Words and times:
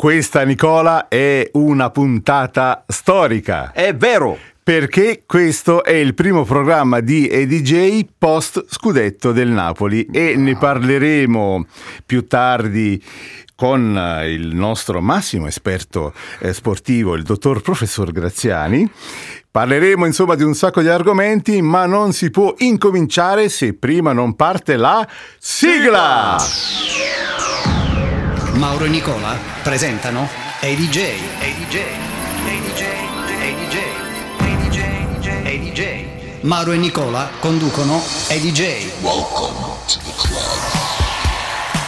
Questa, 0.00 0.44
Nicola, 0.44 1.08
è 1.08 1.50
una 1.54 1.90
puntata 1.90 2.84
storica. 2.86 3.72
È 3.72 3.96
vero! 3.96 4.38
Perché 4.62 5.24
questo 5.26 5.82
è 5.82 5.90
il 5.90 6.14
primo 6.14 6.44
programma 6.44 7.00
di 7.00 7.26
EDJ 7.26 8.06
post 8.16 8.64
scudetto 8.68 9.32
del 9.32 9.48
Napoli 9.48 10.06
e 10.12 10.36
ne 10.36 10.56
parleremo 10.56 11.66
più 12.06 12.28
tardi 12.28 13.02
con 13.56 14.22
il 14.24 14.54
nostro 14.54 15.00
massimo 15.00 15.48
esperto 15.48 16.14
eh, 16.38 16.52
sportivo, 16.52 17.16
il 17.16 17.24
dottor 17.24 17.60
professor 17.60 18.12
Graziani. 18.12 18.88
Parleremo 19.50 20.06
insomma 20.06 20.36
di 20.36 20.44
un 20.44 20.54
sacco 20.54 20.80
di 20.80 20.88
argomenti, 20.88 21.60
ma 21.60 21.86
non 21.86 22.12
si 22.12 22.30
può 22.30 22.54
incominciare 22.58 23.48
se 23.48 23.74
prima 23.74 24.12
non 24.12 24.36
parte 24.36 24.76
la 24.76 25.04
sigla! 25.40 26.36
Mauro 28.58 28.86
e 28.86 28.88
Nicola 28.88 29.36
presentano 29.62 30.28
ADJ, 30.60 30.98
ADJ, 31.38 31.80
ADJ, 32.44 32.84
ADJ, 33.38 33.78
ADJ, 34.40 35.28
ADJ. 35.46 36.04
Mauro 36.40 36.72
e 36.72 36.76
Nicola 36.76 37.30
conducono 37.38 38.02
ADJ. 38.30 38.90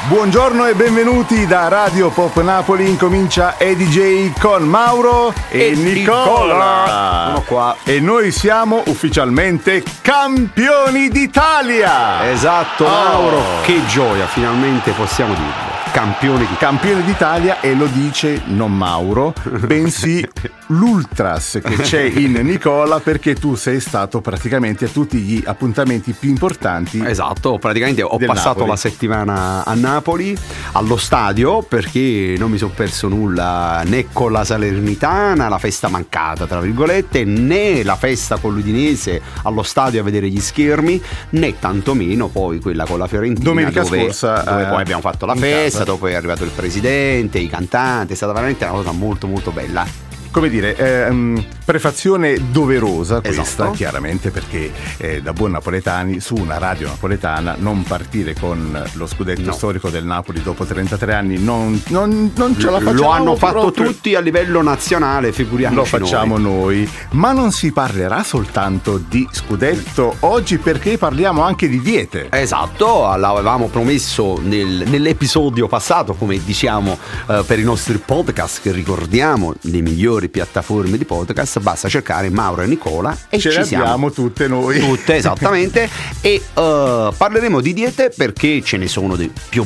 Buongiorno 0.07 0.67
e 0.67 0.75
benvenuti 0.75 1.45
da 1.49 1.67
Radio 1.67 2.11
Pop 2.11 2.41
Napoli, 2.41 2.89
incomincia 2.89 3.59
EDJ 3.59 4.39
con 4.39 4.63
Mauro 4.63 5.35
e, 5.49 5.71
E 5.71 5.75
Nicola. 5.75 6.23
Nicola. 6.23 7.25
Sono 7.27 7.43
qua. 7.43 7.77
E 7.83 7.99
noi 7.99 8.31
siamo 8.31 8.83
ufficialmente 8.87 9.83
campioni 10.03 11.09
d'Italia. 11.09 12.31
Esatto, 12.31 12.85
Oh. 12.85 12.89
Mauro, 12.89 13.43
che 13.63 13.85
gioia, 13.87 14.27
finalmente 14.27 14.93
possiamo 14.93 15.35
dirlo. 15.35 15.70
Campioni 15.93 16.47
di 16.47 16.55
Campione 16.57 17.05
d'Italia 17.05 17.61
e 17.61 17.75
lo 17.75 17.87
dice 17.87 18.43
non 18.47 18.77
Mauro, 18.77 19.35
bensì 19.67 20.27
l'Ultras 20.71 21.59
che 21.63 21.77
c'è 21.77 22.03
in 22.03 22.33
Nicola 22.43 23.01
perché 23.01 23.35
tu 23.35 23.55
sei 23.55 23.81
stato 23.81 24.21
praticamente 24.21 24.85
a 24.85 24.89
tutti 24.89 25.19
gli 25.19 25.43
appuntamenti 25.45 26.13
più 26.13 26.29
importanti. 26.29 27.03
Esatto, 27.05 27.59
praticamente 27.59 28.03
ho 28.03 28.17
passato 28.19 28.61
Napoli. 28.61 28.69
la 28.69 28.77
settimana 28.77 29.65
a 29.65 29.75
Napoli, 29.75 30.37
allo 30.73 30.97
stadio, 30.97 31.63
perché 31.63 32.37
non 32.39 32.51
mi 32.51 32.59
sono 32.59 32.73
perso 32.75 33.09
nulla 33.09 33.83
né 33.85 34.07
con 34.13 34.33
la 34.33 34.45
Salernitana, 34.45 35.49
la 35.49 35.59
festa 35.59 35.89
mancata, 35.89 36.47
tra 36.47 36.61
virgolette, 36.61 37.25
né 37.25 37.83
la 37.83 37.97
festa 37.97 38.37
con 38.37 38.55
l'Udinese 38.55 39.21
allo 39.43 39.63
stadio 39.63 40.01
a 40.01 40.05
vedere 40.05 40.29
gli 40.29 40.41
schermi, 40.41 41.03
né 41.31 41.59
tantomeno 41.59 42.29
poi 42.29 42.61
quella 42.61 42.85
con 42.85 42.99
la 42.99 43.09
Fiorentina 43.09 43.45
Domenica 43.45 43.83
dove, 43.83 44.03
scorsa, 44.03 44.43
dove 44.43 44.63
eh, 44.63 44.67
poi 44.67 44.81
abbiamo 44.81 45.03
fatto 45.03 45.27
la 45.27 45.35
festa, 45.35 45.80
dopo 45.85 46.07
è 46.07 46.15
arrivato 46.15 46.45
il 46.45 46.51
presidente, 46.51 47.39
i 47.39 47.49
cantanti, 47.49 48.13
è 48.13 48.17
stata 48.17 48.33
veramente 48.33 48.65
una 48.65 48.75
cosa 48.75 48.93
molto 48.93 49.27
molto 49.27 49.51
bella. 49.51 50.10
Come 50.33 50.49
dire, 50.49 50.77
ehm, 50.77 51.45
prefazione 51.65 52.39
doverosa 52.53 53.21
questa, 53.21 53.43
Esatto. 53.43 53.71
chiaramente 53.73 54.31
perché 54.31 54.71
eh, 54.99 55.21
da 55.23 55.33
buon 55.33 55.51
napoletani 55.51 56.21
su 56.21 56.37
una 56.37 56.57
radio 56.59 56.87
napoletana 56.87 57.57
non 57.59 57.83
partire 57.83 58.35
con 58.39 58.81
lo 58.93 59.07
scudetto 59.09 59.41
No. 59.43 59.53
storico 59.53 59.89
del 59.91 60.05
Napoli 60.05 60.41
dopo 60.41 60.65
33 60.65 61.15
anni 61.15 61.39
non, 61.39 61.81
non- 61.89 62.31
non 62.37 62.57
ce 62.57 62.67
la 62.71 62.79
facciamo. 62.79 62.93
Lo 62.93 63.09
hanno 63.11 63.35
fatto 63.37 63.61
proprio. 63.73 63.87
tutti 63.87 64.15
a 64.15 64.21
livello 64.21 64.63
nazionale, 64.63 65.33
figuriamoci 65.33 65.77
Lo 65.81 65.85
facciamo 65.85 66.39
noi. 66.39 66.77
noi, 66.85 66.91
ma 67.11 67.33
non 67.33 67.51
si 67.51 67.73
parlerà 67.73 68.23
soltanto 68.23 68.99
di 69.09 69.27
scudetto 69.33 70.15
oggi 70.21 70.59
perché 70.59 70.97
parliamo 70.97 71.43
anche 71.43 71.69
di 71.69 71.81
diete. 71.81 72.29
Esatto, 72.31 73.15
l'avevamo 73.17 73.67
promesso 73.67 74.39
nel- 74.41 74.85
nell'episodio 74.87 75.67
passato, 75.67 76.15
come 76.15 76.39
diciamo 76.43 76.97
eh, 77.29 77.43
per 77.45 77.59
i 77.59 77.65
nostri 77.65 77.99
podcast, 77.99 78.61
che 78.63 78.71
ricordiamo 78.71 79.55
le 79.63 79.81
migliori 79.81 80.19
piattaforme 80.29 80.99
di 80.99 81.05
podcast, 81.05 81.61
basta 81.61 81.89
cercare 81.89 82.29
Mauro 82.31 82.63
e 82.63 82.67
Nicola 82.67 83.17
e 83.29 83.39
Ce 83.39 83.51
ci 83.51 83.59
le 83.59 83.65
siamo. 83.65 83.85
abbiamo 83.85 84.11
tutte 84.13 84.47
noi. 84.49 84.79
Tutte, 84.79 85.15
esattamente. 85.17 85.89
e 86.21 86.43
eh, 86.55 87.11
parleremo 87.17 87.61
di 87.61 87.73
diete 87.73 88.13
perché 88.15 88.63
ce 88.63 88.77
ne 88.77 88.87
sono 88.89 89.17
dei 89.17 89.33
più 89.49 89.65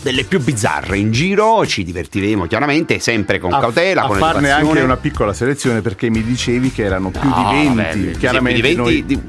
delle 0.00 0.22
più 0.22 0.40
bizzarre 0.40 0.96
in 0.96 1.10
giro, 1.10 1.66
ci 1.66 1.82
divertiremo 1.82 2.46
chiaramente, 2.46 3.00
sempre 3.00 3.40
con 3.40 3.52
a, 3.52 3.58
cautela, 3.58 4.02
a 4.04 4.06
con 4.06 4.16
farne 4.18 4.50
anche 4.52 4.80
una 4.80 4.96
piccola 4.96 5.32
selezione 5.32 5.80
perché 5.80 6.08
mi 6.08 6.22
dicevi 6.22 6.70
che 6.70 6.84
erano 6.84 7.10
più 7.10 7.28
No, 7.28 7.34
di 7.50 7.74
20. 7.74 8.04
vabbè, 8.06 8.18
chiaramente 8.18 8.60
più 8.60 8.68
di 8.70 8.74
20 8.76 8.76
noi- 8.76 9.04
di- 9.04 9.20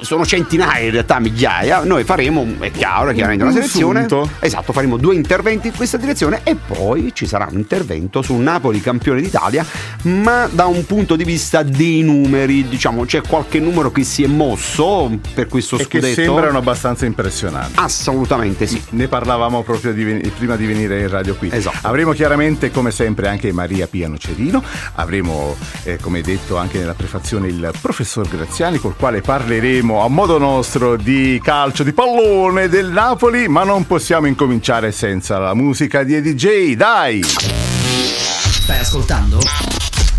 sono 0.00 0.24
centinaia 0.24 0.84
in 0.84 0.90
realtà, 0.92 1.18
migliaia. 1.18 1.82
Noi 1.84 2.04
faremo, 2.04 2.46
è 2.60 2.70
chiaro, 2.70 3.12
chiaramente 3.12 3.44
una 3.44 3.52
Un 3.52 3.60
selezione. 3.60 4.06
Esatto, 4.40 4.72
faremo 4.72 4.96
due 4.96 5.14
interventi 5.14 5.68
in 5.68 5.74
questa 5.74 5.96
direzione 5.96 6.40
e 6.44 6.54
poi 6.54 7.12
ci 7.14 7.26
sarà 7.26 7.48
un 7.50 7.58
intervento 7.58 8.22
su 8.22 8.34
Napoli 8.36 8.80
campione 8.80 9.20
d'Italia, 9.20 9.64
ma 10.02 10.48
da 10.50 10.66
un 10.66 10.86
punto 10.86 11.16
di 11.16 11.24
vista 11.24 11.62
dei 11.62 12.02
numeri, 12.02 12.68
diciamo, 12.68 13.04
c'è 13.04 13.20
qualche 13.20 13.58
numero 13.60 13.90
che 13.92 14.04
si 14.04 14.22
è 14.22 14.26
mosso 14.26 15.10
per 15.34 15.48
questo 15.48 15.76
e 15.76 15.86
che 15.86 15.98
scudetto. 16.00 16.22
sembrano 16.22 16.58
abbastanza 16.58 17.04
impressionanti. 17.04 17.74
Assolutamente 17.76 18.66
sì. 18.66 18.80
Ne 18.90 19.08
parlavamo 19.08 19.62
proprio 19.62 19.92
di 19.92 20.04
ven- 20.04 20.32
prima 20.36 20.56
di 20.56 20.66
venire 20.66 21.00
in 21.00 21.08
radio 21.08 21.34
qui. 21.34 21.50
Esatto. 21.52 21.86
Avremo 21.86 22.12
chiaramente, 22.12 22.70
come 22.70 22.90
sempre, 22.90 23.28
anche 23.28 23.52
Maria 23.52 23.86
Piano 23.86 24.16
Cerino. 24.16 24.62
Avremo, 24.94 25.56
eh, 25.82 25.98
come 26.00 26.22
detto 26.22 26.56
anche 26.56 26.78
nella 26.78 26.94
prefazione, 26.94 27.48
il 27.48 27.70
professor 27.80 28.26
Graziani, 28.28 28.78
col 28.78 28.96
quale 28.96 29.20
parleremo 29.20 29.57
a 29.58 30.08
modo 30.08 30.38
nostro 30.38 30.96
di 30.96 31.40
calcio, 31.42 31.82
di 31.82 31.92
pallone 31.92 32.68
del 32.68 32.90
Napoli. 32.90 33.48
Ma 33.48 33.64
non 33.64 33.86
possiamo 33.86 34.28
incominciare 34.28 34.92
senza 34.92 35.38
la 35.38 35.52
musica 35.52 36.04
di 36.04 36.14
EDJ. 36.14 36.74
Dai! 36.74 37.22
Stai 37.24 38.78
ascoltando 38.78 39.38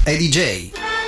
ADJ. 0.04 0.99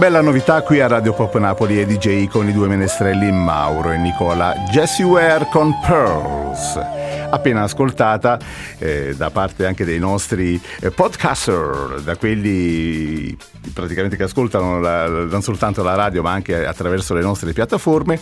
Bella 0.00 0.22
novità 0.22 0.62
qui 0.62 0.80
a 0.80 0.86
Radio 0.86 1.12
Pop 1.12 1.36
Napoli 1.36 1.78
e 1.78 1.84
DJ 1.84 2.26
con 2.28 2.48
i 2.48 2.54
due 2.54 2.68
menestrelli 2.68 3.30
Mauro 3.30 3.92
e 3.92 3.98
Nicola. 3.98 4.54
Jessie 4.70 5.04
Ware 5.04 5.46
con 5.52 5.78
Pearls. 5.78 6.80
Appena 7.28 7.64
ascoltata 7.64 8.38
eh, 8.78 9.12
da 9.14 9.28
parte 9.28 9.66
anche 9.66 9.84
dei 9.84 9.98
nostri 9.98 10.58
eh, 10.80 10.90
podcaster, 10.90 12.00
da 12.02 12.16
quelli 12.16 13.36
praticamente 13.74 14.16
che 14.16 14.22
ascoltano 14.22 14.80
la- 14.80 15.06
non 15.06 15.42
soltanto 15.42 15.82
la 15.82 15.94
radio 15.94 16.22
ma 16.22 16.32
anche 16.32 16.64
attraverso 16.64 17.12
le 17.12 17.20
nostre 17.20 17.52
piattaforme. 17.52 18.18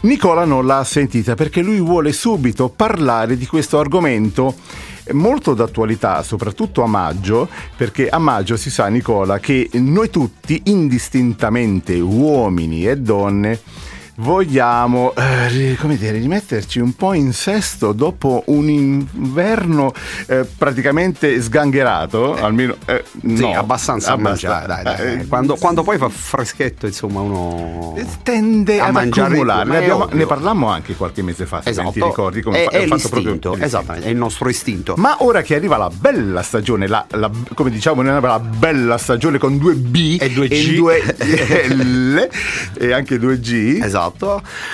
Nicola 0.00 0.44
non 0.44 0.66
l'ha 0.66 0.84
sentita 0.84 1.34
perché 1.34 1.62
lui 1.62 1.80
vuole 1.80 2.12
subito 2.12 2.68
parlare 2.68 3.38
di 3.38 3.46
questo 3.46 3.78
argomento 3.78 4.54
molto 5.12 5.54
d'attualità, 5.54 6.22
soprattutto 6.22 6.82
a 6.82 6.86
maggio, 6.86 7.48
perché 7.76 8.08
a 8.08 8.18
maggio 8.18 8.56
si 8.56 8.70
sa, 8.70 8.86
Nicola, 8.88 9.38
che 9.38 9.68
noi 9.74 10.10
tutti, 10.10 10.62
indistintamente 10.66 11.98
uomini 11.98 12.86
e 12.86 12.96
donne, 12.96 13.60
vogliamo, 14.20 15.14
eh, 15.14 15.76
come 15.78 15.96
dire, 15.96 16.18
rimetterci 16.18 16.80
un 16.80 16.94
po' 16.94 17.12
in 17.12 17.32
sesto 17.32 17.92
dopo 17.92 18.42
un 18.46 18.68
inverno 18.68 19.92
eh, 20.26 20.44
praticamente 20.56 21.40
sgangherato, 21.40 22.34
almeno... 22.34 22.74
eh, 22.86 23.04
Sì, 23.20 23.40
no, 23.40 23.52
abbastanza 23.54 24.12
a 24.12 24.16
mangiare, 24.16 24.66
dai, 24.66 24.82
dai. 24.82 25.20
Eh, 25.20 25.26
Quando, 25.26 25.54
quando 25.56 25.82
poi 25.82 25.98
fa 25.98 26.08
freschetto, 26.08 26.86
insomma, 26.86 27.20
uno 27.20 27.96
tende 28.22 28.80
a 28.80 28.86
ad 28.86 28.92
mangiare 28.92 29.28
accumulare. 29.28 29.68
Ne, 29.70 29.74
è 29.78 29.82
abbiamo- 29.82 30.08
ne 30.10 30.26
parlammo 30.26 30.68
anche 30.68 30.94
qualche 30.96 31.22
mese 31.22 31.46
fa, 31.46 31.62
se 31.62 31.70
Esatto, 31.70 31.90
ti 31.92 32.02
ricordi 32.02 32.42
come 32.42 32.64
è, 32.64 32.64
fa- 32.64 32.70
è 32.70 32.82
ho 32.90 32.96
fatto 32.96 33.08
proprio 33.08 33.56
esattamente, 33.64 34.06
è 34.08 34.10
il 34.10 34.16
nostro 34.16 34.48
istinto. 34.48 34.94
Ma 34.96 35.16
ora 35.20 35.42
che 35.42 35.54
arriva 35.54 35.76
la 35.76 35.90
bella 35.90 36.42
stagione, 36.42 36.88
la, 36.88 37.06
la- 37.10 37.30
come 37.54 37.70
diciamo 37.70 38.02
la 38.02 38.40
bella 38.40 38.98
stagione 38.98 39.38
con 39.38 39.58
due 39.58 39.74
B 39.74 40.16
E 40.20 40.30
due 40.30 40.48
G. 40.48 40.74
due 40.76 41.02
L 41.68 42.28
e 42.78 42.92
anche 42.92 43.18
due 43.18 43.38
G. 43.38 43.78
Esatto, 43.82 44.06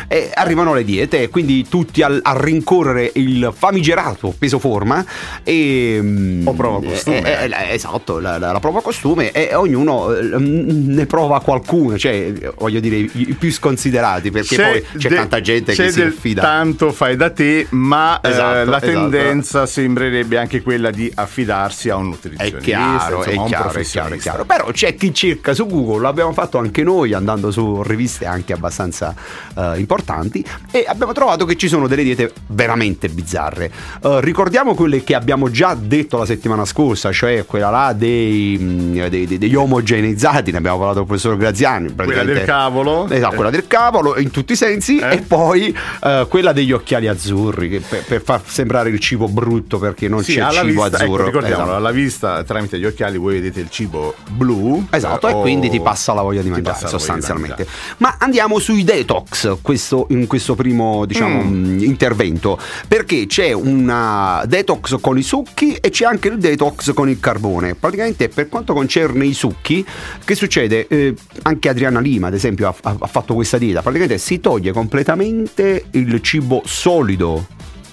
e 0.09 0.31
arrivano 0.35 0.75
le 0.75 0.85
diete, 0.85 1.23
e 1.23 1.29
quindi 1.29 1.67
tutti 1.69 2.03
al- 2.03 2.21
a, 2.23 2.37
rincorrere 2.39 3.11
il 3.15 3.53
famigerato 3.57 4.35
peso 4.37 4.59
forma 4.59 5.05
e 5.43 5.99
mm, 6.01 6.47
O 6.47 6.53
prova 6.53 6.81
costume, 6.87 7.23
eh, 7.23 7.45
eh, 7.45 7.71
eh, 7.71 7.75
esatto, 7.75 8.19
la, 8.21 8.39
la- 8.39 8.53
la 8.53 8.61
prova 8.61 8.81
costume 8.83 9.31
e 9.33 9.55
ognuno 9.55 10.13
eh, 10.15 10.37
ne 10.39 11.07
prova 11.07 11.41
qualcuno, 11.41 11.97
cioè 11.99 12.33
voglio 12.59 12.81
dire 12.81 12.97
i, 12.97 13.37
più 13.39 13.51
sconsiderati 13.53 14.31
perché 14.31 14.57
poi 14.57 14.85
c'è 14.99 15.09
de- 15.09 15.15
tanta 15.17 15.41
gente 15.41 15.73
c'è 15.75 15.85
che 15.87 15.93
si 15.93 16.03
affida. 16.03 16.43
tanto 16.43 16.93
fai 16.93 17.17
da 17.17 17.31
te, 17.31 17.67
ma 17.71 18.21
eh, 18.21 18.29
Esatto, 18.31 18.71
la 18.71 18.77
esatto. 18.77 18.87
tendenza 18.87 19.67
sembrerebbe 19.67 20.37
anche 20.39 20.63
quella 20.63 20.91
di 20.91 21.11
affidarsi 21.15 21.89
a 21.91 21.97
un 21.97 22.05
È 22.05 22.09
nutrizionista, 22.09 22.59
chiaro, 22.59 23.17
insomma, 23.25 23.45
è 23.45 23.49
chiaro, 23.49 23.71
è 23.79 23.83
chiaro, 23.85 24.15
è 24.15 24.19
chiaro. 24.19 24.45
Però 24.45 24.67
c'è 24.73 24.95
chi 24.95 25.13
cerca 25.15 25.55
su 25.55 25.67
Google, 25.67 26.01
l'abbiamo 26.03 26.33
fatto 26.33 26.59
anche 26.59 26.83
noi 26.83 27.13
andando 27.13 27.51
su 27.51 27.83
riviste 27.83 28.27
anche 28.27 28.53
abbastanza 28.53 29.15
eh, 29.57 29.79
importanti 29.79 30.45
e 30.71 30.85
abbiamo 30.87 31.13
trovato 31.13 31.45
che 31.45 31.57
ci 31.57 31.69
sono 31.69 31.87
delle 31.87 32.03
diete 32.03 32.33
veramente 32.49 33.09
bizzarre. 33.09 33.71
Eh, 34.03 34.21
ricordiamo 34.21 34.75
quelle 34.75 35.03
che 35.05 35.15
abbiamo 35.15 35.51
già 35.51 35.75
detto 35.75 36.17
la 36.19 36.27
settimana 36.27 36.65
scorsa, 36.65 37.13
cioè 37.13 37.45
quella 37.47 37.71
là 37.71 37.93
dei, 37.93 38.57
mh, 38.59 39.09
dei- 39.09 39.27
dei- 39.27 39.39
degli 39.39 39.55
omogenizzati, 39.55 40.51
ne 40.51 40.59
abbiamo 40.59 40.79
parlato 40.79 41.05
con 41.05 41.15
il 41.15 41.21
professor 41.21 41.37
Graziani. 41.37 41.95
Quella 41.95 42.25
del 42.25 42.45
cavolo. 42.45 43.09
Esatto, 43.09 43.35
quella 43.35 43.51
del 43.51 43.67
cavolo 43.67 44.19
in 44.19 44.31
tutti 44.31 44.53
i 44.53 44.57
sensi 44.57 44.99
Eh? 44.99 45.15
e 45.15 45.21
poi 45.23 45.77
eh, 46.03 46.27
quella 46.29 46.53
degli 46.53 46.73
occhiali 46.73 47.07
azzurri 47.09 47.83
per, 47.87 48.05
per 48.05 48.23
far 48.23 48.41
sembrare 48.45 48.91
il 48.91 48.99
cibo 48.99 49.29
brutto 49.29 49.79
perché 49.79 50.09
non 50.09 50.23
Sì, 50.23 50.35
c'è 50.35 50.51
cibo 50.51 50.65
vista, 50.65 50.87
ecco, 50.87 50.97
azzurro. 50.97 51.25
ricordiamolo, 51.27 51.63
Esatto. 51.65 51.77
alla 51.79 51.91
vista 51.91 52.43
tramite 52.45 52.79
gli 52.79 52.85
occhiali 52.85 53.19
voi 53.19 53.35
vedete 53.35 53.61
il 53.61 53.71
cibo 53.71 54.15
blu. 54.31 54.87
Esatto, 54.91 55.29
eh, 55.29 55.31
e 55.33 55.41
quindi 55.41 55.71
ti 55.71 55.81
passa 55.81 56.13
la 56.15 56.23
voglia 56.23 56.43
di 56.43 56.51
mangiare 56.51 56.87
sostanzialmente. 56.87 57.65
mangiare. 57.65 57.79
Ma 57.99 58.17
andiamo 58.19 58.59
sui 58.59 58.85
detox 58.85 59.14
questo- 59.61 60.07
in 60.11 60.27
questo 60.27 60.55
primo 60.55 61.05
diciamo, 61.07 61.43
Mm. 61.43 61.77
mh, 61.77 61.83
intervento, 61.85 62.59
perché 62.89 63.27
c'è 63.27 63.53
una 63.53 64.43
detox 64.47 64.99
con 65.01 65.17
i 65.19 65.23
succhi 65.23 65.75
e 65.75 65.91
c'è 65.91 66.05
anche 66.05 66.29
il 66.29 66.39
detox 66.39 66.93
con 66.93 67.09
il 67.09 67.21
carbone. 67.21 67.75
Praticamente 67.75 68.29
per 68.29 68.49
quanto 68.49 68.73
concerne 68.75 69.25
i 69.27 69.35
succhi, 69.35 69.85
che 70.25 70.35
succede? 70.35 70.87
Eh, 70.89 71.15
anche 71.43 71.69
Adriana 71.69 72.01
Lima, 72.01 72.27
ad 72.29 72.35
esempio, 72.35 72.69
ha, 72.69 72.75
ha- 72.83 72.97
ha 72.99 73.07
fatto 73.07 73.35
questa 73.35 73.59
dieta. 73.59 73.83
Praticamente 73.83 74.19
si 74.19 74.41
toglie 74.41 74.73
completamente 74.73 75.85
il 75.93 76.21
cibo 76.23 76.63
solido 76.65 77.47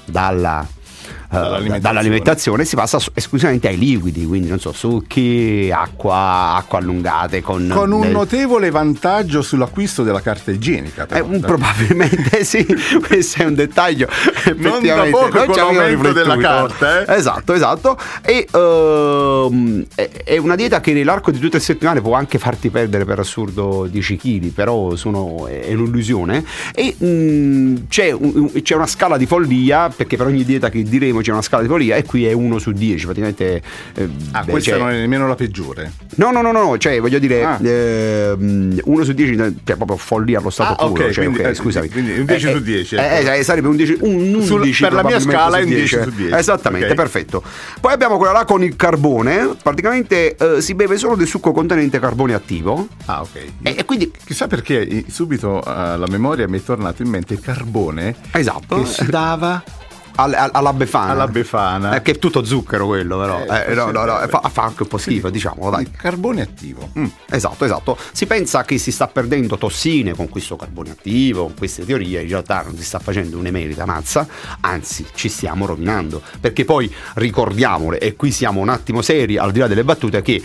dalla... 0.06 0.68
eh, 1.32 1.36
Dall'alimentazione. 1.36 1.80
dall'alimentazione 1.80 2.66
si 2.66 2.76
passa 2.76 3.00
esclusivamente 3.14 3.68
ai 3.70 3.78
liquidi, 3.78 4.26
quindi 4.26 4.50
non 4.50 4.60
so, 4.60 4.72
succhi, 4.74 5.72
acqua, 5.74 6.56
acqua 6.58 6.80
allungate 6.80 7.42
con, 7.42 7.72
Con 7.74 7.92
un 7.94 8.02
del- 8.02 8.12
notevole 8.12 8.70
vantaggio 8.70 9.42
sull'acquisto 9.42 10.04
della 10.04 10.20
carta 10.22 10.52
igienica. 10.52 11.04
eh, 11.04 11.06
però. 11.08 11.26
un- 11.28 11.40
probabilmente 11.40 12.44
sì, 12.44 12.66
questo 13.08 13.44
è 13.44 13.46
un 13.46 13.56
dettaglio. 13.56 14.08
Non 14.58 14.84
da 14.84 15.06
poco 15.10 15.46
Non 15.46 15.56
l'aumento 15.56 16.12
della 16.12 16.38
carta, 16.38 17.06
eh. 17.06 17.16
Esatto, 17.18 17.54
esatto. 17.54 17.98
E 18.22 18.46
è 19.96 20.10
è 20.32 20.38
una 20.38 20.56
dieta 20.56 20.80
che 20.82 20.94
nell'arco 20.94 21.32
di 21.32 21.38
due 21.38 21.48
o 21.48 21.52
tre 21.52 21.60
settimane 21.60 22.02
può 22.02 22.14
anche 22.14 22.38
farti 22.38 22.70
perdere 22.70 23.06
per 23.06 23.20
assurdo 23.20 23.88
10 23.90 24.18
kg, 24.18 24.46
però 24.52 24.96
sono, 24.96 25.48
è 25.48 25.74
un'illusione. 25.74 26.44
E 26.74 26.96
mh, 26.98 27.88
c'è, 27.88 28.12
un- 28.12 28.52
c'è 28.62 28.76
una 28.76 28.88
scala 28.88 29.18
di 29.18 29.26
follia, 29.26 29.90
perché 29.90 30.18
per 30.18 30.28
ogni 30.28 30.44
dieta 30.44 30.70
che 30.70 30.84
diremo 30.84 31.21
c'è 31.22 31.32
una 31.32 31.42
scala 31.42 31.62
di 31.63 31.68
follia, 31.68 31.96
e 31.96 32.04
qui 32.04 32.25
è 32.25 32.34
1 32.34 32.58
su 32.60 32.72
10, 32.72 33.06
praticamente. 33.06 33.62
eh, 33.96 34.10
Ah, 34.32 34.44
beh, 34.44 34.51
questa 34.51 34.72
cioè- 34.72 34.80
non 34.80 34.90
è 34.92 34.98
nemmeno 35.00 35.28
la 35.28 35.36
peggiore. 35.36 35.92
No, 36.16 36.32
no, 36.32 36.42
no, 36.42 36.51
no, 36.51 36.78
cioè 36.78 37.00
voglio 37.00 37.20
dire, 37.20 37.44
Ah. 37.44 37.58
1 37.62 39.04
su 39.04 39.13
10 39.13 39.36
cioè 39.63 39.75
proprio 39.75 39.98
follia 39.98 40.40
allo 40.40 40.50
stato 40.50 40.84
Ah, 40.84 40.88
puro. 40.88 41.06
ok, 41.06 41.12
cioè, 41.12 41.24
quindi, 41.25 41.42
ok, 41.44 41.50
eh, 41.50 41.54
scusami. 41.54 41.90
quindi 41.90 42.20
un 42.20 42.25
10 42.25 42.48
Eh, 42.48 42.51
su 42.51 42.58
eh, 42.58 42.62
10, 42.62 42.96
eh, 42.96 43.00
ecco. 43.20 43.32
eh, 43.32 43.44
sarebbe 43.44 43.68
un 43.68 43.75
10, 43.75 43.98
un 44.01 44.13
11 44.36 44.46
Sul- 44.46 44.78
per 44.80 44.94
la 44.94 45.04
mia 45.04 45.20
scala 45.20 45.58
è 45.58 45.63
un 45.63 45.70
10 45.70 46.01
su 46.01 46.10
10. 46.10 46.34
Esattamente, 46.34 46.88
Ok. 46.90 46.94
perfetto. 46.96 47.44
Poi 47.80 47.94
abbiamo 47.94 48.18
quella 48.18 48.32
là 48.34 48.46
con 48.46 48.63
il 48.63 48.75
carbone, 48.75 49.56
praticamente 49.62 50.36
eh, 50.36 50.62
si 50.62 50.74
beve 50.75 50.98
solo 50.98 51.16
del 51.16 51.28
succo 51.28 51.51
contenente 51.51 52.00
carbone 52.00 52.34
attivo. 52.34 52.88
Ah, 53.06 53.22
ok. 53.22 53.36
E, 53.63 53.75
e 53.78 53.86
quindi, 53.86 54.12
Chissà 54.25 54.48
perché 54.48 54.88
eh, 54.88 55.06
subito 55.10 55.62
alla 55.62 56.08
memoria 56.08 56.48
mi 56.48 56.58
è 56.60 56.63
tornato 56.63 57.01
in 57.01 57.10
mente 57.10 57.34
il 57.34 57.40
carbone 57.42 58.16
esatto, 58.32 58.82
che 58.82 58.86
si 58.88 59.06
dava 59.10 59.62
al- 60.15 60.34
al- 60.34 60.50
alla 60.53 60.74
befana. 60.74 61.12
alla 61.12 61.27
befana. 61.27 61.96
Eh, 61.96 62.01
che 62.01 62.12
è 62.12 62.20
tutto 62.20 62.44
zucchero 62.44 62.86
quello, 62.88 63.18
però. 63.20 63.44
Eh, 63.44 63.72
Eh, 63.72 63.74
no, 63.74 63.91
no, 63.91 64.06
no, 64.06 64.20
fa, 64.27 64.41
fa 64.51 64.63
anche 64.63 64.84
un 64.84 64.88
po' 64.89 64.98
schifo, 64.98 65.30
diciamo, 65.30 65.70
dai. 65.70 65.89
Carbone 65.91 66.41
attivo. 66.41 66.89
Mm. 66.98 67.06
Esatto, 67.30 67.65
esatto. 67.65 67.98
Si 68.12 68.25
pensa 68.25 68.63
che 68.63 68.77
si 68.77 68.91
sta 68.91 69.08
perdendo 69.08 69.58
tossine 69.58 70.13
con 70.13 70.30
questo 70.30 70.56
carbone 70.56 70.91
attivo, 70.91 71.44
con 71.46 71.53
queste 71.56 71.86
teorie, 71.86 72.22
in 72.22 72.27
realtà 72.30 72.62
non 72.63 72.75
si 72.77 72.84
sta 72.84 73.00
facendo 73.00 73.38
un'emerita 73.38 73.86
mazza, 73.86 74.27
anzi 74.62 75.06
ci 75.13 75.30
stiamo 75.30 75.65
rovinando. 75.65 76.22
Perché 76.39 76.65
poi 76.65 76.94
ricordiamole, 77.15 78.00
e 78.00 78.15
qui 78.15 78.32
siamo 78.32 78.60
un 78.62 78.70
attimo 78.70 79.01
seri, 79.01 79.38
al 79.38 79.51
di 79.51 79.60
là 79.60 79.68
delle 79.68 79.84
battute, 79.84 80.22
che 80.22 80.41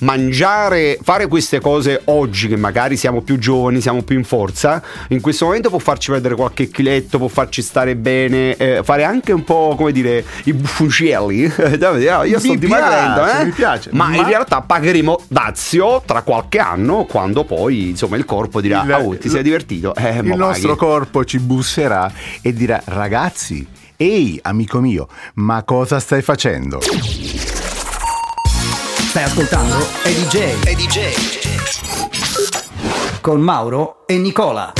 mangiare, 0.00 0.98
fare 1.02 1.26
queste 1.28 1.60
cose 1.60 2.00
oggi 2.06 2.48
che 2.48 2.56
magari 2.56 2.96
siamo 2.96 3.20
più 3.22 3.38
giovani, 3.38 3.80
siamo 3.80 4.02
più 4.02 4.16
in 4.16 4.24
forza, 4.24 4.82
in 5.08 5.20
questo 5.20 5.44
momento 5.46 5.68
può 5.70 5.78
farci 5.78 6.10
perdere 6.10 6.34
qualche 6.34 6.68
chiletto, 6.68 7.18
può 7.18 7.28
farci 7.28 7.62
stare 7.62 7.96
bene, 7.96 8.56
eh, 8.56 8.80
fare 8.82 9.04
anche 9.04 9.09
un 9.32 9.44
po', 9.44 9.74
come 9.76 9.92
dire, 9.92 10.24
i 10.44 10.52
buffoncelli. 10.52 11.40
Io 11.50 12.38
sto 12.38 12.48
Mi 12.52 12.58
dimagrendo, 12.58 13.22
piace, 13.22 13.40
eh? 13.40 13.44
mi 13.44 13.50
piace. 13.50 13.90
Ma, 13.92 14.14
in 14.14 14.22
Ma- 14.22 14.28
realtà 14.28 14.60
pagheremo 14.60 15.20
dazio 15.28 16.02
tra 16.04 16.22
qualche 16.22 16.58
anno 16.58 17.04
quando 17.04 17.44
poi 17.44 17.90
insomma 17.90 18.16
il 18.16 18.24
corpo 18.24 18.60
dirà 18.60 18.82
Il- 18.82 18.92
oh, 18.92 19.16
ti 19.18 19.28
sei 19.28 19.42
divertito 19.42 19.94
eh, 19.94 20.18
il 20.18 20.34
nostro 20.36 20.76
paghi." 20.76 20.78
corpo 20.78 21.24
ci 21.24 21.38
busserà 21.38 22.10
e 22.42 22.52
dirà 22.52 22.80
ragazzi, 22.86 23.66
ehi 23.96 24.38
amico 24.42 24.80
mio, 24.80 25.08
ma 25.34 25.62
cosa 25.64 25.98
stai 26.00 26.22
facendo? 26.22 26.80
Stai 29.10 29.24
ascoltando 29.24 29.76
EDJ. 30.04 30.36
EDJ. 30.64 30.98
Con 33.20 33.40
Mauro 33.40 34.04
e 34.06 34.16
Nicola. 34.18 34.72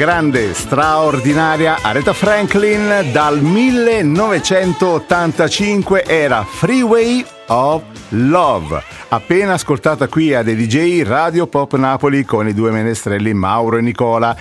Grande, 0.00 0.54
straordinaria 0.54 1.82
Aretha 1.82 2.14
Franklin 2.14 3.10
dal 3.12 3.42
1985 3.42 6.06
era 6.06 6.42
Freeway 6.42 7.22
of 7.48 7.82
Love, 8.08 8.82
appena 9.08 9.52
ascoltata 9.52 10.08
qui 10.08 10.32
a 10.32 10.42
DJ 10.42 11.02
Radio 11.02 11.46
Pop 11.48 11.76
Napoli 11.76 12.24
con 12.24 12.48
i 12.48 12.54
due 12.54 12.70
menestrelli 12.70 13.34
Mauro 13.34 13.76
e 13.76 13.82
Nicola, 13.82 14.34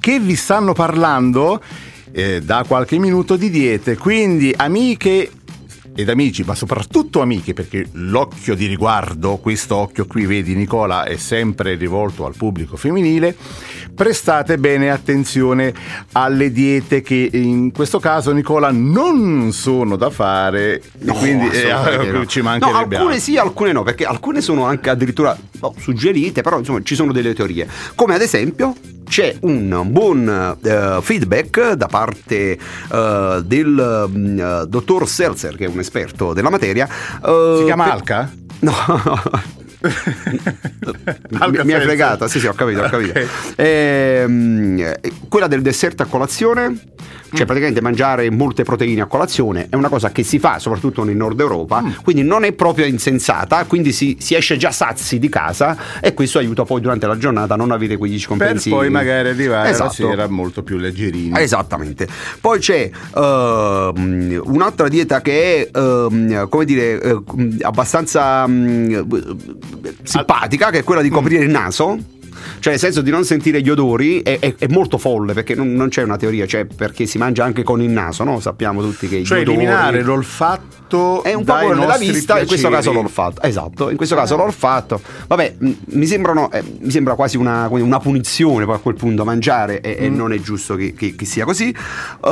che 0.00 0.18
vi 0.20 0.36
stanno 0.36 0.72
parlando 0.72 1.62
eh, 2.10 2.40
da 2.40 2.64
qualche 2.66 2.96
minuto 2.96 3.36
di 3.36 3.50
diete. 3.50 3.98
Quindi, 3.98 4.54
amiche 4.56 5.30
ed 5.96 6.08
amici, 6.08 6.42
ma 6.42 6.54
soprattutto 6.54 7.20
amiche, 7.20 7.52
perché 7.52 7.86
l'occhio 7.92 8.54
di 8.54 8.66
riguardo, 8.66 9.36
questo 9.36 9.76
occhio 9.76 10.06
qui, 10.06 10.26
vedi 10.26 10.54
Nicola, 10.54 11.04
è 11.04 11.16
sempre 11.16 11.76
rivolto 11.76 12.26
al 12.26 12.34
pubblico 12.36 12.76
femminile, 12.76 13.36
prestate 13.94 14.58
bene 14.58 14.90
attenzione 14.90 15.72
alle 16.12 16.50
diete 16.50 17.00
che 17.00 17.28
in 17.32 17.72
questo 17.72 18.00
caso 18.00 18.32
Nicola 18.32 18.70
non 18.72 19.52
sono 19.52 19.96
da 19.96 20.10
fare, 20.10 20.82
e 20.98 21.06
quindi 21.06 21.48
eh, 21.50 22.10
no. 22.10 22.26
ci 22.26 22.40
mancherebbe 22.40 22.74
No, 22.74 22.78
alcune 22.78 23.02
altro. 23.14 23.18
sì, 23.20 23.36
alcune 23.36 23.72
no, 23.72 23.82
perché 23.82 24.04
alcune 24.04 24.40
sono 24.40 24.64
anche 24.64 24.90
addirittura 24.90 25.36
boh, 25.58 25.74
suggerite, 25.78 26.42
però 26.42 26.58
insomma 26.58 26.80
ci 26.82 26.94
sono 26.94 27.12
delle 27.12 27.34
teorie. 27.34 27.66
Come 27.94 28.14
ad 28.14 28.20
esempio 28.20 28.74
c'è 29.08 29.36
un 29.40 29.82
buon 29.90 30.56
eh, 30.62 30.98
feedback 31.02 31.72
da 31.72 31.86
parte 31.86 32.58
eh, 32.92 33.42
del 33.44 34.08
eh, 34.10 34.66
dottor 34.68 35.08
Seltzer, 35.08 35.56
che 35.56 35.66
è 35.66 35.68
un 35.68 35.78
esperto 35.78 36.32
della 36.32 36.50
materia. 36.50 36.88
eh, 37.24 37.54
Si 37.58 37.64
chiama 37.64 37.84
per- 37.84 37.92
Alca? 37.92 38.32
No. 38.60 38.72
mi, 41.64 41.72
hai 41.72 41.80
fregata, 41.82 42.26
sì, 42.28 42.38
sì, 42.40 42.46
ho 42.46 42.54
capito, 42.54 42.82
ho 42.82 42.88
capito. 42.88 43.18
Ok. 43.18 43.54
Ehm, 43.56 44.78
eh, 44.78 45.12
quella 45.28 45.46
del 45.46 45.62
dessert 45.62 46.00
a 46.00 46.06
colazione. 46.06 46.76
Cioè 47.34 47.44
praticamente 47.46 47.80
mangiare 47.80 48.30
molte 48.30 48.62
proteine 48.64 49.00
a 49.02 49.06
colazione, 49.06 49.66
è 49.68 49.76
una 49.76 49.88
cosa 49.88 50.10
che 50.10 50.22
si 50.22 50.38
fa 50.38 50.58
soprattutto 50.58 51.02
nel 51.04 51.16
nord 51.16 51.38
Europa, 51.40 51.80
Mm. 51.82 51.90
quindi 52.02 52.22
non 52.22 52.44
è 52.44 52.52
proprio 52.52 52.86
insensata, 52.86 53.64
quindi 53.64 53.92
si, 53.92 54.16
si 54.20 54.34
esce 54.34 54.56
già 54.56 54.70
sazi 54.70 55.18
di 55.18 55.28
casa 55.28 55.76
e 56.00 56.14
questo 56.14 56.38
aiuta 56.38 56.64
poi 56.64 56.80
durante 56.80 57.06
la 57.06 57.16
giornata 57.18 57.54
a 57.54 57.56
non 57.56 57.70
avere 57.72 57.96
quegli 57.96 58.12
Per 58.12 58.20
scompensi. 58.22 58.70
poi 58.70 58.90
magari 58.90 59.28
arrivare 59.28 59.70
Esatto. 59.70 59.82
alla 60.04 60.10
sera 60.14 60.28
molto 60.28 60.62
più 60.62 60.76
leggerini. 60.78 61.32
Esattamente. 61.38 62.06
Poi 62.40 62.58
c'è 62.58 62.90
ehm, 63.16 64.40
un'altra 64.44 64.88
dieta 64.88 65.20
che 65.20 65.68
è 65.70 65.78
ehm, 65.78 66.48
come 66.48 66.64
dire 66.64 67.00
eh, 67.00 67.20
abbastanza 67.62 68.46
mm, 68.46 69.00
simpatica, 70.02 70.70
che 70.70 70.78
è 70.78 70.84
quella 70.84 71.02
di 71.02 71.08
coprire 71.08 71.44
il 71.44 71.50
naso. 71.50 71.98
Cioè, 72.58 72.72
nel 72.72 72.78
senso 72.80 73.00
di 73.02 73.10
non 73.10 73.24
sentire 73.24 73.60
gli 73.60 73.70
odori 73.70 74.22
è, 74.22 74.38
è- 74.38 74.54
è 74.58 74.66
molto 74.68 74.98
folle 74.98 75.32
perché 75.32 75.54
non, 75.54 75.72
non 75.74 75.88
c'è 75.88 76.02
una 76.02 76.16
teoria, 76.16 76.46
cioè 76.46 76.64
perché 76.64 77.06
si 77.06 77.18
mangia 77.18 77.44
anche 77.44 77.62
con 77.62 77.82
il 77.82 77.90
naso, 77.90 78.24
no? 78.24 78.40
Sappiamo 78.40 78.82
tutti 78.82 79.08
che 79.08 79.22
Cioè 79.24 79.40
odori 79.40 79.52
eliminare 79.56 80.02
l'olfatto 80.02 81.22
è 81.24 81.32
un 81.34 81.44
po' 81.44 81.54
della 81.58 81.74
nostri 81.74 82.10
vista, 82.10 82.38
in 82.38 82.46
questo 82.46 82.68
caso 82.68 82.90
piaceri. 82.90 82.96
l'olfatto. 83.02 83.42
Esatto, 83.42 83.90
in 83.90 83.96
questo 83.96 84.14
caso 84.14 84.36
l'olfatto. 84.36 85.00
Vabbè, 85.26 85.56
mi 85.58 86.06
sembrano 86.06 86.50
eh, 86.52 86.62
mi 86.80 86.90
sembra 86.90 87.14
quasi 87.14 87.36
una, 87.36 87.66
come 87.68 87.80
una 87.82 87.98
punizione 87.98 88.64
poi 88.64 88.74
a 88.76 88.78
quel 88.78 88.94
punto 88.94 89.24
mangiare 89.24 89.80
e, 89.80 89.96
Mm. 90.00 90.04
e 90.04 90.08
non 90.08 90.32
è 90.32 90.40
giusto 90.40 90.74
che, 90.76 90.92
che- 90.94 91.14
che 91.16 91.24
sia 91.24 91.44
così. 91.44 91.74
Uh, 92.20 92.28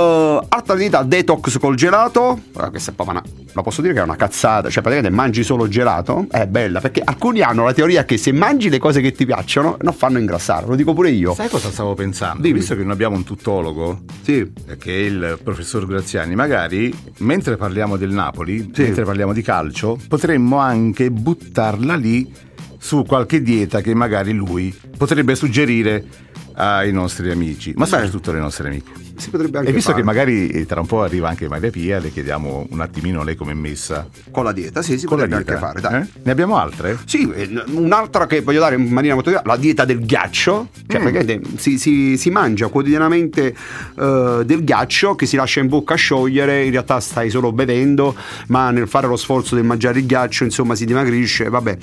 altra 0.49 0.75
dieta 0.75 1.03
detox 1.03 1.59
col 1.59 1.75
gelato. 1.77 2.39
Ah, 2.57 2.71
questa 2.71 2.91
è 2.91 2.95
proprio 2.95 3.19
una, 3.19 3.25
la 3.53 3.63
posso 3.63 3.81
dire 3.83 3.95
che 3.95 4.01
è 4.01 4.03
una 4.03 4.17
cazzata, 4.17 4.69
cioè 4.71 4.83
praticamente 4.83 5.11
mangi 5.15 5.43
solo 5.43 5.67
gelato. 5.69 6.27
È 6.31 6.47
bella 6.47 6.81
perché 6.81 7.03
alcuni 7.05 7.41
hanno 7.43 7.65
la 7.65 7.73
teoria 7.73 8.05
che 8.05 8.17
se 8.17 8.33
mangi 8.33 8.69
le 8.69 8.79
cose 8.79 9.01
che 9.01 9.13
ti 9.13 9.25
piacciono 9.27 9.77
non 9.81 9.93
fanno 10.03 10.19
ingrassare, 10.19 10.67
lo 10.67 10.75
dico 10.75 10.95
pure 10.95 11.11
io. 11.11 11.33
Sai 11.33 11.49
cosa 11.49 11.71
stavo 11.71 11.95
pensando? 11.95 12.43
Dimmi. 12.43 12.59
Visto 12.59 12.75
che 12.75 12.83
non 12.83 12.91
abbiamo 12.91 13.15
un 13.15 13.23
tuttologo, 13.23 14.01
Sì. 14.23 14.39
eh, 14.67 14.77
che 14.77 14.91
è 14.93 14.99
il 15.05 15.39
professor 15.45 15.87
Graziani, 15.87 16.35
magari 16.35 16.93
mentre 17.19 17.57
parliamo 17.57 17.97
del 17.97 18.11
Napoli, 18.11 18.73
Sì. 18.75 18.83
mentre 18.83 19.05
parliamo 19.05 19.33
di 19.33 19.43
calcio, 19.43 19.97
potremmo 20.09 20.57
anche 20.57 21.09
buttarla 21.13 21.95
lì 21.95 22.29
su 22.79 23.05
qualche 23.05 23.43
dieta 23.43 23.81
che 23.81 23.95
magari 23.95 24.33
lui 24.33 24.77
potrebbe 24.99 25.37
suggerire 25.37 26.05
ai 26.55 26.91
nostri 26.93 27.31
amici, 27.31 27.73
ma 27.77 27.87
soprattutto 27.87 28.31
alle 28.31 28.41
nostre 28.41 28.67
amiche. 28.71 28.91
Si 29.23 29.31
potrebbe 29.31 29.59
anche 29.59 29.71
E 29.71 29.73
visto 29.73 29.91
fare. 29.91 30.03
che 30.03 30.07
magari 30.07 30.49
eh, 30.49 30.67
tra 30.67 30.81
un 30.81 30.87
po' 30.87 31.03
arriva 31.03 31.29
anche 31.29 31.47
Maria 31.49 31.71
Pia, 31.71 31.99
le 32.01 32.11
chiediamo 32.11 32.67
un 32.71 32.81
attimino 32.81 33.23
lei 33.23 33.37
come 33.37 33.53
è 33.53 33.55
messa 33.55 34.09
con 34.33 34.43
la 34.45 34.53
dieta, 34.53 34.83
sì, 34.83 34.99
si 34.99 35.07
con 35.07 35.17
potrebbe 35.19 35.37
anche 35.37 35.57
fare, 35.57 35.81
dai. 35.81 36.03
Eh? 36.03 36.07
Ne 36.25 36.31
abbiamo 36.33 36.57
altre? 36.59 36.99
Sì, 37.05 37.31
eh, 37.33 37.49
un'altra 37.75 38.27
che 38.27 38.41
voglio 38.41 38.59
dare 38.61 38.75
in 38.77 38.87
maniera 38.89 39.15
molto 39.15 39.31
chiara, 39.31 39.45
la 39.47 39.57
dieta 39.57 39.85
del 39.85 40.05
ghiaccio, 40.05 40.69
cioè 40.89 41.01
Mm. 41.01 41.03
praticamente 41.05 41.49
si, 41.59 41.79
si- 41.79 42.17
si 42.17 42.31
mangia 42.31 42.67
quotidianamente 42.69 43.55
eh, 43.99 44.43
del 44.45 44.65
ghiaccio 44.65 45.15
che 45.15 45.27
si 45.27 45.37
lascia 45.37 45.61
in 45.61 45.69
bocca 45.69 45.95
a 45.95 45.97
sciogliere, 45.97 46.65
in 46.65 46.71
realtà 46.73 46.99
stai 47.01 47.31
solo 47.31 47.53
bevendo, 47.53 48.15
ma 48.49 48.71
nel 48.71 48.89
fare 48.89 49.07
lo 49.07 49.17
sforzo 49.17 49.55
del 49.55 49.65
mangiare 49.65 50.01
il 50.01 50.07
ghiaccio 50.07 50.43
insomma 50.45 50.75
si 50.75 50.85
dimagrisce, 50.85 51.49
vabbè, 51.49 51.77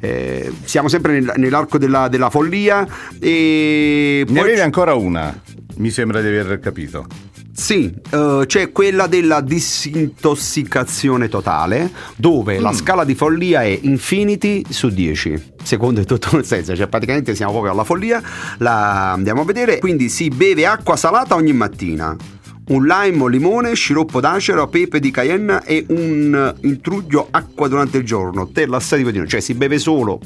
eh, 0.00 0.52
siamo 0.64 0.88
sempre 0.88 1.12
nel- 1.20 1.32
nell'arco 1.36 1.76
della, 1.78 2.08
della 2.08 2.30
follia 2.30 2.86
e 3.18 4.24
Ne 4.26 4.32
poi 4.32 4.40
avevi 4.40 4.60
ancora 4.60 4.94
una, 4.94 5.34
mi 5.76 5.90
sembra 5.90 6.20
di 6.20 6.28
aver 6.28 6.58
capito. 6.60 7.06
sì, 7.52 7.92
eh, 8.10 8.44
c'è 8.46 8.70
quella 8.72 9.06
della 9.06 9.40
disintossicazione 9.40 11.28
totale, 11.28 11.90
dove 12.16 12.58
Mm. 12.58 12.62
la 12.62 12.72
scala 12.72 13.04
di 13.04 13.14
follia 13.14 13.62
è 13.62 13.78
infinity 13.82 14.62
su 14.68 14.88
10. 14.88 15.54
Secondo 15.62 16.00
il 16.00 16.06
dottor 16.06 16.44
Senza, 16.44 16.74
cioè 16.74 16.86
praticamente 16.86 17.34
siamo 17.34 17.52
proprio 17.52 17.72
alla 17.72 17.84
follia, 17.84 18.22
la 18.58 19.12
andiamo 19.12 19.40
a 19.42 19.44
vedere. 19.44 19.78
Quindi 19.78 20.08
si 20.08 20.28
beve 20.28 20.66
acqua 20.66 20.96
salata 20.96 21.34
ogni 21.34 21.52
mattina. 21.52 22.14
Un 22.68 22.84
lime 22.84 23.22
o 23.22 23.26
limone, 23.28 23.74
sciroppo 23.74 24.20
d'acero, 24.20 24.66
pepe 24.68 24.98
di 24.98 25.10
cayenne 25.10 25.62
e 25.64 25.84
un 25.88 26.54
intruglio 26.62 27.28
acqua 27.30 27.68
durante 27.68 27.98
il 27.98 28.04
giorno. 28.04 28.48
Te 28.48 28.66
la 28.66 28.80
di 28.90 29.04
mattina, 29.04 29.24
cioè 29.26 29.40
si 29.40 29.54
beve 29.54 29.78
solo 29.78 30.20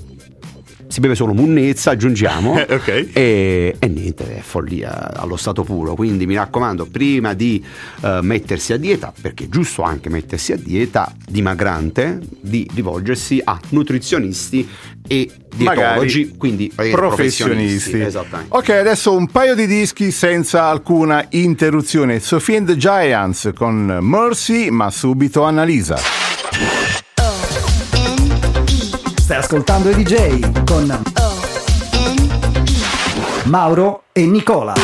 si 0.90 1.00
beve 1.00 1.14
solo 1.14 1.32
munnezza, 1.32 1.92
aggiungiamo. 1.92 2.52
Ok. 2.68 3.10
E, 3.12 3.76
e 3.78 3.88
niente, 3.88 4.38
è 4.38 4.40
follia 4.40 5.14
allo 5.14 5.36
stato 5.36 5.62
puro. 5.62 5.94
Quindi 5.94 6.26
mi 6.26 6.34
raccomando, 6.34 6.86
prima 6.86 7.32
di 7.32 7.64
eh, 8.02 8.18
mettersi 8.22 8.72
a 8.72 8.76
dieta, 8.76 9.12
perché 9.20 9.44
è 9.44 9.48
giusto 9.48 9.82
anche 9.82 10.08
mettersi 10.08 10.52
a 10.52 10.56
dieta 10.56 11.14
dimagrante, 11.28 12.18
di 12.40 12.68
rivolgersi 12.74 13.40
a 13.42 13.58
nutrizionisti 13.70 14.68
e 15.06 15.30
dietologi, 15.54 16.22
Magari 16.24 16.36
quindi 16.36 16.72
eh, 16.76 16.90
professionisti. 16.90 18.00
Esattamente. 18.00 18.56
Ok, 18.56 18.70
adesso 18.70 19.14
un 19.14 19.28
paio 19.28 19.54
di 19.54 19.66
dischi 19.66 20.10
senza 20.10 20.64
alcuna 20.64 21.24
interruzione. 21.30 22.18
Sophie 22.18 22.56
and 22.56 22.66
the 22.66 22.76
Giants 22.76 23.50
con 23.54 23.98
Mercy, 24.00 24.70
ma 24.70 24.90
subito 24.90 25.44
Annalisa. 25.44 26.29
Stai 29.30 29.42
ascoltando 29.42 29.90
i 29.90 29.94
DJ 29.94 30.64
con 30.64 31.02
Mauro 33.44 34.02
e 34.10 34.26
Nicola. 34.26 34.74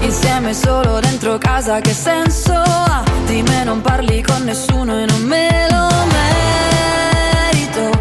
Insieme 0.00 0.54
solo 0.54 0.98
dentro 0.98 1.36
casa 1.36 1.80
che 1.80 1.92
senso 1.92 2.54
ha? 2.54 3.04
Di 3.26 3.42
me 3.42 3.64
non 3.64 3.82
parli 3.82 4.22
con 4.22 4.44
nessuno 4.44 4.98
e 4.98 5.04
non 5.04 5.20
me 5.24 5.68
lo 5.70 5.88
merito 7.50 8.00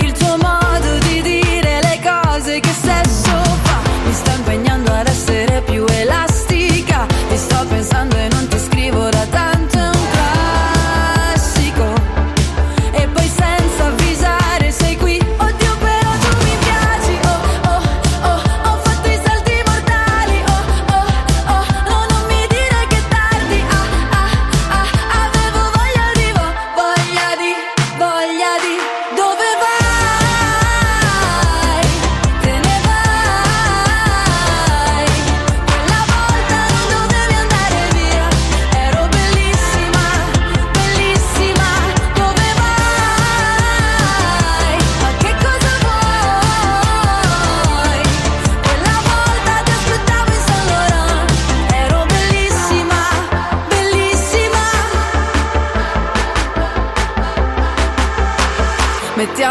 Il 0.00 0.10
tuo 0.14 0.36
modo 0.38 0.98
di 0.98 1.22
dire 1.22 1.78
le 1.80 2.00
cose 2.02 2.58
che 2.58 2.72
sesso 2.82 3.40
fa 3.62 3.78
Mi 4.04 4.12
sta 4.12 4.32
impegnando 4.32 4.90
ad 4.90 5.06
essere 5.06 5.62
più 5.62 5.84
elastica 5.90 7.06
Ti 7.28 7.36
sto 7.36 7.64
pensando 7.68 8.16
e 8.16 8.31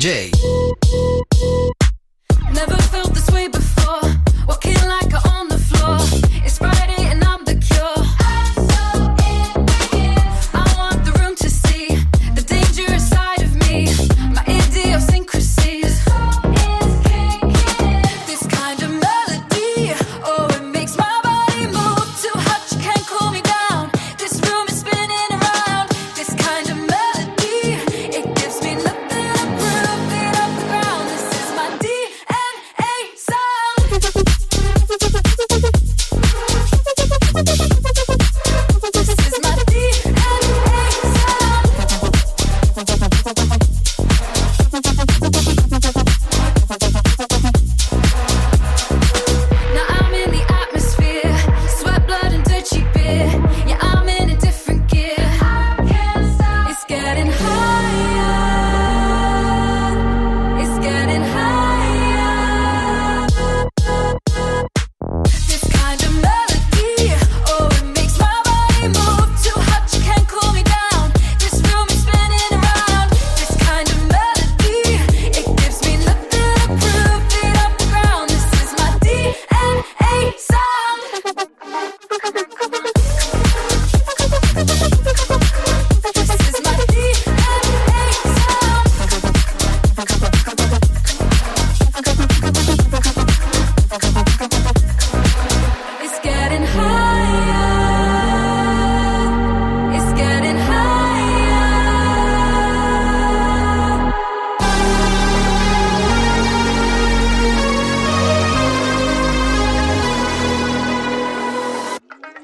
DJ. 0.00 0.39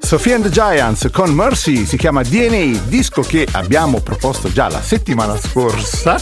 Sophie 0.07 0.35
and 0.35 0.43
the 0.45 0.49
Giants 0.49 1.09
con 1.11 1.33
Mercy 1.33 1.85
si 1.85 1.97
chiama 1.97 2.23
DNA, 2.23 2.83
disco 2.87 3.21
che 3.23 3.45
abbiamo 3.51 3.99
proposto 3.99 4.49
già 4.49 4.69
la 4.69 4.81
settimana 4.81 5.35
scorsa 5.37 6.17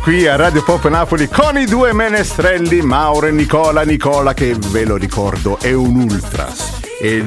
qui 0.00 0.28
a 0.28 0.36
Radio 0.36 0.62
Pop 0.62 0.88
Napoli 0.88 1.26
con 1.26 1.58
i 1.58 1.64
due 1.64 1.92
menestrelli 1.92 2.80
Mauro 2.82 3.26
e 3.26 3.32
Nicola. 3.32 3.82
Nicola 3.82 4.32
che 4.32 4.54
ve 4.68 4.84
lo 4.84 4.94
ricordo 4.94 5.58
è 5.58 5.72
un 5.72 5.96
ultras. 5.96 6.78
È, 7.00 7.20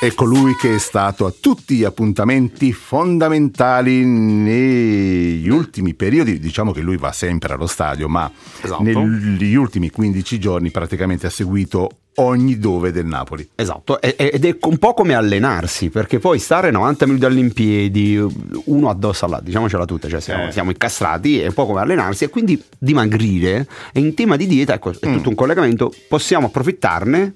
è 0.00 0.12
colui 0.14 0.56
che 0.56 0.74
è 0.74 0.78
stato 0.78 1.26
a 1.26 1.32
tutti 1.38 1.76
gli 1.76 1.84
appuntamenti 1.84 2.72
fondamentali 2.72 4.04
negli 4.04 5.48
ultimi 5.48 5.94
periodi. 5.94 6.40
Diciamo 6.40 6.72
che 6.72 6.80
lui 6.80 6.96
va 6.96 7.12
sempre 7.12 7.52
allo 7.54 7.68
stadio, 7.68 8.08
ma 8.08 8.28
Esatto. 8.60 8.82
negli 8.82 9.54
ultimi 9.54 9.90
15 9.90 10.40
giorni 10.40 10.72
praticamente 10.72 11.28
ha 11.28 11.30
seguito 11.30 11.98
ogni 12.16 12.58
dove 12.58 12.92
del 12.92 13.06
Napoli. 13.06 13.48
Esatto, 13.54 14.00
ed 14.00 14.44
è 14.44 14.56
un 14.62 14.78
po' 14.78 14.94
come 14.94 15.14
allenarsi, 15.14 15.88
perché 15.90 16.18
poi 16.18 16.38
stare 16.38 16.70
90 16.70 17.06
minuti 17.06 17.24
all'impiedi, 17.24 18.22
uno 18.64 18.88
addosso 18.90 19.24
all'altro, 19.24 19.46
diciamocela 19.46 19.84
tutta, 19.84 20.08
cioè 20.08 20.20
siamo, 20.20 20.48
Eh. 20.48 20.52
siamo 20.52 20.70
incastrati, 20.70 21.40
è 21.40 21.46
un 21.46 21.54
po' 21.54 21.66
come 21.66 21.80
allenarsi 21.80 22.24
e 22.24 22.28
quindi 22.28 22.62
dimagrire 22.78 23.66
e 23.92 24.00
in 24.00 24.14
tema 24.14 24.36
di 24.36 24.46
dieta, 24.46 24.74
ecco, 24.74 24.90
è 24.90 24.98
tutto 24.98 25.28
un 25.28 25.34
collegamento, 25.34 25.92
possiamo 26.08 26.46
approfittarne 26.46 27.34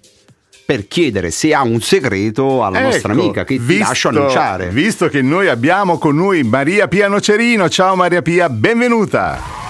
per 0.64 0.86
chiedere 0.86 1.30
se 1.30 1.54
ha 1.54 1.62
un 1.62 1.80
segreto 1.80 2.62
alla 2.62 2.80
nostra 2.80 3.12
Ecco, 3.12 3.22
amica 3.22 3.44
che 3.44 3.58
ti 3.64 3.78
lascio 3.78 4.08
annunciare. 4.08 4.68
Visto 4.68 5.08
che 5.08 5.22
noi 5.22 5.48
abbiamo 5.48 5.96
con 5.96 6.14
noi 6.14 6.42
Maria 6.42 6.88
Pia 6.88 7.08
Nocerino, 7.08 7.70
ciao 7.70 7.96
Maria 7.96 8.20
Pia, 8.20 8.50
benvenuta. 8.50 9.67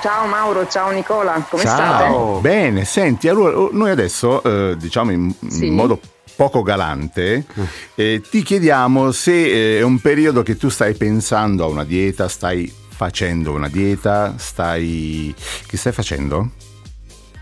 Ciao 0.00 0.26
Mauro, 0.26 0.66
ciao 0.66 0.90
Nicola, 0.90 1.44
come 1.48 1.62
ciao. 1.62 2.38
state? 2.38 2.40
Bene, 2.40 2.84
senti, 2.86 3.28
allora 3.28 3.58
oh, 3.58 3.68
noi 3.72 3.90
adesso, 3.90 4.42
eh, 4.42 4.76
diciamo 4.78 5.10
in, 5.10 5.32
in 5.40 5.50
Sì. 5.50 5.68
modo 5.70 6.00
poco 6.36 6.62
galante, 6.62 7.44
eh, 7.96 8.22
ti 8.28 8.42
chiediamo 8.42 9.12
se 9.12 9.76
eh, 9.76 9.78
è 9.78 9.82
un 9.82 9.98
periodo 10.00 10.42
che 10.42 10.56
tu 10.56 10.70
stai 10.70 10.94
pensando 10.94 11.64
a 11.64 11.66
una 11.68 11.84
dieta, 11.84 12.28
stai 12.28 12.72
facendo 12.88 13.52
una 13.52 13.68
dieta? 13.68 14.34
Stai... 14.38 15.34
Che 15.66 15.76
stai 15.76 15.92
facendo? 15.92 16.50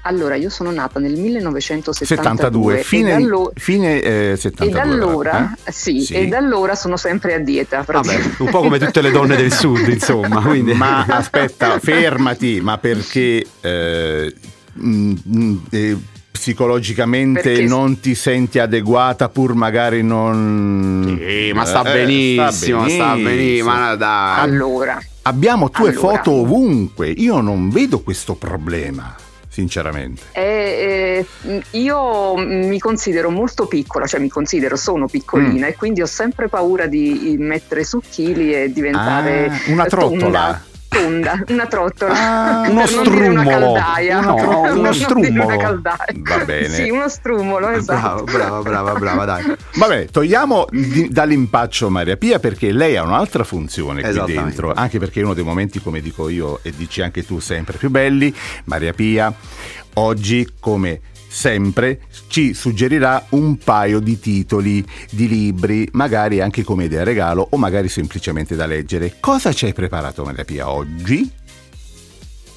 Allora, 0.02 0.36
io 0.36 0.48
sono 0.48 0.70
nata 0.70 0.98
nel 1.00 1.18
1972 1.18 2.80
72, 2.80 2.82
fine, 2.82 3.08
e, 3.08 3.10
da 3.10 3.16
allo- 3.16 3.52
fine 3.54 4.00
eh, 4.00 4.30
e 4.32 4.36
72. 4.36 4.70
da 4.72 4.82
allora, 4.82 5.54
eh? 5.64 5.72
sì, 5.72 6.06
e 6.06 6.26
da 6.28 6.38
allora 6.38 6.74
sono 6.74 6.96
sempre 6.96 7.34
a 7.34 7.38
dieta. 7.38 7.78
Vabbè, 7.78 7.90
praticamente. 7.92 8.42
un 8.42 8.50
po' 8.50 8.60
come 8.60 8.78
tutte 8.78 9.00
le 9.02 9.10
donne 9.10 9.36
del 9.36 9.52
sud, 9.52 9.86
insomma. 9.88 10.40
Quindi... 10.40 10.72
Ma 10.72 11.04
aspetta, 11.04 11.78
fermati, 11.78 12.60
ma 12.60 12.78
perché 12.78 13.44
eh, 13.60 14.34
mm, 14.80 15.12
mm, 15.36 15.56
eh, 15.70 15.96
psicologicamente 16.30 17.42
Perché- 17.42 17.64
non 17.64 18.00
ti 18.00 18.14
senti 18.14 18.58
adeguata 18.60 19.28
pur 19.28 19.54
magari 19.54 20.02
non... 20.02 21.18
Sì, 21.20 21.50
ma 21.52 21.64
sta 21.64 21.82
Eh, 21.82 21.92
benissimo, 21.92 22.88
sta 22.88 23.14
benissimo, 23.14 23.70
ma 23.70 23.94
dai. 23.96 24.40
Allora, 24.40 25.02
Abbiamo 25.22 25.68
tue 25.68 25.90
Allora. 25.90 26.16
foto 26.16 26.30
ovunque, 26.30 27.10
io 27.10 27.42
non 27.42 27.68
vedo 27.68 28.00
questo 28.00 28.34
problema, 28.34 29.14
sinceramente. 29.62 30.22
eh, 30.32 31.24
eh, 31.44 31.62
io 31.78 32.36
mi 32.36 32.78
considero 32.78 33.30
molto 33.30 33.66
piccola, 33.66 34.06
cioè 34.06 34.20
mi 34.20 34.28
considero, 34.28 34.76
sono 34.76 35.06
piccolina 35.08 35.66
Mm. 35.66 35.70
e 35.70 35.74
quindi 35.74 36.00
ho 36.02 36.06
sempre 36.06 36.48
paura 36.48 36.86
di 36.86 37.34
mettere 37.38 37.82
su 37.84 38.00
chili 38.08 38.54
e 38.54 38.70
diventare 38.72 39.46
Ah, 39.48 39.58
una 39.72 39.86
trottola. 39.86 40.18
tonda, 40.20 40.64
tonda, 40.88 41.42
una 41.48 41.66
trottola. 41.66 42.14
Ah, 42.14 42.68
uno 42.68 42.86
dire 42.86 43.28
una 43.28 43.44
caldaia. 43.44 44.20
No, 44.20 44.34
uno 44.34 44.62
non 44.68 44.86
una 45.40 45.56
caldaia. 45.56 46.06
Va 46.16 46.44
bene. 46.44 46.68
Sì, 46.68 46.90
uno 46.90 47.08
strummolo, 47.08 47.68
esatto. 47.70 48.24
Brava, 48.24 48.60
brava, 48.60 48.62
brava, 48.62 48.98
brava, 48.98 49.24
dai. 49.24 49.56
Vabbè, 49.74 50.06
togliamo 50.06 50.66
di- 50.70 51.08
dall'impaccio 51.08 51.90
Maria 51.90 52.16
Pia 52.16 52.38
perché 52.38 52.72
lei 52.72 52.96
ha 52.96 53.02
un'altra 53.02 53.44
funzione 53.44 54.02
qui 54.02 54.32
dentro, 54.32 54.72
anche 54.74 54.98
perché 54.98 55.20
è 55.20 55.24
uno 55.24 55.34
dei 55.34 55.44
momenti, 55.44 55.80
come 55.80 56.00
dico 56.00 56.28
io 56.28 56.60
e 56.62 56.72
dici 56.74 57.02
anche 57.02 57.24
tu, 57.24 57.38
sempre 57.38 57.76
più 57.76 57.90
belli. 57.90 58.34
Maria 58.64 58.92
Pia 58.92 59.32
oggi, 59.94 60.48
come 60.58 61.00
sempre, 61.28 62.00
ci 62.28 62.54
suggerirà 62.54 63.26
un 63.30 63.58
paio 63.58 64.00
di 64.00 64.18
titoli 64.18 64.84
di 65.10 65.28
libri, 65.28 65.88
magari 65.92 66.40
anche 66.40 66.64
come 66.64 66.84
idea 66.84 67.04
regalo 67.04 67.46
o 67.50 67.56
magari 67.56 67.88
semplicemente 67.88 68.56
da 68.56 68.66
leggere. 68.66 69.14
Cosa 69.20 69.52
ci 69.52 69.66
hai 69.66 69.72
preparato 69.72 70.24
Maria 70.24 70.44
Pia 70.44 70.68
oggi? 70.68 71.30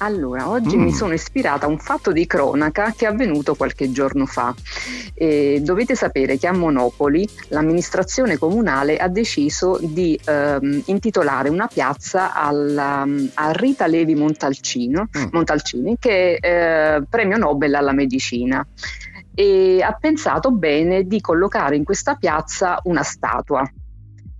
Allora, 0.04 0.48
oggi 0.48 0.76
Mm. 0.76 0.82
mi 0.82 0.92
sono 0.92 1.12
ispirata 1.14 1.66
a 1.66 1.68
un 1.68 1.78
fatto 1.78 2.10
di 2.10 2.26
cronaca 2.26 2.92
che 2.96 3.06
è 3.06 3.08
avvenuto 3.08 3.54
qualche 3.54 3.92
giorno 3.92 4.26
fa. 4.26 4.52
Eh, 5.14 5.60
dovete 5.62 5.94
sapere 5.94 6.38
che 6.38 6.48
a 6.48 6.52
Monopoli 6.52 7.28
l'amministrazione 7.50 8.36
comunale 8.36 8.96
ha 8.96 9.06
deciso 9.06 9.78
di 9.80 10.18
ehm, 10.24 10.82
intitolare 10.86 11.50
una 11.50 11.68
piazza 11.68 12.34
alla- 12.34 13.06
a 13.34 13.52
Rita 13.52 13.86
Levi 13.86 14.16
Montalcino, 14.16 15.08
Mm. 15.16 15.24
Montalcini, 15.30 15.96
che 16.00 16.36
è 16.36 16.96
eh, 16.96 17.02
premio 17.08 17.36
Nobel 17.36 17.74
alla 17.74 17.92
medicina. 17.92 18.66
E 19.34 19.80
ha 19.82 19.92
pensato 19.98 20.50
bene 20.50 21.04
di 21.06 21.20
collocare 21.20 21.76
in 21.76 21.84
questa 21.84 22.16
piazza 22.16 22.80
una 22.84 23.02
statua. 23.04 23.62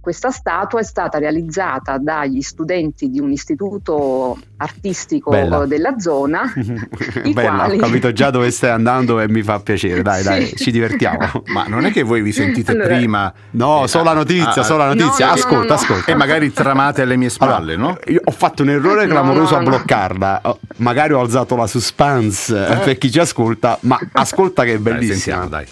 Questa 0.02 0.32
statua 0.32 0.80
è 0.80 0.82
stata 0.82 1.18
realizzata 1.18 1.96
dagli 1.96 2.40
studenti 2.42 3.08
di 3.08 3.20
un 3.20 3.30
istituto 3.30 4.36
artistico 4.56 5.30
Bella. 5.30 5.64
della 5.64 5.96
zona. 6.00 6.52
Bella, 7.32 7.54
quali- 7.54 7.76
ho 7.76 7.80
capito 7.80 8.10
già 8.12 8.30
dove 8.30 8.50
stai 8.50 8.70
andando 8.70 9.20
e 9.20 9.28
mi 9.28 9.42
fa 9.44 9.60
piacere. 9.60 10.02
Dai, 10.02 10.22
Sì. 10.22 10.28
dai, 10.28 10.52
ci 10.56 10.70
divertiamo. 10.72 11.44
Ma 11.54 11.66
non 11.68 11.84
è 11.84 11.92
che 11.92 12.02
voi 12.02 12.20
vi 12.20 12.32
sentite 12.32 12.72
Allora- 12.72 12.96
prima 12.96 13.32
No, 13.52 13.84
eh, 13.84 13.88
solo 13.88 14.02
la 14.04 14.14
notizia, 14.14 14.60
ah, 14.60 14.64
solo 14.64 14.78
la 14.78 14.92
notizia. 14.92 15.26
No, 15.26 15.32
ascolta, 15.34 15.56
no, 15.58 15.64
no. 15.66 15.74
ascolta. 15.74 16.10
e 16.10 16.14
magari 16.16 16.52
tramate 16.52 17.02
alle 17.02 17.16
mie 17.16 17.28
spalle, 17.28 17.74
Allora, 17.74 17.92
no? 17.92 17.98
Io 18.12 18.20
ho 18.24 18.30
fatto 18.32 18.62
un 18.64 18.70
errore 18.70 19.06
clamoroso 19.12 19.54
no, 19.54 19.60
a 19.60 19.62
bloccarla. 19.64 20.40
Oh, 20.42 20.58
Magari 20.78 21.12
ho 21.12 21.20
alzato 21.20 21.54
la 21.54 21.68
suspense 21.68 22.52
eh, 22.56 22.76
per 22.78 22.98
chi 22.98 23.08
ci 23.08 23.20
ascolta, 23.20 23.78
ma 23.82 23.96
ascolta 24.14 24.64
che 24.64 24.72
è 24.74 24.78
Dai, 24.80 24.92
bellissima. 24.94 25.14
sentiamo, 25.16 25.48
dai. 25.48 25.66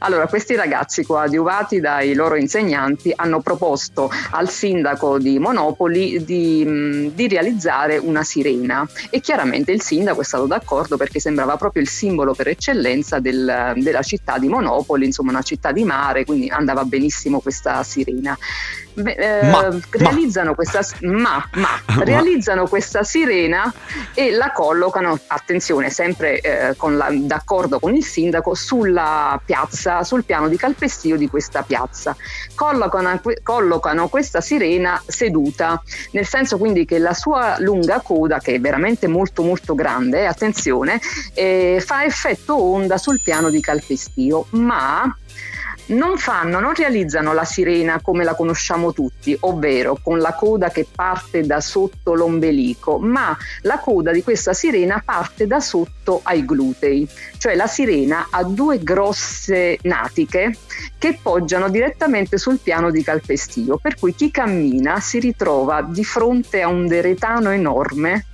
Allora, 0.00 0.26
questi 0.26 0.54
ragazzi 0.54 1.04
coadiuvati 1.04 1.80
dai 1.80 2.14
loro 2.14 2.36
insegnanti 2.36 3.12
hanno 3.14 3.40
proposto 3.40 4.10
al 4.30 4.48
sindaco 4.48 5.18
di 5.18 5.38
Monopoli 5.38 6.24
di, 6.24 6.64
mh, 6.64 7.14
di 7.14 7.28
realizzare 7.28 7.96
una 7.98 8.22
sirena 8.22 8.86
e 9.10 9.20
chiaramente 9.20 9.72
il 9.72 9.82
sindaco 9.82 10.20
è 10.20 10.24
stato 10.24 10.46
d'accordo 10.46 10.96
perché 10.96 11.20
sembrava 11.20 11.56
proprio 11.56 11.82
il 11.82 11.88
simbolo 11.88 12.34
per 12.34 12.48
eccellenza 12.48 13.18
del- 13.18 13.72
della 13.76 14.02
città 14.02 14.38
di 14.38 14.48
Monopoli, 14.48 15.06
insomma 15.06 15.30
una 15.30 15.42
città 15.42 15.72
di 15.72 15.84
mare, 15.84 16.24
quindi 16.24 16.48
andava 16.48 16.84
benissimo 16.84 17.40
questa 17.40 17.82
sirena. 17.82 18.36
Eh, 18.94 19.40
Ma- 19.42 19.68
ma- 19.70 19.80
realizzano 19.90 20.54
questa 20.54 20.80
ma, 21.02 21.42
ma, 21.54 21.68
realizzano 21.98 22.66
questa 22.68 23.02
sirena 23.02 23.72
e 24.14 24.30
la 24.32 24.52
collocano, 24.52 25.18
attenzione, 25.28 25.90
sempre 25.90 26.40
eh, 26.40 26.76
con 26.76 26.96
la- 26.96 27.08
d'accordo 27.10 27.78
con 27.78 27.94
il 27.94 28.04
sindaco, 28.04 28.54
sulla 28.54 29.40
piazza, 29.44 30.02
sul 30.04 30.24
piano 30.24 30.48
di 30.48 30.56
calpestio 30.56 31.16
di 31.16 31.28
questa 31.28 31.62
piazza. 31.62 32.14
Collocano, 32.54 33.20
collocano 33.42 34.08
questa 34.08 34.40
sirena 34.40 35.02
seduta, 35.06 35.82
nel 36.12 36.26
senso 36.26 36.58
quindi 36.58 36.84
che 36.84 36.98
la 36.98 37.14
sua 37.14 37.56
lunga 37.58 38.00
coda, 38.00 38.38
che 38.38 38.54
è 38.54 38.60
veramente 38.60 39.06
molto 39.06 39.42
molto 39.42 39.74
grande, 39.74 40.20
eh, 40.20 40.24
attenzione, 40.26 41.00
eh, 41.34 41.82
fa 41.84 42.04
effetto 42.04 42.60
onda 42.60 42.98
sul 42.98 43.20
piano 43.22 43.48
di 43.50 43.60
calpestio, 43.60 44.46
ma 44.50 45.14
non 45.86 46.16
fanno, 46.16 46.60
non 46.60 46.74
realizzano 46.74 47.32
la 47.32 47.44
sirena 47.44 48.00
come 48.00 48.24
la 48.24 48.34
conosciamo 48.34 48.92
tutti, 48.92 49.36
ovvero 49.40 49.98
con 50.02 50.18
la 50.18 50.34
coda 50.34 50.70
che 50.70 50.86
parte 50.92 51.42
da 51.42 51.60
sotto 51.60 52.14
l'ombelico, 52.14 52.98
ma 52.98 53.36
la 53.62 53.78
coda 53.78 54.12
di 54.12 54.22
questa 54.22 54.52
sirena 54.52 55.02
parte 55.04 55.46
da 55.46 55.60
sotto 55.60 56.20
ai 56.22 56.44
glutei, 56.44 57.08
cioè 57.38 57.54
la 57.54 57.66
sirena 57.66 58.28
ha 58.30 58.42
due 58.44 58.82
grosse 58.82 59.78
natiche 59.82 60.56
che 60.98 61.18
poggiano 61.20 61.68
direttamente 61.68 62.38
sul 62.38 62.58
piano 62.58 62.90
di 62.90 63.02
calpestio, 63.02 63.76
per 63.76 63.96
cui 63.98 64.14
chi 64.14 64.30
cammina 64.30 65.00
si 65.00 65.18
ritrova 65.18 65.82
di 65.82 66.04
fronte 66.04 66.62
a 66.62 66.68
un 66.68 66.86
deretano 66.86 67.50
enorme 67.50 68.26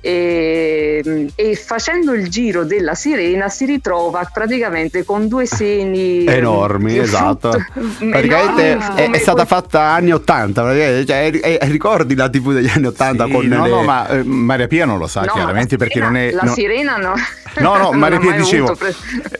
e, 0.00 1.30
e 1.34 1.54
facendo 1.56 2.12
il 2.12 2.28
giro 2.28 2.64
della 2.64 2.94
sirena 2.94 3.48
si 3.48 3.64
ritrova 3.64 4.28
praticamente 4.32 5.04
con 5.04 5.28
due 5.28 5.46
seni 5.46 6.24
Enormi, 6.24 6.96
eh, 6.96 7.00
esatto. 7.02 7.50
Praticamente 7.98 8.70
enormi 8.70 8.94
è, 8.96 9.10
è 9.10 9.18
stata 9.18 9.44
fatta 9.44 9.80
anni 9.82 10.12
80, 10.12 10.62
praticamente, 10.62 11.06
cioè, 11.06 11.30
è- 11.30 11.58
è- 11.58 11.68
ricordi 11.70 12.14
la 12.14 12.28
TV 12.28 12.52
degli 12.52 12.70
anni 12.72 12.86
80 12.86 13.24
Sì, 13.26 13.30
con 13.30 13.46
no, 13.46 13.64
le- 13.64 13.70
no, 13.70 13.82
ma 13.82 14.08
eh, 14.08 14.22
Maria 14.22 14.66
Pia 14.66 14.84
non 14.84 14.98
lo 14.98 15.06
sa 15.06 15.22
No, 15.22 15.32
chiaramente 15.32 15.72
la 15.76 15.78
perché 15.78 15.94
sirena- 16.00 16.10
non 16.12 16.20
è... 16.28 16.30
la 16.32 16.42
no- 16.42 16.52
sirena 16.52 16.96
no 16.96 17.14
No, 17.58 17.76
no, 17.76 17.92
Maria 17.92 18.18
Pia 18.18 18.32
dicevo, 18.32 18.76
pre- 18.76 18.94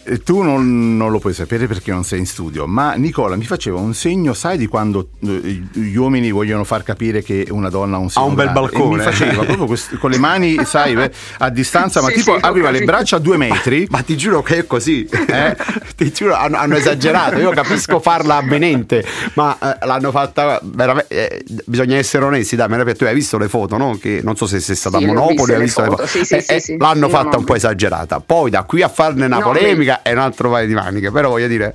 eh, 0.05 0.19
tu 0.23 0.43
non, 0.43 0.97
non 0.97 1.11
lo 1.13 1.19
puoi 1.21 1.35
sapere 1.35 1.67
perché 1.69 1.93
non 1.93 2.03
sei 2.05 2.19
in 2.21 2.27
studio, 2.27 2.67
ma 2.67 2.95
Nicola 2.95 3.37
mi 3.37 3.45
faceva 3.45 3.79
un 3.79 3.95
segno, 3.95 4.33
sai 4.33 4.57
di 4.59 4.67
quando 4.67 5.11
eh, 5.25 5.63
gli 5.73 5.95
uomini 5.95 6.31
vogliono 6.33 6.65
far 6.65 6.83
capire 6.83 7.23
che 7.23 7.47
una 7.51 7.69
donna 7.69 7.97
ha 7.97 7.99
un 8.01 8.11
seno 8.11 8.27
un 8.27 8.35
bel 8.35 8.47
grande? 8.51 8.71
E 8.71 8.73
balcone. 8.73 8.97
mi 8.97 9.03
faceva 9.03 9.45
proprio 9.45 9.67
quest- 9.67 9.99
con 9.99 10.11
le 10.11 10.19
mani, 10.19 10.48
sai, 10.65 10.95
eh, 10.95 11.11
a 11.39 11.51
distanza, 11.51 12.01
ma 12.01 12.09
Sì, 12.09 12.15
tipo 12.15 12.35
sì, 12.35 12.41
aveva 12.43 12.71
le 12.71 12.83
braccia 12.83 13.17
a 13.17 13.19
due 13.19 13.37
metri. 13.37 13.87
Ma 13.91 14.03
ti 14.03 14.17
giuro 14.17 14.43
che 14.43 14.59
è 14.59 14.67
così, 14.67 15.07
Eh? 15.27 15.57
ti 15.97 16.13
giuro 16.13 16.35
hanno, 16.35 16.57
hanno 16.57 16.77
esagerato. 16.77 17.39
Io 17.39 17.51
capisco 17.51 18.01
farla 18.01 18.37
avvenente, 18.37 19.05
ma 19.35 19.57
eh, 19.61 19.87
l'hanno 19.87 20.11
fatta 20.11 20.61
veramente. 20.63 21.15
eh, 21.15 21.45
bisogna 21.67 21.97
essere 21.97 22.25
onesti. 22.25 22.57
Dai, 22.57 22.69
Maria 22.69 22.95
tu 22.95 23.05
hai 23.05 23.15
visto 23.15 23.39
le 23.39 23.49
foto, 23.49 23.77
no? 23.77 23.99
Che 24.01 24.21
non 24.23 24.37
so 24.37 24.47
se 24.47 24.61
sei 24.61 24.77
stata 24.77 24.99
Sì, 24.99 25.05
a 25.05 25.07
le 25.07 25.13
Monopoli, 25.13 25.53
hai 25.53 25.59
le 25.59 25.65
visto 25.65 25.85
foto, 25.85 26.07
sì, 26.07 26.25
sì, 26.25 26.35
Eh, 26.35 26.41
sì, 26.41 26.53
eh, 26.55 26.61
sì. 26.61 26.77
L'hanno 26.79 27.07
No, 27.07 27.09
fatta 27.09 27.31
no, 27.31 27.39
un 27.39 27.45
po' 27.45 27.55
esagerata. 27.55 28.21
Poi 28.21 28.51
da 28.51 28.63
qui 28.63 28.83
a 28.83 28.89
farne 28.89 29.27
una 29.27 29.39
No, 29.39 29.45
polemica 29.45 30.03
è 30.03 30.13
un 30.13 30.19
altro 30.19 30.51
paio 30.51 30.67
di 30.67 30.75
maniche. 30.75 31.11
Però 31.11 31.29
voglio 31.29 31.47
dire, 31.49 31.73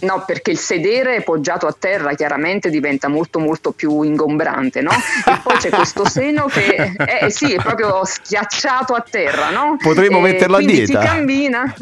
No, 0.00 0.24
perché 0.26 0.50
il 0.50 0.58
sedere 0.58 1.22
poggiato 1.22 1.66
a 1.66 1.74
terra 1.78 2.14
chiaramente 2.14 2.70
diventa 2.70 3.08
molto 3.08 3.38
molto 3.38 3.72
più 3.72 4.02
ingombrante, 4.02 4.80
no? 4.80 4.90
E 4.90 5.40
poi 5.42 5.56
c'è 5.56 5.70
questo 5.70 6.06
seno 6.08 6.46
che 6.46 6.94
eh, 7.20 7.30
sì, 7.30 7.52
è 7.52 7.62
proprio 7.62 8.04
schiacciato 8.04 8.94
a 8.94 9.04
terra, 9.08 9.50
no? 9.50 9.76
Potremmo 9.78 10.18
E 10.18 10.20
metterlo 10.20 10.56
a 10.56 10.60
dieta. 10.60 10.98
Chi 10.98 11.06
cammina, 11.06 11.74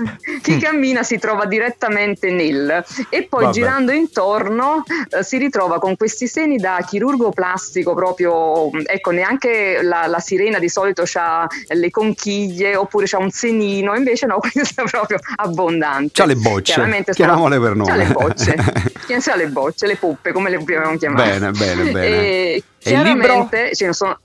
chi 0.43 0.59
cammina 0.59 1.03
si 1.03 1.19
trova 1.19 1.47
direttamente 1.47 2.31
nel 2.31 2.85
e 3.09 3.23
poi 3.25 3.45
Vabbè. 3.45 3.55
girando 3.55 3.93
intorno 3.93 4.83
eh, 5.09 5.23
si 5.23 5.39
ritrova 5.39 5.79
con 5.79 5.97
questi 5.97 6.27
seni 6.27 6.57
da 6.57 6.85
chirurgo 6.87 7.31
plastico 7.31 7.95
proprio, 7.95 8.71
ecco, 8.85 9.11
neanche 9.11 9.81
la, 9.83 10.07
la 10.07 10.19
sirena 10.19 10.59
di 10.59 10.69
solito 10.69 11.05
ha 11.15 11.47
le 11.69 11.91
conchiglie 11.91 12.77
oppure 12.77 13.07
c'ha 13.07 13.19
un 13.19 13.31
senino, 13.31 13.95
invece 13.95 14.27
no, 14.27 14.39
questa 14.53 14.83
è 14.83 14.89
proprio 14.89 15.19
abbondante. 15.37 16.11
C'ha 16.13 16.27
le 16.27 16.37
bocce, 16.37 16.73
Chiaramente 16.73 17.13
chiamiamole 17.13 17.61
per 17.61 17.75
nome. 17.75 18.08
Le 19.09 19.15
bocce, 19.15 19.37
le 19.37 19.49
bocce, 19.49 19.87
le 19.87 19.97
poppe, 19.97 20.33
come 20.33 20.51
le 20.51 20.57
abbiamo 20.57 20.97
chiamate. 20.97 21.39
Bene, 21.39 21.51
bene, 21.51 21.83
bene. 21.91 22.07
E 22.19 22.63
E 22.79 22.91
chiaramente 22.91 23.75
ce 23.75 23.87
ne 23.87 23.93
sono. 23.93 24.19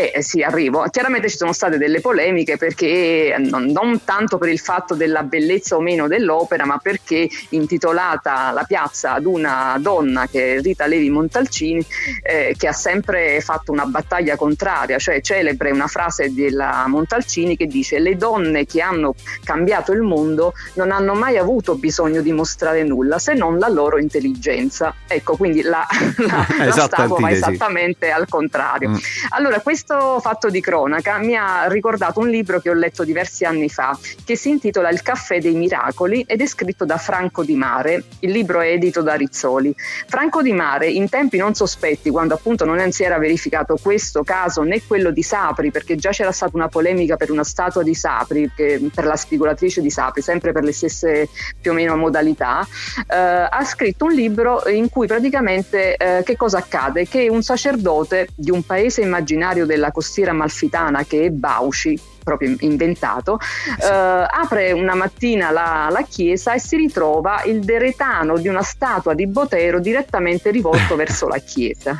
Eh, 0.00 0.12
eh, 0.14 0.22
sì, 0.22 0.40
arrivo. 0.42 0.86
Chiaramente 0.90 1.28
ci 1.28 1.36
sono 1.36 1.52
state 1.52 1.76
delle 1.76 2.00
polemiche 2.00 2.56
perché 2.56 3.34
non, 3.38 3.66
non 3.66 4.02
tanto 4.02 4.38
per 4.38 4.48
il 4.48 4.58
fatto 4.58 4.94
della 4.94 5.22
bellezza 5.24 5.76
o 5.76 5.80
meno 5.80 6.08
dell'opera, 6.08 6.64
ma 6.64 6.78
perché 6.78 7.28
intitolata 7.50 8.50
La 8.52 8.64
piazza 8.64 9.12
ad 9.12 9.26
una 9.26 9.76
donna 9.78 10.26
che 10.26 10.54
è 10.56 10.60
Rita 10.62 10.86
Levi 10.86 11.10
Montalcini, 11.10 11.84
eh, 12.22 12.54
che 12.56 12.66
ha 12.66 12.72
sempre 12.72 13.42
fatto 13.42 13.72
una 13.72 13.84
battaglia 13.84 14.36
contraria, 14.36 14.96
cioè 14.98 15.20
celebre 15.20 15.70
una 15.70 15.86
frase 15.86 16.32
della 16.32 16.84
Montalcini 16.86 17.54
che 17.58 17.66
dice 17.66 17.98
le 17.98 18.16
donne 18.16 18.64
che 18.64 18.80
hanno 18.80 19.14
cambiato 19.44 19.92
il 19.92 20.00
mondo 20.00 20.54
non 20.74 20.92
hanno 20.92 21.12
mai 21.12 21.36
avuto 21.36 21.74
bisogno 21.74 22.22
di 22.22 22.32
mostrare 22.32 22.84
nulla 22.84 23.18
se 23.18 23.34
non 23.34 23.58
la 23.58 23.68
loro 23.68 23.98
intelligenza. 23.98 24.94
Ecco, 25.06 25.36
quindi 25.36 25.60
la, 25.60 25.86
la, 26.16 26.46
la 26.56 26.66
Esatto, 26.66 26.86
statua 26.86 27.18
va 27.18 27.26
antitesi. 27.26 27.50
esattamente 27.52 28.10
al 28.10 28.28
contrario. 28.28 28.88
Mm. 28.88 28.96
Allora, 29.30 29.60
questo 29.60 29.88
fatto 30.20 30.50
di 30.50 30.60
cronaca 30.60 31.18
mi 31.18 31.36
ha 31.36 31.66
ricordato 31.66 32.20
un 32.20 32.28
libro 32.28 32.60
che 32.60 32.70
ho 32.70 32.74
letto 32.74 33.04
diversi 33.04 33.44
anni 33.44 33.68
fa, 33.68 33.98
che 34.24 34.36
si 34.36 34.50
intitola 34.50 34.90
Il 34.90 35.02
caffè 35.02 35.40
dei 35.40 35.54
miracoli 35.54 36.24
ed 36.26 36.40
è 36.40 36.46
scritto 36.46 36.84
da 36.84 36.96
Franco 36.96 37.42
Di 37.42 37.54
Mare. 37.54 38.04
Il 38.20 38.30
libro 38.30 38.60
è 38.60 38.68
edito 38.68 39.02
da 39.02 39.14
Rizzoli. 39.14 39.74
Franco 40.06 40.42
Di 40.42 40.52
Mare, 40.52 40.88
in 40.88 41.08
tempi 41.08 41.38
non 41.38 41.54
sospetti, 41.54 42.10
quando 42.10 42.34
appunto 42.34 42.64
non 42.64 42.90
si 42.92 43.02
era 43.02 43.18
verificato 43.18 43.78
questo 43.82 44.22
caso 44.22 44.62
né 44.62 44.82
quello 44.86 45.10
di 45.10 45.22
Sapri, 45.22 45.70
perché 45.70 45.96
già 45.96 46.10
c'era 46.10 46.32
stata 46.32 46.52
una 46.54 46.68
polemica 46.68 47.16
per 47.16 47.30
una 47.30 47.44
statua 47.44 47.82
di 47.82 47.94
Sapri, 47.94 48.50
che- 48.54 48.90
per 48.94 49.04
la 49.04 49.16
spigolatrice 49.16 49.80
di 49.80 49.90
Sapri, 49.90 50.22
sempre 50.22 50.52
per 50.52 50.64
le 50.64 50.72
stesse 50.72 51.28
più 51.60 51.72
o 51.72 51.74
meno 51.74 51.96
modalità, 51.96 52.66
eh, 53.08 53.16
ha 53.16 53.64
scritto 53.64 54.04
un 54.04 54.12
libro 54.12 54.68
in 54.68 54.88
cui 54.88 55.06
praticamente 55.06 55.96
eh, 55.96 56.22
che 56.22 56.36
cosa 56.36 56.58
accade? 56.58 57.06
Che 57.06 57.28
un 57.28 57.42
sacerdote 57.42 58.28
di 58.34 58.50
un 58.50 58.62
paese 58.64 59.00
immaginario 59.00 59.66
della 59.66 59.79
costiera 59.90 60.32
malfitana 60.32 61.04
che 61.04 61.24
è 61.24 61.30
Bauci, 61.30 61.98
proprio 62.22 62.54
inventato, 62.60 63.38
eh, 63.80 63.86
apre 63.86 64.72
una 64.72 64.94
mattina 64.94 65.50
la, 65.50 65.88
la 65.90 66.02
chiesa 66.02 66.54
e 66.54 66.60
si 66.60 66.76
ritrova 66.76 67.42
il 67.44 67.60
deretano 67.60 68.38
di 68.38 68.48
una 68.48 68.62
statua 68.62 69.14
di 69.14 69.26
Botero 69.26 69.80
direttamente 69.80 70.50
rivolto 70.50 70.94
verso 70.96 71.26
la 71.26 71.38
chiesa. 71.38 71.98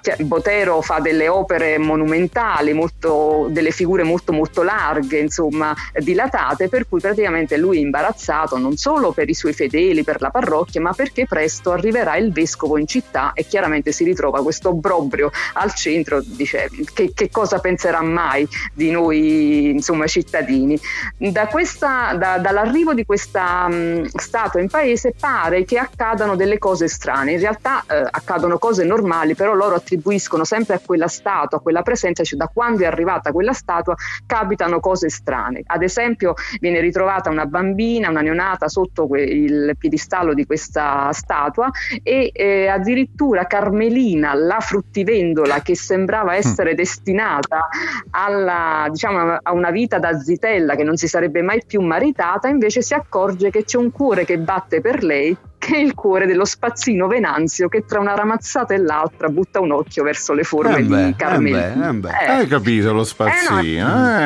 Cioè, 0.00 0.16
Botero 0.24 0.80
fa 0.80 0.98
delle 1.00 1.28
opere 1.28 1.78
monumentali, 1.78 2.72
molto- 2.72 3.46
delle 3.50 3.70
figure 3.70 4.02
molto 4.02 4.32
molto 4.32 4.62
larghe, 4.62 5.18
insomma, 5.18 5.74
dilatate, 5.94 6.68
per 6.68 6.88
cui 6.88 7.00
praticamente 7.00 7.56
lui 7.56 7.78
è 7.78 7.80
imbarazzato 7.80 8.58
non 8.58 8.76
solo 8.76 9.12
per 9.12 9.28
i 9.28 9.34
suoi 9.34 9.52
fedeli, 9.52 10.04
per 10.04 10.20
la 10.20 10.30
parrocchia, 10.30 10.80
ma 10.80 10.92
perché 10.92 11.26
presto 11.26 11.72
arriverà 11.72 12.16
il 12.16 12.32
vescovo 12.32 12.78
in 12.78 12.86
città 12.86 13.32
e 13.34 13.46
chiaramente 13.46 13.92
si 13.92 14.04
ritrova 14.04 14.42
questo 14.42 14.70
obbrobrio 14.70 15.30
al 15.54 15.74
centro, 15.74 16.20
dice 16.24 16.68
che, 16.94 17.12
che 17.14 17.30
cosa 17.30 17.58
penserà 17.58 18.00
mai 18.02 18.46
di 18.72 18.90
noi 18.90 19.70
insomma 19.70 20.06
cittadini. 20.06 20.78
Da 21.16 21.46
questa- 21.46 22.14
da- 22.14 22.38
dall'arrivo 22.38 22.94
di 22.94 23.04
questa 23.04 23.68
mh, 23.68 24.10
statua 24.14 24.60
in 24.60 24.68
paese 24.68 25.14
pare 25.18 25.64
che 25.64 25.78
accadano 25.78 26.36
delle 26.36 26.58
cose 26.58 26.88
strane, 26.88 27.32
in 27.32 27.40
realtà 27.40 27.84
eh, 27.88 28.06
accadono 28.10 28.58
cose 28.58 28.84
normali, 28.84 29.34
però 29.34 29.54
loro 29.62 29.76
attribuiscono 29.76 30.44
sempre 30.44 30.74
a 30.74 30.80
quella 30.84 31.08
statua, 31.08 31.58
a 31.58 31.60
quella 31.60 31.82
presenza, 31.82 32.24
cioè 32.24 32.38
da 32.38 32.48
quando 32.48 32.82
è 32.82 32.86
arrivata 32.86 33.32
quella 33.32 33.52
statua 33.52 33.94
capitano 34.26 34.80
cose 34.80 35.08
strane. 35.08 35.62
Ad 35.64 35.82
esempio 35.82 36.34
viene 36.60 36.80
ritrovata 36.80 37.30
una 37.30 37.46
bambina, 37.46 38.10
una 38.10 38.20
neonata 38.20 38.68
sotto 38.68 39.06
que- 39.06 39.22
il 39.22 39.74
piedistallo 39.78 40.34
di 40.34 40.44
questa 40.44 41.12
statua 41.12 41.70
e 42.02 42.30
eh, 42.32 42.66
addirittura 42.66 43.46
Carmelina, 43.46 44.34
la 44.34 44.60
fruttivendola 44.60 45.60
che 45.60 45.76
sembrava 45.76 46.34
essere 46.34 46.74
destinata 46.74 47.68
alla, 48.10 48.86
diciamo, 48.90 49.38
a 49.40 49.52
una 49.52 49.70
vita 49.70 49.98
da 49.98 50.18
zitella 50.18 50.74
che 50.74 50.84
non 50.84 50.96
si 50.96 51.06
sarebbe 51.06 51.42
mai 51.42 51.62
più 51.64 51.80
maritata, 51.80 52.48
invece 52.48 52.82
si 52.82 52.94
accorge 52.94 53.50
che 53.50 53.64
c'è 53.64 53.78
un 53.78 53.90
cuore 53.90 54.24
che 54.24 54.38
batte 54.38 54.80
per 54.80 55.04
lei 55.04 55.36
che 55.62 55.76
è 55.76 55.78
il 55.78 55.94
cuore 55.94 56.26
dello 56.26 56.44
spazzino 56.44 57.06
Venanzio 57.06 57.68
che 57.68 57.84
tra 57.86 58.00
una 58.00 58.16
ramazzata 58.16 58.74
e 58.74 58.78
l'altra 58.78 59.28
butta 59.28 59.60
un 59.60 59.70
occhio 59.70 60.02
verso 60.02 60.32
le 60.32 60.42
forme 60.42 60.78
Eh 60.78 60.82
beh, 60.82 61.04
di 61.06 61.14
Carmelina. 61.14 61.72
eh 61.72 61.76
beh, 61.76 61.88
eh 61.88 61.92
beh. 61.92 62.08
Eh, 62.24 62.30
Hai 62.30 62.46
capito 62.48 62.92
lo 62.92 63.04
spazzino? 63.04 64.18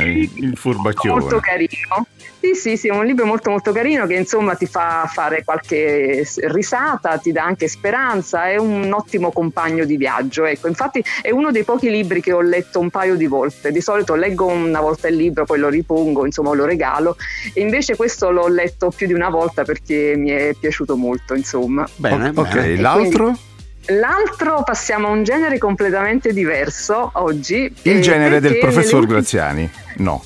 Eh, 0.00 0.30
il 0.34 0.56
furbacchione. 0.56 1.20
molto 1.20 1.38
carino. 1.38 2.06
Sì, 2.42 2.54
sì, 2.54 2.76
sì, 2.76 2.88
è 2.88 2.90
un 2.90 3.06
libro 3.06 3.24
molto 3.24 3.50
molto 3.50 3.70
carino 3.70 4.04
che 4.04 4.14
insomma 4.14 4.56
ti 4.56 4.66
fa 4.66 5.08
fare 5.08 5.44
qualche 5.44 6.26
risata, 6.46 7.16
ti 7.18 7.30
dà 7.30 7.44
anche 7.44 7.68
speranza, 7.68 8.48
è 8.48 8.56
un 8.56 8.92
ottimo 8.92 9.30
compagno 9.30 9.84
di 9.84 9.96
viaggio. 9.96 10.44
Ecco, 10.44 10.66
infatti 10.66 11.04
è 11.22 11.30
uno 11.30 11.52
dei 11.52 11.62
pochi 11.62 11.88
libri 11.88 12.20
che 12.20 12.32
ho 12.32 12.40
letto 12.40 12.80
un 12.80 12.90
paio 12.90 13.14
di 13.14 13.28
volte. 13.28 13.70
Di 13.70 13.80
solito 13.80 14.16
leggo 14.16 14.48
una 14.48 14.80
volta 14.80 15.06
il 15.06 15.14
libro, 15.14 15.44
poi 15.44 15.60
lo 15.60 15.68
ripongo, 15.68 16.26
insomma 16.26 16.52
lo 16.52 16.64
regalo. 16.64 17.16
E 17.54 17.60
invece 17.60 17.94
questo 17.94 18.32
l'ho 18.32 18.48
letto 18.48 18.90
più 18.90 19.06
di 19.06 19.12
una 19.12 19.30
volta 19.30 19.62
perché 19.62 20.14
mi 20.16 20.30
è 20.30 20.52
piaciuto 20.58 20.96
molto, 20.96 21.34
insomma. 21.34 21.88
Bene, 21.94 22.32
ok, 22.34 22.54
bene. 22.54 22.80
l'altro? 22.80 23.38
L'altro 23.86 24.64
passiamo 24.64 25.06
a 25.06 25.10
un 25.10 25.22
genere 25.22 25.58
completamente 25.58 26.32
diverso 26.32 27.08
oggi. 27.14 27.72
Il 27.82 27.98
eh, 27.98 28.00
genere 28.00 28.40
del 28.40 28.58
professor 28.58 28.98
ultime- 28.98 29.12
Graziani. 29.12 29.70
No. 29.98 30.24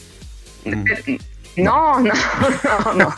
per- 0.62 1.18
No, 1.56 1.98
no, 2.00 2.12
no, 2.84 2.92
no. 2.92 3.14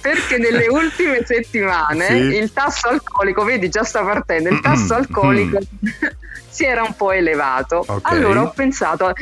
Perché 0.00 0.38
nelle 0.38 0.66
ultime 0.68 1.24
settimane 1.24 2.06
Sì. 2.06 2.14
il 2.36 2.52
tasso 2.52 2.88
alcolico, 2.88 3.44
vedi 3.44 3.68
già 3.68 3.82
sta 3.82 4.02
partendo, 4.02 4.48
il 4.48 4.60
tasso 4.60 4.94
alcolico 4.94 5.58
si 6.48 6.64
era 6.64 6.82
un 6.82 6.94
po' 6.96 7.12
elevato. 7.12 7.84
Ok. 7.86 8.00
Allora 8.02 8.42
ho 8.42 8.50
pensato 8.50 9.12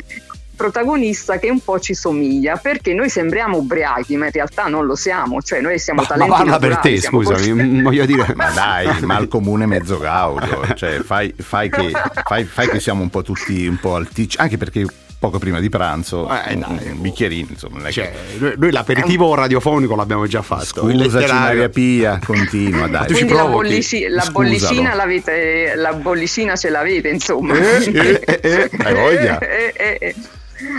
protagonista 0.55 1.39
che 1.39 1.49
un 1.49 1.59
po' 1.61 1.79
ci 1.79 1.95
somiglia 1.95 2.57
perché 2.57 2.93
noi 2.93 3.09
sembriamo 3.09 3.57
ubriachi 3.57 4.15
ma 4.17 4.27
in 4.27 4.31
realtà 4.31 4.67
non 4.67 4.85
lo 4.85 4.95
siamo 4.95 5.41
cioè 5.41 5.61
noi 5.61 5.79
siamo 5.79 6.01
Ma, 6.01 6.07
ma 6.07 6.13
talenti 6.13 6.35
parla 6.35 6.59
per 6.59 6.77
te, 6.77 7.01
scusami, 7.01 7.81
voglio 7.81 8.05
dire. 8.05 8.33
Ma 8.35 8.51
dai, 8.53 9.01
ma 9.01 9.15
al 9.15 9.27
comune 9.27 9.65
mezzo 9.65 9.97
gaudio. 9.97 10.73
Cioè, 10.75 10.99
fai, 10.99 11.33
fai 11.35 11.69
che, 11.69 11.91
fai, 12.23 12.43
fai 12.43 12.69
che 12.69 12.79
siamo 12.79 13.01
un 13.01 13.09
po' 13.09 13.23
tutti 13.23 13.65
un 13.65 13.77
po' 13.79 13.95
alticci. 13.95 14.37
Anche 14.37 14.57
perché 14.57 14.85
poco 15.23 15.39
prima 15.39 15.61
di 15.61 15.69
pranzo, 15.69 16.27
Eh, 16.29 16.53
un, 16.55 16.59
dai, 16.59 16.87
un 16.91 17.01
bicchierino, 17.01 17.47
insomma. 17.51 17.87
è 17.87 17.91
Cioè, 17.91 18.11
che- 18.11 18.37
noi, 18.39 18.53
noi 18.57 18.71
l'aperitivo 18.71 19.33
radiofonico 19.33 19.95
l'abbiamo 19.95 20.27
già 20.27 20.41
fatto. 20.41 20.89
Scusaci 20.91 21.31
Maria 21.31 21.69
Pia, 21.69 22.19
continua, 22.25 22.87
dai. 22.87 23.07
ci 23.07 23.13
quindi 23.13 23.31
la, 23.33 23.45
bollici- 23.45 24.07
la 24.09 24.27
bollicina 24.29 24.93
l'avete 24.93 25.75
la 25.75 25.93
bollicina 25.93 26.55
ce 26.57 26.69
l'avete 26.69 27.07
insomma 27.07 27.53
Eh, 27.57 27.91
eh, 27.93 28.21
eh, 28.25 28.39
eh, 28.41 28.69
hai 28.83 28.93
voglia. 28.93 29.39
Eh, 29.53 29.73
eh, 29.77 29.97
eh. 30.01 30.15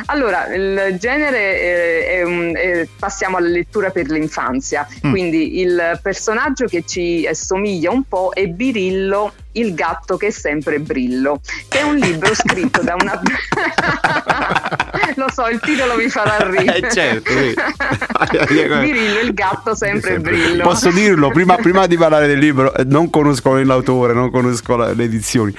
Allora, 0.07 0.47
il 0.55 0.97
genere 0.99 1.61
eh, 1.61 2.07
è 2.19 2.23
un- 2.23 2.53
eh, 2.57 2.89
passiamo 2.99 3.37
alla 3.39 3.49
lettura 3.49 3.91
per 3.91 4.09
l'infanzia, 4.11 4.87
Mm. 5.07 5.11
quindi 5.11 5.61
il 5.61 5.99
personaggio 6.03 6.67
che 6.67 6.85
ci 6.87 7.27
somiglia 7.33 7.91
un 7.91 8.03
po' 8.05 8.31
è 8.35 8.47
Birillo, 8.47 9.33
il 9.55 9.75
gatto 9.75 10.17
che 10.17 10.29
è 10.29 10.31
sempre 10.31 10.79
Brillo, 10.79 11.41
che 11.69 11.81
è 11.81 11.83
un 11.83 11.97
libro 11.97 12.35
scritto 12.35 12.83
da 12.83 12.95
una... 12.95 13.21
Lo 15.17 15.27
so, 15.33 15.47
il 15.49 15.61
titolo 15.61 15.97
mi 15.97 16.09
farà 16.09 16.49
ridere. 16.49 16.89
Eh, 16.89 16.91
certo, 16.91 17.31
sì. 17.31 17.55
Birillo, 18.55 19.21
il 19.21 19.35
gatto 19.35 19.75
sempre, 19.75 20.13
Sempre 20.13 20.33
Brillo. 20.33 20.63
Posso 20.63 20.91
dirlo, 20.91 21.31
prima, 21.31 21.57
prima 21.57 21.87
di 21.87 21.97
parlare 21.97 22.27
del 22.27 22.39
libro, 22.39 22.75
eh, 22.75 22.85
non 22.85 23.11
conosco 23.11 23.55
l'autore, 23.63 24.13
non 24.13 24.31
conosco 24.31 24.77
la- 24.77 24.93
le 24.93 25.05
edizioni, 25.05 25.55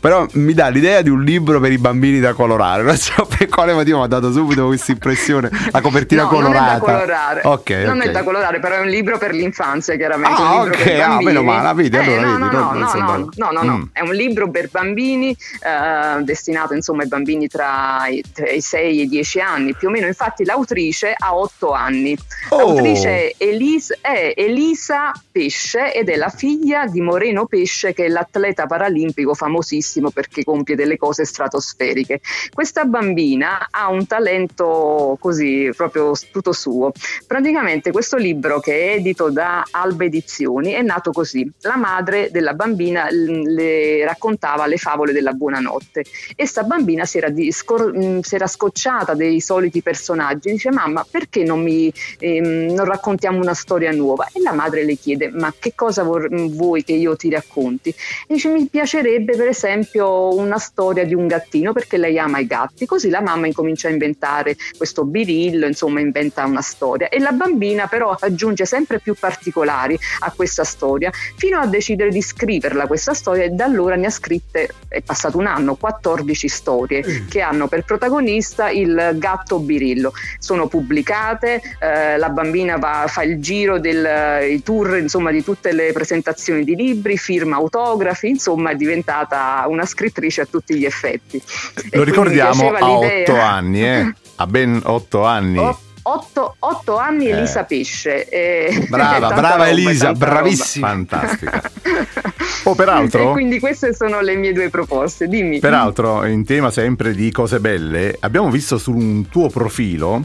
però 0.00 0.26
mi 0.32 0.52
dà 0.52 0.68
l'idea 0.68 1.00
di 1.02 1.10
un 1.10 1.22
libro 1.22 1.60
per 1.60 1.72
i 1.72 1.78
bambini 1.78 2.20
da 2.20 2.32
colorare. 2.32 2.82
Non 2.88 2.96
so 2.96 3.26
per 3.26 3.48
quale 3.48 3.74
motivo 3.74 3.98
mi 3.98 4.04
ha 4.04 4.06
dato 4.08 4.32
subito 4.32 4.66
questa 4.66 4.92
impressione, 4.92 5.50
la 5.70 5.80
copertina 5.82 6.22
no, 6.22 6.28
colorata. 6.28 6.58
Non 6.58 6.66
è 6.66 6.72
da 6.72 6.78
colorare. 6.78 7.40
Ok, 7.44 7.70
non 7.70 7.98
ok. 7.98 8.04
è 8.04 8.10
da 8.10 8.22
colorare, 8.22 8.60
però 8.60 8.76
è 8.76 8.80
un 8.80 8.88
libro 8.88 9.18
per 9.18 9.32
l'infanzia, 9.32 9.94
chiaramente. 9.96 10.40
Ah, 10.40 10.60
un 10.60 10.62
libro 10.64 10.78
ok, 10.78 10.84
per 10.84 11.00
ah, 11.00 11.18
meno 11.20 11.42
male, 11.42 11.74
vedi, 11.74 11.96
Eh, 11.96 12.00
allora 12.00 12.20
no, 12.22 12.32
vedi, 12.32 12.56
no, 12.56 12.72
no, 12.72 13.16
no, 13.34 13.37
no, 13.38 13.50
no, 13.50 13.62
no. 13.62 13.78
Mm. 13.78 13.82
è 13.92 14.00
un 14.00 14.14
libro 14.14 14.50
per 14.50 14.68
bambini 14.70 15.30
eh, 15.30 16.22
destinato 16.22 16.74
insomma 16.74 17.02
ai 17.02 17.08
bambini 17.08 17.48
tra 17.48 18.06
i, 18.08 18.22
tra 18.32 18.50
i 18.50 18.60
6 18.60 19.00
e 19.00 19.02
i 19.02 19.08
10 19.08 19.40
anni, 19.40 19.74
più 19.74 19.88
o 19.88 19.90
meno. 19.90 20.06
Infatti 20.06 20.44
l'autrice 20.44 21.14
ha 21.16 21.36
8 21.36 21.72
anni. 21.72 22.16
Oh. 22.50 22.58
L'autrice 22.58 23.08
è, 23.08 23.34
Elis- 23.38 23.96
è 24.00 24.34
Elisa 24.36 25.12
Pesce 25.30 25.94
ed 25.94 26.08
è 26.08 26.16
la 26.16 26.28
figlia 26.28 26.86
di 26.86 27.00
Moreno 27.00 27.46
Pesce 27.46 27.92
che 27.92 28.06
è 28.06 28.08
l'atleta 28.08 28.66
paralimpico 28.66 29.34
famosissimo 29.34 30.10
perché 30.10 30.44
compie 30.44 30.74
delle 30.74 30.96
cose 30.96 31.24
stratosferiche. 31.24 32.20
Questa 32.52 32.84
bambina 32.84 33.68
ha 33.70 33.88
un 33.88 34.06
talento 34.06 35.16
così 35.20 35.70
proprio 35.76 36.12
tutto 36.30 36.52
suo. 36.52 36.92
Praticamente 37.26 37.92
questo 37.92 38.16
libro 38.16 38.60
che 38.60 38.72
è 38.72 38.94
edito 38.94 39.30
da 39.30 39.64
Alba 39.70 40.04
Edizioni 40.04 40.72
è 40.72 40.82
nato 40.82 41.12
così. 41.12 41.50
La 41.60 41.76
madre 41.76 42.28
della 42.30 42.54
bambina 42.54 43.08
le 43.28 44.04
raccontava 44.04 44.66
le 44.66 44.76
favole 44.76 45.12
della 45.12 45.32
buonanotte 45.32 46.04
e 46.34 46.46
sta 46.46 46.62
bambina 46.62 47.04
si 47.04 47.18
era, 47.18 47.28
di- 47.28 47.52
scor- 47.52 47.94
mh, 47.94 48.20
si 48.20 48.34
era 48.34 48.46
scocciata 48.46 49.14
dei 49.14 49.40
soliti 49.40 49.82
personaggi, 49.82 50.50
dice 50.50 50.70
mamma 50.70 51.06
perché 51.08 51.44
non 51.44 51.62
mi 51.62 51.92
ehm, 52.18 52.72
non 52.72 52.84
raccontiamo 52.84 53.38
una 53.38 53.54
storia 53.54 53.90
nuova? 53.92 54.26
E 54.32 54.40
la 54.40 54.52
madre 54.52 54.84
le 54.84 54.96
chiede 54.96 55.30
ma 55.30 55.52
che 55.58 55.72
cosa 55.74 56.02
vor- 56.02 56.30
mh, 56.30 56.48
vuoi 56.56 56.84
che 56.84 56.92
io 56.92 57.16
ti 57.16 57.30
racconti? 57.30 57.90
E 57.90 57.94
dice 58.34 58.48
mi 58.48 58.66
piacerebbe 58.66 59.36
per 59.36 59.48
esempio 59.48 60.34
una 60.34 60.58
storia 60.58 61.04
di 61.04 61.14
un 61.14 61.26
gattino 61.26 61.72
perché 61.72 61.96
lei 61.96 62.18
ama 62.18 62.38
i 62.38 62.46
gatti, 62.46 62.86
così 62.86 63.08
la 63.10 63.20
mamma 63.20 63.46
incomincia 63.46 63.88
a 63.88 63.90
inventare 63.90 64.56
questo 64.76 65.04
birillo, 65.04 65.66
insomma 65.66 66.00
inventa 66.00 66.44
una 66.44 66.62
storia 66.62 67.08
e 67.08 67.18
la 67.18 67.32
bambina 67.32 67.86
però 67.86 68.16
aggiunge 68.18 68.64
sempre 68.64 69.00
più 69.00 69.14
particolari 69.14 69.98
a 70.20 70.32
questa 70.34 70.64
storia 70.64 71.10
fino 71.36 71.58
a 71.58 71.66
decidere 71.66 72.10
di 72.10 72.22
scriverla 72.22 72.86
questa 72.86 73.14
storia 73.18 73.44
e 73.44 73.50
da 73.50 73.64
allora 73.64 73.96
ne 73.96 74.06
ha 74.06 74.10
scritte, 74.10 74.70
è 74.88 75.02
passato 75.02 75.36
un 75.36 75.46
anno, 75.46 75.74
14 75.74 76.48
storie 76.48 77.24
che 77.28 77.40
hanno 77.40 77.68
per 77.68 77.84
protagonista 77.84 78.70
il 78.70 79.16
gatto 79.16 79.58
birillo. 79.58 80.12
Sono 80.38 80.66
pubblicate, 80.68 81.60
eh, 81.78 82.16
la 82.16 82.28
bambina 82.30 82.76
va, 82.78 83.04
fa 83.06 83.22
il 83.22 83.40
giro 83.40 83.78
del 83.78 84.60
tour 84.62 84.96
insomma, 84.98 85.30
di 85.30 85.42
tutte 85.44 85.72
le 85.72 85.92
presentazioni 85.92 86.64
di 86.64 86.74
libri, 86.74 87.18
firma 87.18 87.56
autografi, 87.56 88.28
insomma 88.28 88.70
è 88.70 88.74
diventata 88.76 89.64
una 89.68 89.84
scrittrice 89.84 90.42
a 90.42 90.46
tutti 90.46 90.74
gli 90.76 90.84
effetti. 90.84 91.42
Lo 91.90 92.02
ricordiamo 92.02 92.72
a 92.72 93.00
l'idea- 93.00 93.22
otto 93.22 93.40
anni, 93.40 93.84
eh? 93.84 94.12
A 94.36 94.46
ben 94.46 94.80
otto 94.84 95.24
anni. 95.24 95.58
O- 95.58 95.80
Otto, 96.10 96.56
otto 96.60 96.96
anni 96.96 97.26
Eh. 97.28 97.36
Elisa 97.36 97.64
Pesce. 97.64 98.28
eh, 98.28 98.86
Brava, 98.88 99.28
brava 99.34 99.50
roba, 99.52 99.68
Elisa, 99.68 100.06
tanta 100.06 100.24
roba. 100.24 100.40
bravissima. 100.40 100.86
Fantastica. 100.88 101.62
Oh, 102.64 102.74
peraltro- 102.74 103.30
E 103.30 103.32
quindi 103.32 103.58
queste 103.60 103.94
sono 103.94 104.20
le 104.20 104.34
mie 104.36 104.52
due 104.52 104.68
proposte. 104.68 105.26
Dimmi. 105.26 105.58
Peraltro, 105.58 106.24
in 106.26 106.44
tema 106.44 106.70
sempre 106.70 107.14
di 107.14 107.30
cose 107.30 107.60
belle, 107.60 108.14
abbiamo 108.20 108.50
visto 108.50 108.76
su 108.76 108.92
un 108.92 109.28
tuo 109.28 109.48
profilo 109.48 110.24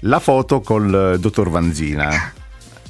la 0.00 0.18
foto 0.18 0.60
col 0.62 1.16
dottor 1.20 1.48
Vanzina. 1.50 2.32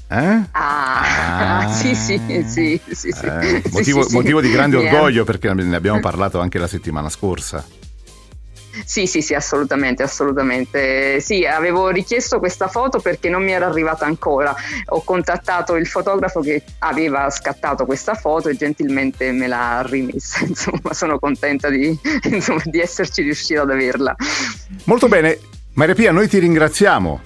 Eh? 0.08 0.40
Ah, 0.52 1.58
Ah. 1.60 1.68
sì, 1.68 1.94
sì, 1.94 2.18
sì, 2.46 2.80
sì, 2.90 3.10
sì. 3.10 3.26
Eh, 3.26 3.62
motivo, 3.70 4.02
sì, 4.02 4.08
sì. 4.10 4.14
motivo 4.14 4.40
di 4.40 4.50
grande 4.50 4.76
ha- 4.76 4.80
orgoglio 4.94 5.24
perché 5.24 5.52
ne 5.52 5.76
abbiamo 5.76 6.00
parlato 6.00 6.40
anche 6.40 6.58
la 6.58 6.68
settimana 6.68 7.10
scorsa. 7.10 7.62
Sì, 8.84 9.06
sì, 9.06 9.22
sì, 9.22 9.34
assolutamente, 9.34 10.02
assolutamente. 10.02 11.20
Sì, 11.20 11.44
avevo 11.44 11.88
richiesto 11.88 12.38
questa 12.38 12.68
foto 12.68 13.00
perché 13.00 13.28
non 13.28 13.42
mi 13.42 13.52
era 13.52 13.66
arrivata 13.66 14.04
ancora. 14.04 14.54
Ho 14.86 15.02
contattato 15.02 15.76
il 15.76 15.86
fotografo 15.86 16.40
che 16.40 16.62
aveva 16.80 17.28
scattato 17.30 17.84
questa 17.86 18.14
foto 18.14 18.48
e 18.48 18.56
gentilmente 18.56 19.32
me 19.32 19.46
l'ha 19.46 19.82
rimessa. 19.86 20.44
Insomma, 20.46 20.92
sono 20.92 21.18
contenta 21.18 21.68
di, 21.68 21.98
insomma, 22.30 22.62
di 22.64 22.80
esserci 22.80 23.22
riuscita 23.22 23.62
ad 23.62 23.70
averla. 23.70 24.14
Molto 24.84 25.08
bene, 25.08 25.38
Maria 25.74 25.94
Pia, 25.94 26.12
noi 26.12 26.28
ti 26.28 26.38
ringraziamo. 26.38 27.20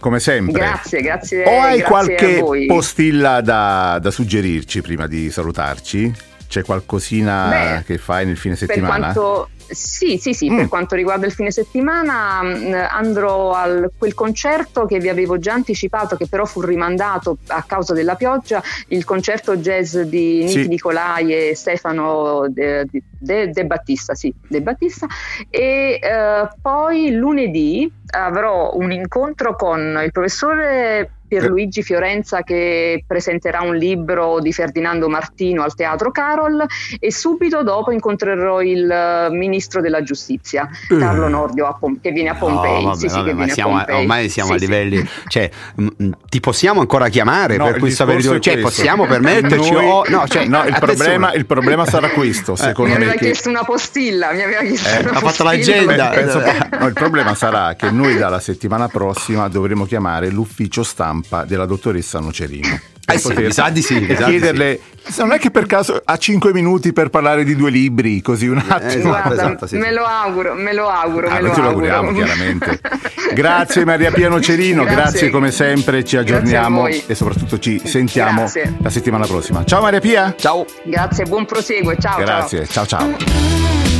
Come 0.00 0.20
sempre. 0.20 0.52
Grazie, 0.52 1.00
grazie. 1.00 1.44
O 1.44 1.60
hai 1.60 1.78
grazie 1.78 1.82
a 1.82 1.86
qualche 1.88 2.66
postilla 2.66 3.40
da, 3.40 3.98
da 4.00 4.10
suggerirci 4.12 4.80
prima 4.80 5.08
di 5.08 5.30
salutarci? 5.30 6.14
C'è 6.48 6.62
qualcosina 6.62 7.48
Beh, 7.48 7.84
che 7.84 7.98
fai 7.98 8.24
nel 8.24 8.36
fine 8.36 8.54
Per 8.54 8.68
settimana? 8.68 9.12
quanto, 9.12 9.50
sì, 9.68 10.18
sì, 10.18 10.32
sì, 10.32 10.50
Mm. 10.50 10.56
per 10.56 10.68
quanto 10.68 10.94
riguarda 10.94 11.26
il 11.26 11.32
fine 11.32 11.50
settimana 11.50 12.42
mh, 12.42 12.88
andrò 12.90 13.52
a 13.52 13.68
quel 13.96 14.14
concerto 14.14 14.86
che 14.86 14.98
vi 14.98 15.08
avevo 15.08 15.38
già 15.38 15.52
anticipato, 15.52 16.16
che 16.16 16.26
però 16.26 16.44
fu 16.44 16.60
rimandato 16.62 17.38
a 17.48 17.62
causa 17.66 17.92
della 17.94 18.14
pioggia, 18.14 18.62
il 18.88 19.04
concerto 19.04 19.56
jazz 19.56 19.96
di 19.98 20.38
Niki 20.44 20.62
Sì. 20.62 20.68
Nicolai 20.68 21.32
e 21.50 21.54
Stefano 21.54 22.46
De, 22.48 22.86
De- 22.90 23.02
De- 23.18 23.50
De 23.50 23.64
Battista, 23.66 24.14
sì, 24.14 24.32
De 24.46 24.60
Battista. 24.62 25.06
E 25.50 25.98
eh, 26.02 26.48
poi 26.62 27.10
lunedì 27.12 27.90
avrò 28.10 28.70
un 28.74 28.90
incontro 28.92 29.54
con 29.54 30.00
il 30.02 30.10
professore 30.12 31.10
Pierluigi 31.28 31.82
Fiorenza 31.82 32.42
che 32.42 33.04
presenterà 33.06 33.60
un 33.60 33.76
libro 33.76 34.40
di 34.40 34.52
Ferdinando 34.52 35.08
Martino 35.08 35.62
al 35.62 35.74
Teatro 35.74 36.10
Carol 36.10 36.64
e 36.98 37.12
subito 37.12 37.62
dopo 37.62 37.90
incontrerò 37.92 38.62
il 38.62 38.90
eh, 38.90 39.28
ministro 39.30 39.80
della 39.80 40.02
giustizia 40.02 40.68
Carlo 40.88 41.28
Nordio 41.28 41.76
Pom- 41.78 42.00
che 42.00 42.10
viene 42.10 42.30
a 42.30 42.34
Pompei. 42.34 42.82
No, 42.82 42.88
vabbè, 42.90 42.98
Sì, 42.98 43.08
sì, 43.08 43.14
vabbè, 43.16 43.26
che 43.28 43.34
ma 43.34 43.36
viene 43.44 43.50
a 43.50 43.54
siamo- 43.54 43.76
Pompei. 43.76 43.94
ormai 44.00 44.28
siamo 44.28 44.48
Sì, 44.50 44.54
a 44.54 44.58
sì. 44.58 44.64
livelli. 44.64 45.08
Cioè, 45.28 45.50
m- 45.76 46.10
ti 46.28 46.40
possiamo 46.40 46.80
ancora 46.80 47.08
chiamare 47.08 47.56
No, 47.56 47.64
per 47.64 47.78
periodo? 47.80 48.34
è 48.36 48.38
Cioè, 48.40 48.58
possiamo 48.58 49.06
permetterci? 49.06 49.70
Noi- 49.70 49.84
o- 49.86 50.04
no, 50.08 50.26
cioè, 50.26 50.46
no, 50.46 50.64
il, 50.64 50.76
problema, 50.80 51.32
il 51.34 51.44
problema 51.46 51.84
sarà 51.84 52.08
questo, 52.10 52.52
Mi 52.52 52.58
secondo 52.58 52.90
me. 52.90 52.96
aveva 52.96 53.12
che- 53.12 53.18
chiesto 53.18 53.48
una 53.50 53.64
postilla, 53.64 54.32
mi 54.32 54.42
aveva 54.42 54.60
chiesto 54.62 54.88
Eh, 54.88 55.00
una 55.00 55.10
ha 55.10 55.20
fatto 55.20 55.44
postilla. 55.44 55.50
l'agenda. 55.52 56.08
Beh, 56.08 56.14
penso 56.16 56.40
no, 56.78 56.86
il 56.86 56.92
problema 56.94 57.34
sarà 57.34 57.74
che 57.74 57.90
noi 57.90 58.16
dalla 58.16 58.40
settimana 58.40 58.88
prossima 58.88 59.48
dovremo 59.48 59.84
chiamare 59.84 60.30
l'ufficio 60.30 60.82
stampa 60.82 61.17
della 61.46 61.66
dottoressa 61.66 62.18
Nocerino. 62.20 62.78
Eh 63.10 63.18
sì, 63.18 63.46
sa 63.50 63.70
di 63.70 63.80
sì, 63.80 64.06
e 64.06 64.16
sa 64.16 64.26
di 64.26 64.32
chiederle 64.32 64.80
se 65.02 65.22
non 65.22 65.32
è 65.32 65.38
che 65.38 65.50
per 65.50 65.64
caso 65.64 65.98
ha 66.04 66.16
5 66.18 66.52
minuti 66.52 66.92
per 66.92 67.08
parlare 67.08 67.42
di 67.42 67.56
due 67.56 67.70
libri, 67.70 68.20
così 68.20 68.46
un 68.48 68.58
attimo. 68.58 68.86
esatto, 68.86 69.08
Guarda, 69.08 69.32
esatto, 69.32 69.66
sì, 69.66 69.76
me 69.78 69.88
sì. 69.88 69.94
lo 69.94 70.04
auguro, 70.04 70.52
me 70.54 70.74
lo 70.74 70.88
auguro, 70.88 71.28
Ah, 71.28 71.36
me 71.36 71.40
lo 71.40 71.50
te 71.52 71.60
lo 71.62 71.68
auguro. 71.68 71.90
auguriamo 71.94 72.12
chiaramente. 72.12 72.80
Grazie 73.32 73.84
Maria 73.86 74.10
Piano 74.10 74.40
Cerino, 74.40 74.82
grazie. 74.84 75.02
Grazie. 75.02 75.30
come 75.30 75.50
sempre, 75.50 76.04
ci 76.04 76.18
aggiorniamo 76.18 76.86
e 76.86 77.14
soprattutto 77.14 77.58
ci 77.58 77.80
sentiamo 77.82 78.40
Grazie. 78.40 78.76
la 78.82 78.90
settimana 78.90 79.26
prossima. 79.26 79.64
Ciao 79.64 79.80
Maria 79.80 80.00
Pia. 80.00 80.34
Ciao. 80.36 80.66
Grazie, 80.84 81.24
buon 81.24 81.46
proseguo, 81.46 81.96
ciao. 81.96 82.12
ciao. 82.16 82.24
Grazie, 82.24 82.66
ciao 82.66 82.84
ciao. 82.86 83.08
Hey, 83.08 83.97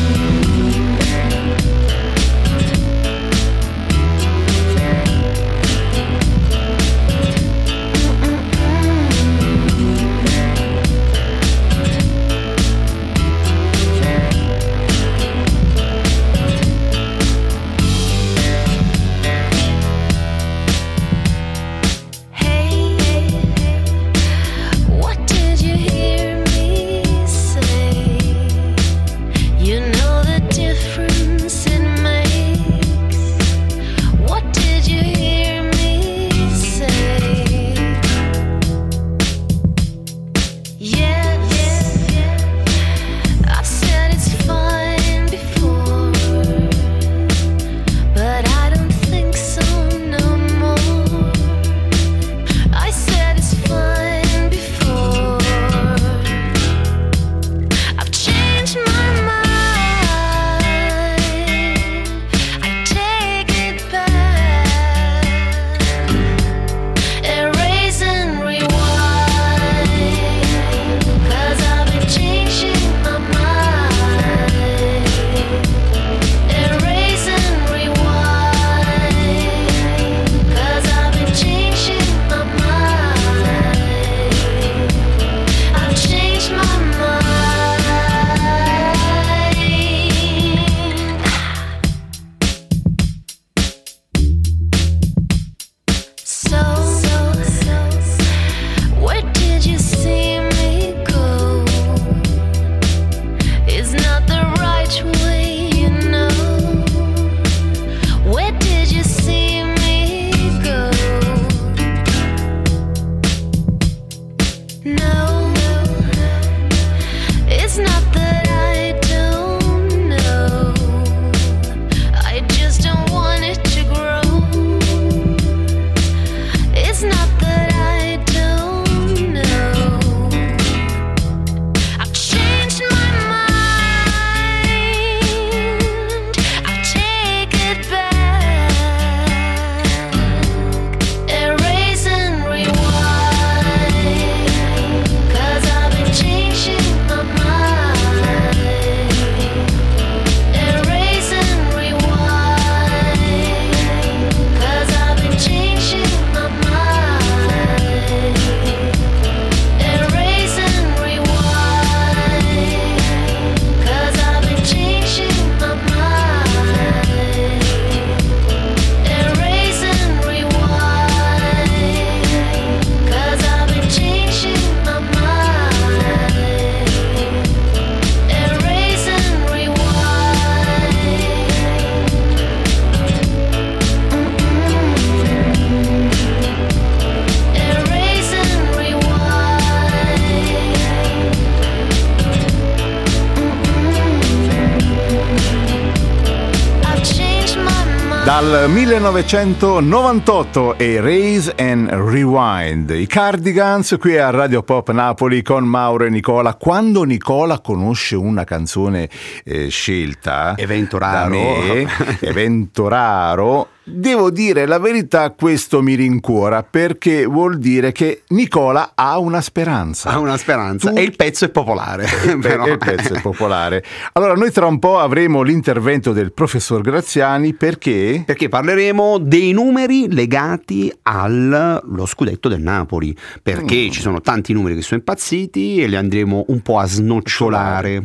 Dal 198.28 198.68
1998 198.68 200.76
e 200.76 201.00
Raise 201.00 201.54
and 201.56 201.88
Rewind, 201.88 202.90
i 202.90 203.06
Cardigans 203.06 203.96
qui 203.98 204.18
a 204.18 204.28
Radio 204.28 204.62
Pop 204.62 204.90
Napoli 204.90 205.40
con 205.40 205.64
Mauro 205.64 206.04
e 206.04 206.10
Nicola. 206.10 206.54
Quando 206.56 207.04
Nicola 207.04 207.60
conosce 207.60 208.16
una 208.16 208.44
canzone 208.44 209.08
eh, 209.44 209.68
scelta, 209.68 210.52
Evento 210.58 210.98
da 210.98 211.10
raro. 211.10 211.30
me, 211.30 211.86
evento 212.20 212.86
raro, 212.86 213.68
devo 213.90 214.30
dire 214.30 214.66
la 214.66 214.78
verità, 214.78 215.30
questo 215.30 215.82
mi 215.82 215.94
rincuora 215.94 216.62
perché 216.62 217.24
vuol 217.26 217.58
dire 217.58 217.92
che 217.92 218.22
Nicola 218.28 218.92
ha 218.94 219.18
una 219.18 219.40
speranza. 219.40 220.10
Ha 220.10 220.18
una 220.18 220.36
speranza. 220.36 220.90
Tu- 220.90 220.98
E 220.98 221.02
il 221.02 221.16
pezzo 221.16 221.44
è 221.44 221.48
popolare. 221.50 222.04
il, 222.26 222.38
pe- 222.38 222.54
il 222.70 222.78
pezzo 222.78 223.14
è 223.14 223.20
popolare. 223.20 223.82
Allora, 224.12 224.34
noi 224.34 224.50
tra 224.52 224.66
un 224.66 224.78
po' 224.78 224.98
avremo 224.98 225.42
l'intervento 225.42 226.12
del 226.12 226.32
professor 226.32 226.80
Graziani 226.82 227.54
perché 227.54 228.22
Perché 228.24 228.48
parleremo 228.48 229.18
dei 229.18 229.52
numeri 229.52 230.12
legati 230.12 230.92
allo 231.02 232.06
scudetto 232.06 232.48
del 232.48 232.60
Napoli. 232.62 233.16
Perché 233.42 233.86
Mm. 233.86 233.90
ci 233.90 234.00
sono 234.00 234.20
tanti 234.20 234.52
numeri 234.52 234.74
che 234.74 234.82
sono 234.82 234.98
impazziti 235.00 235.80
e 235.82 235.86
li 235.86 235.96
andremo 235.96 236.44
un 236.48 236.60
po' 236.60 236.78
a 236.78 236.86
snocciolare. 236.86 238.04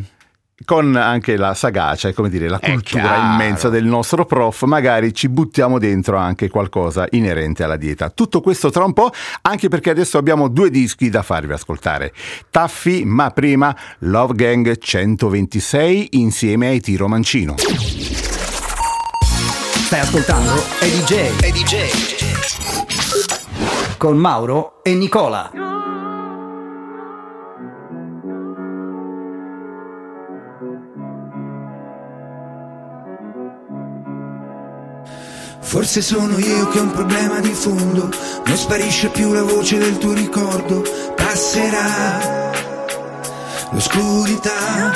Con 0.64 0.96
anche 0.96 1.36
la 1.36 1.54
sagacia 1.54 2.08
e 2.08 2.12
come 2.12 2.28
dire 2.28 2.48
la 2.48 2.58
È 2.58 2.72
cultura 2.72 3.32
immensa 3.32 3.68
del 3.68 3.84
nostro 3.84 4.24
prof, 4.24 4.62
magari 4.62 5.12
ci 5.14 5.28
buttiamo 5.28 5.78
dentro 5.78 6.16
anche 6.16 6.48
qualcosa 6.48 7.06
inerente 7.10 7.62
alla 7.62 7.76
dieta. 7.76 8.10
Tutto 8.10 8.40
questo 8.40 8.70
tra 8.70 8.84
un 8.84 8.92
po', 8.92 9.10
anche 9.42 9.68
perché 9.68 9.90
adesso 9.90 10.18
abbiamo 10.18 10.48
due 10.48 10.70
dischi 10.70 11.10
da 11.10 11.22
farvi 11.22 11.52
ascoltare. 11.52 12.12
Taffi, 12.50 13.04
ma 13.04 13.30
prima 13.30 13.76
Love 14.00 14.34
Gang 14.34 14.78
126 14.78 16.08
insieme 16.12 16.68
ai 16.68 16.80
Tiro 16.80 17.08
Mancino. 17.08 17.54
Stai 19.84 20.00
ascoltando 20.00 20.52
EDJ. 20.80 21.32
Con 23.96 24.16
Mauro 24.16 24.82
e 24.82 24.94
Nicola. 24.94 25.83
Forse 35.64 36.02
sono 36.02 36.38
io 36.38 36.68
che 36.68 36.78
ho 36.78 36.82
un 36.82 36.92
problema 36.92 37.40
di 37.40 37.52
fondo, 37.52 38.08
non 38.46 38.56
sparisce 38.56 39.08
più 39.08 39.32
la 39.32 39.42
voce 39.42 39.78
del 39.78 39.98
tuo 39.98 40.12
ricordo, 40.12 40.84
passerà 41.16 42.52
l'oscurità. 43.70 44.92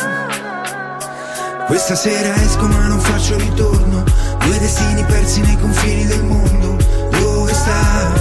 Questa 1.66 1.96
sera 1.96 2.34
esco 2.36 2.66
ma 2.66 2.86
non 2.86 3.00
faccio 3.00 3.36
ritorno, 3.38 4.04
due 4.44 4.58
destini 4.58 5.04
persi 5.04 5.40
nei 5.40 5.58
confini 5.58 6.06
del 6.06 6.22
mondo, 6.22 6.76
dove 7.10 7.52
sta 7.52 8.17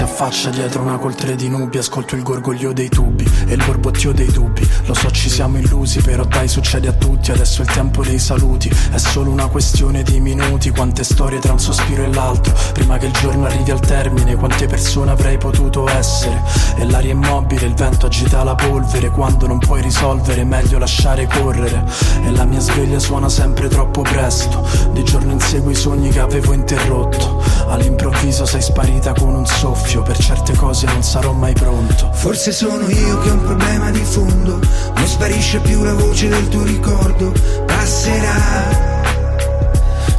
si 0.00 0.06
affaccia 0.06 0.48
dietro 0.48 0.80
una 0.80 0.96
coltre 0.96 1.34
di 1.34 1.50
nubi 1.50 1.76
Ascolto 1.76 2.16
il 2.16 2.22
gorgoglio 2.22 2.72
dei 2.72 2.88
tubi 2.88 3.30
e 3.46 3.52
il 3.52 3.62
borbottio 3.62 4.12
dei 4.12 4.32
dubbi 4.32 4.66
Lo 4.86 4.94
so 4.94 5.10
ci 5.10 5.28
siamo 5.28 5.58
illusi 5.58 6.00
però 6.00 6.24
dai 6.24 6.48
succede 6.48 6.88
a 6.88 6.92
tutti 6.92 7.32
Adesso 7.32 7.60
è 7.60 7.64
il 7.66 7.70
tempo 7.70 8.02
dei 8.02 8.18
saluti. 8.18 8.70
È 8.70 8.96
solo 8.96 9.30
una 9.30 9.48
questione 9.48 10.02
di 10.02 10.18
minuti 10.18 10.70
Quante 10.70 11.04
storie 11.04 11.38
tra 11.38 11.52
un 11.52 11.60
sospiro 11.60 12.04
e 12.04 12.14
l'altro. 12.14 12.54
Prima 12.72 12.96
che 12.96 13.06
il 13.06 13.12
giorno 13.12 13.44
arrivi 13.44 13.70
al 13.70 13.80
termine 13.80 14.36
Quante 14.36 14.66
persone 14.66 15.10
avrei 15.10 15.36
potuto 15.36 15.86
essere? 15.86 16.42
E 16.76 16.86
l'aria 16.86 17.12
immobile, 17.12 17.66
il 17.66 17.74
vento 17.74 18.06
agita 18.06 18.42
la 18.42 18.54
polvere 18.54 19.10
Quando 19.10 19.46
non 19.46 19.58
puoi 19.58 19.82
risolvere 19.82 20.44
meglio 20.44 20.78
lasciare 20.78 21.26
correre. 21.26 21.84
E 22.24 22.30
la 22.30 22.46
mia 22.46 22.60
sveglia 22.60 22.98
suona 22.98 23.28
sempre 23.28 23.68
troppo 23.68 24.00
presto 24.00 24.66
Di 24.92 25.04
giorno 25.04 25.32
inseguo 25.32 25.70
i 25.70 25.74
sogni 25.74 26.08
che 26.08 26.20
avevo 26.20 26.54
interrotto. 26.54 27.42
All'improvviso 27.68 28.46
sei 28.46 28.62
sparita 28.62 29.12
con 29.12 29.34
un 29.34 29.46
soffio 29.46 29.89
Per 29.90 30.16
certe 30.16 30.54
cose 30.54 30.86
non 30.86 31.02
sarò 31.02 31.32
mai 31.32 31.52
pronto. 31.52 32.10
Forse 32.12 32.52
sono 32.52 32.88
io 32.88 33.18
che 33.18 33.30
ho 33.30 33.32
un 33.32 33.42
problema 33.42 33.90
di 33.90 34.02
fondo, 34.04 34.60
non 34.94 35.06
sparisce 35.06 35.58
più 35.58 35.82
la 35.82 35.94
voce 35.94 36.28
del 36.28 36.48
tuo 36.48 36.62
ricordo, 36.62 37.32
passerà 37.66 38.34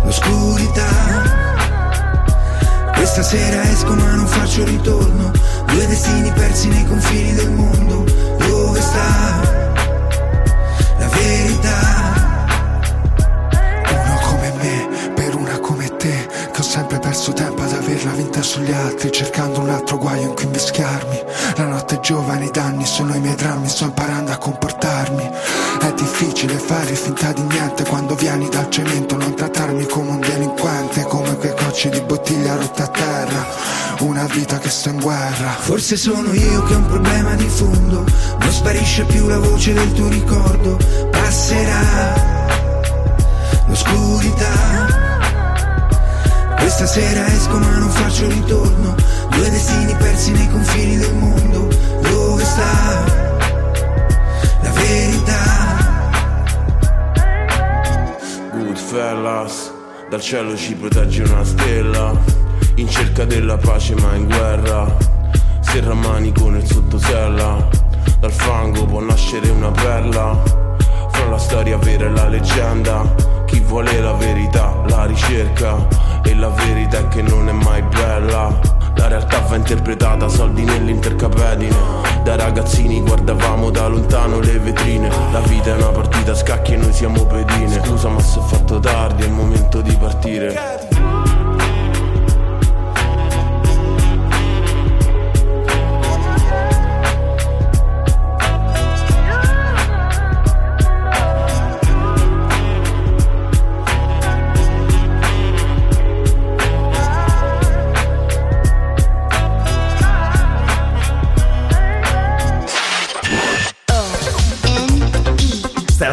l'oscurità. 0.03 0.89
Questa 2.93 3.23
sera 3.23 3.63
esco 3.63 3.93
ma 3.95 4.13
non 4.15 4.27
faccio 4.27 4.65
ritorno, 4.65 5.31
due 5.67 5.87
destini 5.87 6.31
persi 6.33 6.67
nei 6.67 6.85
confini 6.85 7.33
del 7.33 7.51
mondo, 7.51 8.03
dove 8.47 8.81
sta 8.81 9.50
averla 18.01 18.11
vinta 18.13 18.41
sugli 18.41 18.71
altri, 18.71 19.11
cercando 19.11 19.59
un 19.59 19.69
altro 19.69 19.97
guaio 19.97 20.23
in 20.23 20.33
cui 20.33 20.45
invischiarmi. 20.45 21.23
La 21.55 21.65
notte 21.65 21.99
giovane, 21.99 22.45
i 22.45 22.51
danni 22.51 22.85
sono 22.85 23.13
i 23.15 23.19
miei 23.19 23.35
drammi, 23.35 23.67
sto 23.67 23.85
imparando 23.85 24.31
a 24.31 24.37
comportarmi. 24.37 25.29
È 25.79 25.93
difficile 25.93 26.57
fare 26.57 26.95
finta 26.95 27.31
di 27.31 27.41
niente 27.43 27.83
quando 27.85 28.15
vieni 28.15 28.49
dal 28.49 28.69
cemento, 28.69 29.17
non 29.17 29.35
trattarmi 29.35 29.85
come 29.85 30.11
un 30.11 30.19
delinquente, 30.19 31.03
come 31.03 31.35
quei 31.37 31.53
cocci 31.55 31.89
di 31.89 32.01
bottiglia 32.01 32.55
rotte 32.55 32.81
a 32.81 32.87
terra. 32.87 33.45
Una 33.99 34.25
vita 34.25 34.57
che 34.57 34.69
sto 34.69 34.89
in 34.89 34.99
guerra. 34.99 35.49
Forse 35.59 35.95
sono 35.95 36.33
io 36.33 36.63
che 36.63 36.73
ho 36.73 36.77
un 36.77 36.87
problema 36.87 37.35
di 37.35 37.47
fondo, 37.47 38.03
non 38.39 38.51
sparisce 38.51 39.03
più 39.03 39.27
la 39.27 39.37
voce 39.37 39.73
del 39.73 39.93
tuo 39.93 40.07
ricordo, 40.07 40.77
passerà 41.11 42.39
l'oscurità. 43.67 45.10
Questa 46.61 46.85
sera 46.85 47.25
esco 47.27 47.57
ma 47.57 47.77
non 47.77 47.89
faccio 47.89 48.27
ritorno, 48.27 48.95
due 49.31 49.49
destini 49.49 49.95
persi 49.95 50.31
nei 50.31 50.47
confini 50.47 50.97
del 50.97 51.13
mondo, 51.15 51.67
dove 52.01 52.43
sta 52.43 53.03
la 54.61 54.71
verità? 54.71 55.39
Goodfellas, 58.53 59.73
dal 60.09 60.21
cielo 60.21 60.55
ci 60.55 60.75
protegge 60.75 61.23
una 61.23 61.43
stella, 61.43 62.13
in 62.75 62.87
cerca 62.87 63.25
della 63.25 63.57
pace 63.57 63.95
ma 63.95 64.15
in 64.15 64.25
guerra, 64.25 64.95
serra 65.61 65.93
manico 65.95 66.49
nel 66.49 66.65
sottosella, 66.65 67.67
dal 68.19 68.31
fango 68.31 68.85
può 68.85 69.01
nascere 69.01 69.49
una 69.49 69.71
perla, 69.71 70.59
la 71.31 71.37
storia 71.37 71.77
vera 71.77 72.07
e 72.07 72.09
la 72.09 72.27
leggenda, 72.27 73.15
chi 73.45 73.61
vuole 73.61 74.01
la 74.01 74.11
verità 74.13 74.81
la 74.87 75.05
ricerca, 75.05 75.87
e 76.23 76.35
la 76.35 76.49
verità 76.49 76.99
è 76.99 77.07
che 77.07 77.21
non 77.21 77.49
è 77.49 77.51
mai 77.51 77.81
bella. 77.83 78.59
La 78.95 79.07
realtà 79.07 79.39
va 79.39 79.55
interpretata, 79.55 80.27
soldi 80.27 80.63
nell'intercapedine. 80.63 81.75
Da 82.23 82.35
ragazzini 82.35 83.01
guardavamo 83.01 83.71
da 83.71 83.87
lontano 83.87 84.39
le 84.39 84.59
vetrine. 84.59 85.09
La 85.31 85.39
vita 85.39 85.71
è 85.71 85.75
una 85.75 85.89
partita 85.89 86.31
a 86.31 86.35
scacchi 86.35 86.73
e 86.73 86.77
noi 86.77 86.93
siamo 86.93 87.25
pedine. 87.25 87.81
Scusa 87.83 88.09
ma 88.09 88.21
se 88.21 88.39
è 88.39 88.43
fatto 88.43 88.79
tardi, 88.79 89.23
è 89.23 89.25
il 89.25 89.33
momento 89.33 89.81
di 89.81 89.95
partire 89.95 90.90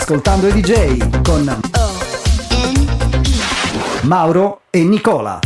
Ascoltando 0.08 0.46
EDJ 0.46 1.20
con 1.20 1.60
Mauro 4.04 4.62
e 4.70 4.82
Nicola. 4.82 5.38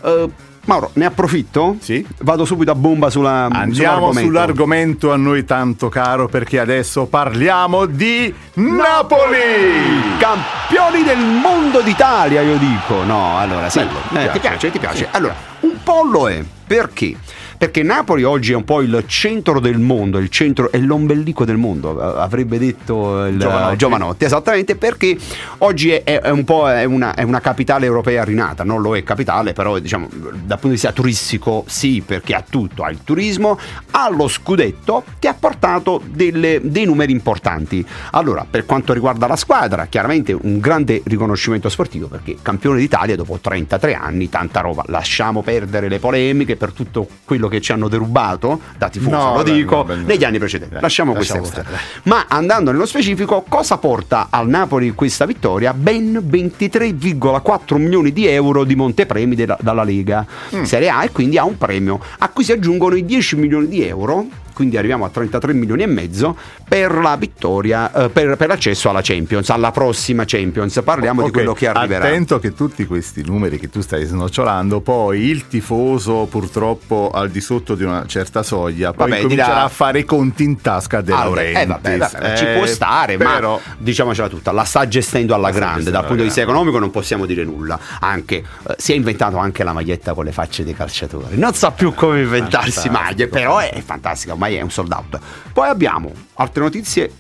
Eh, 0.03 0.49
Mauro, 0.71 0.91
ne 0.93 1.05
approfitto? 1.05 1.79
Sì. 1.81 2.07
Vado 2.21 2.45
subito 2.45 2.71
a 2.71 2.77
bomba 2.77 3.11
sulla, 3.11 3.49
Andiamo 3.51 4.13
sull'argomento. 4.13 4.21
sull'argomento 4.21 5.13
a 5.13 5.17
noi 5.17 5.45
tanto 5.45 5.89
caro 5.89 6.29
perché 6.29 6.61
adesso 6.61 7.07
parliamo 7.07 7.87
di 7.87 8.33
Napoli! 8.55 10.17
Campioni 10.19 11.03
del 11.03 11.19
mondo 11.19 11.81
d'Italia, 11.81 12.41
io 12.43 12.57
dico. 12.57 13.03
No, 13.03 13.37
allora, 13.37 13.69
sì. 13.69 13.81
Bello, 14.11 14.29
Eh, 14.29 14.33
ti 14.33 14.39
piace. 14.39 14.71
ti 14.71 14.79
piace. 14.79 15.09
Allora, 15.11 15.35
un 15.61 15.75
po' 15.83 16.05
lo 16.05 16.29
è. 16.29 16.41
Perché? 16.67 17.17
Perché 17.61 17.83
Napoli 17.83 18.25
oggi 18.25 18.53
è 18.53 18.55
un 18.55 18.65
po' 18.65 18.81
il 18.81 19.05
centro 19.07 19.61
del 19.61 19.77
mondo, 19.77 20.17
il 20.17 20.31
centro 20.31 20.73
è 20.73 20.79
l'ombelico 20.79 21.45
del 21.45 21.59
mondo, 21.59 22.01
avrebbe 22.01 22.59
detto 22.59 23.27
il 23.27 23.37
Giovanotti. 23.39 23.77
Giovanotti, 23.77 24.25
esattamente 24.25 24.77
perché 24.77 25.15
oggi 25.59 25.91
è, 25.91 26.03
è- 26.03 26.21
è 26.23 26.31
un 26.31 26.45
po' 26.45 26.71
è 26.71 26.85
una, 26.85 27.13
è 27.13 27.23
una 27.23 27.41
capitale 27.41 27.85
europea 27.85 28.25
rinata, 28.25 28.65
non 28.65 28.81
lo 28.81 28.97
è 28.97 29.03
capitale, 29.03 29.53
però 29.53 29.79
diciamo 29.79 30.09
dal 30.11 30.31
punto 30.47 30.69
di 30.69 30.73
vista 30.73 30.93
turistico 30.93 31.65
sì, 31.67 32.01
perché 32.01 32.35
ha 32.35 32.43
tutto, 32.49 32.83
ha 32.83 32.91
il 32.91 33.01
turismo, 33.05 33.59
ha 33.91 34.09
lo 34.09 34.27
scudetto 34.27 35.05
che 35.19 35.29
ha 35.29 35.35
portato 35.35 36.01
delle- 36.07 36.61
dei 36.63 36.87
numeri 36.87 37.13
importanti. 37.13 37.85
Allora, 38.13 38.47
per 38.49 38.65
quanto 38.65 38.95
riguarda 38.95 39.27
la 39.27 39.37
squadra, 39.37 39.85
chiaramente 39.85 40.33
un 40.33 40.61
grande 40.61 41.03
riconoscimento 41.05 41.69
sportivo 41.69 42.07
perché 42.07 42.37
campione 42.41 42.79
d'Italia 42.79 43.17
dopo 43.17 43.39
33 43.39 43.93
anni, 43.93 44.31
tanta 44.31 44.61
roba. 44.63 44.83
Lasciamo 44.87 45.43
perdere 45.43 45.89
le 45.89 45.99
polemiche 45.99 46.57
per 46.57 46.73
tutto 46.73 47.07
quello 47.27 47.49
che 47.51 47.61
ci 47.61 47.73
hanno 47.73 47.89
derubato 47.89 48.61
da 48.79 48.89
tifoso, 48.89 49.15
No, 49.15 49.37
lo 49.37 49.43
beh, 49.43 49.53
dico, 49.53 49.85
beh, 49.85 49.97
no. 49.97 50.03
negli 50.07 50.25
anni 50.25 50.39
precedenti. 50.39 50.77
Lasciamo 50.81 51.13
lasciamo 51.13 51.41
queste 51.43 51.61
cose. 51.61 51.71
stare. 51.73 52.01
Ma 52.05 52.25
andando 52.29 52.71
nello 52.73 52.87
specifico, 52.87 53.45
cosa 53.47 53.77
porta 53.77 54.29
al 54.31 54.49
Napoli 54.49 54.93
questa 54.93 55.27
vittoria? 55.27 55.75
Ben 55.75 56.19
23,4 56.27 57.77
milioni 57.77 58.13
di 58.13 58.27
euro 58.27 58.65
di 58.65 58.75
montepremi 58.77 59.35
della- 59.35 59.59
dalla 59.61 59.83
Lega 59.83 60.25
Mm. 60.55 60.63
Serie 60.63 60.89
A 60.89 61.05
e 61.05 61.11
quindi 61.13 61.37
ha 61.39 61.45
un 61.45 61.57
premio 61.59 62.01
a 62.19 62.29
cui 62.29 62.45
si 62.45 62.53
aggiungono 62.53 62.95
i 62.95 63.05
10 63.05 63.37
milioni 63.37 63.69
di 63.69 63.85
euro. 63.87 64.27
Quindi 64.61 64.77
arriviamo 64.77 65.07
a 65.07 65.09
33 65.09 65.55
milioni 65.55 65.85
e 65.85 65.87
mezzo 65.87 66.37
per 66.69 66.93
la 66.93 67.17
vittoria, 67.17 67.91
eh, 67.95 68.09
per, 68.11 68.37
per 68.37 68.49
l'accesso 68.49 68.91
alla 68.91 69.01
Champions, 69.03 69.49
alla 69.49 69.71
prossima 69.71 70.25
Champions. 70.27 70.83
Parliamo 70.85 71.23
di 71.23 71.29
Ok, 71.29 71.33
quello 71.33 71.55
che 71.55 71.67
arriverà. 71.67 72.05
Attento 72.05 72.39
che 72.39 72.53
tutti 72.53 72.85
questi 72.85 73.25
numeri 73.25 73.59
che 73.59 73.71
tu 73.71 73.81
stai 73.81 74.05
snocciolando, 74.05 74.83
poi 74.83 75.23
il 75.23 75.47
tifoso 75.49 76.27
purtroppo 76.31 77.11
al 77.11 77.31
di 77.31 77.41
sotto 77.41 77.75
di 77.75 77.85
una 77.85 78.05
certa 78.07 78.43
soglia, 78.43 78.93
poi 78.93 79.09
Vabbè, 79.09 79.23
comincerà 79.23 79.49
dirà- 79.49 79.65
a 79.65 79.69
fare 79.71 80.01
i 80.01 80.05
conti 80.05 80.43
in 80.45 80.61
tasca 80.61 81.01
De 81.01 81.13
Ah, 81.15 81.25
Laurentiis. 81.25 81.59
eh, 81.63 81.67
vabbè, 81.67 81.97
vabbè, 81.97 82.37
ci 82.37 82.45
Eh, 82.45 82.57
può 82.57 82.67
stare, 82.67 83.17
però, 83.17 83.55
ma 83.65 83.75
diciamocela 83.79 84.29
tutta, 84.29 84.53
la 84.53 84.65
sta 84.65 84.87
gestendo 84.87 85.35
alla 85.35 85.49
La 85.49 85.55
grande. 85.55 85.75
gestendo 85.77 85.99
Dal 85.99 86.07
punto 86.07 86.21
di 86.23 86.29
vista 86.29 86.43
economico 86.43 86.79
non 86.79 86.91
possiamo 86.91 87.25
dire 87.25 87.45
nulla. 87.45 87.79
Anche 88.01 88.37
eh, 88.37 88.75
si 88.77 88.93
è 88.93 88.95
inventato 88.95 89.39
anche 89.39 89.65
la 89.65 89.73
maglietta 89.73 90.13
con 90.13 90.27
le 90.27 90.33
facce 90.33 90.65
dei 90.65 90.75
calciatori. 90.75 91.39
Non 91.39 91.55
sa 91.55 91.71
più 91.71 91.95
come 91.95 92.21
inventarsi 92.21 92.91
maglie, 92.91 93.27
però 93.29 93.57
è 93.59 93.81
fantastica, 93.83 94.33
ormai 94.33 94.50
è 94.57 94.61
un 94.61 94.71
sold 94.71 94.93
out. 94.93 95.19
Poi 95.53 95.69
abbiamo 95.69 96.13
altre 96.35 96.63
notizie 96.63 97.13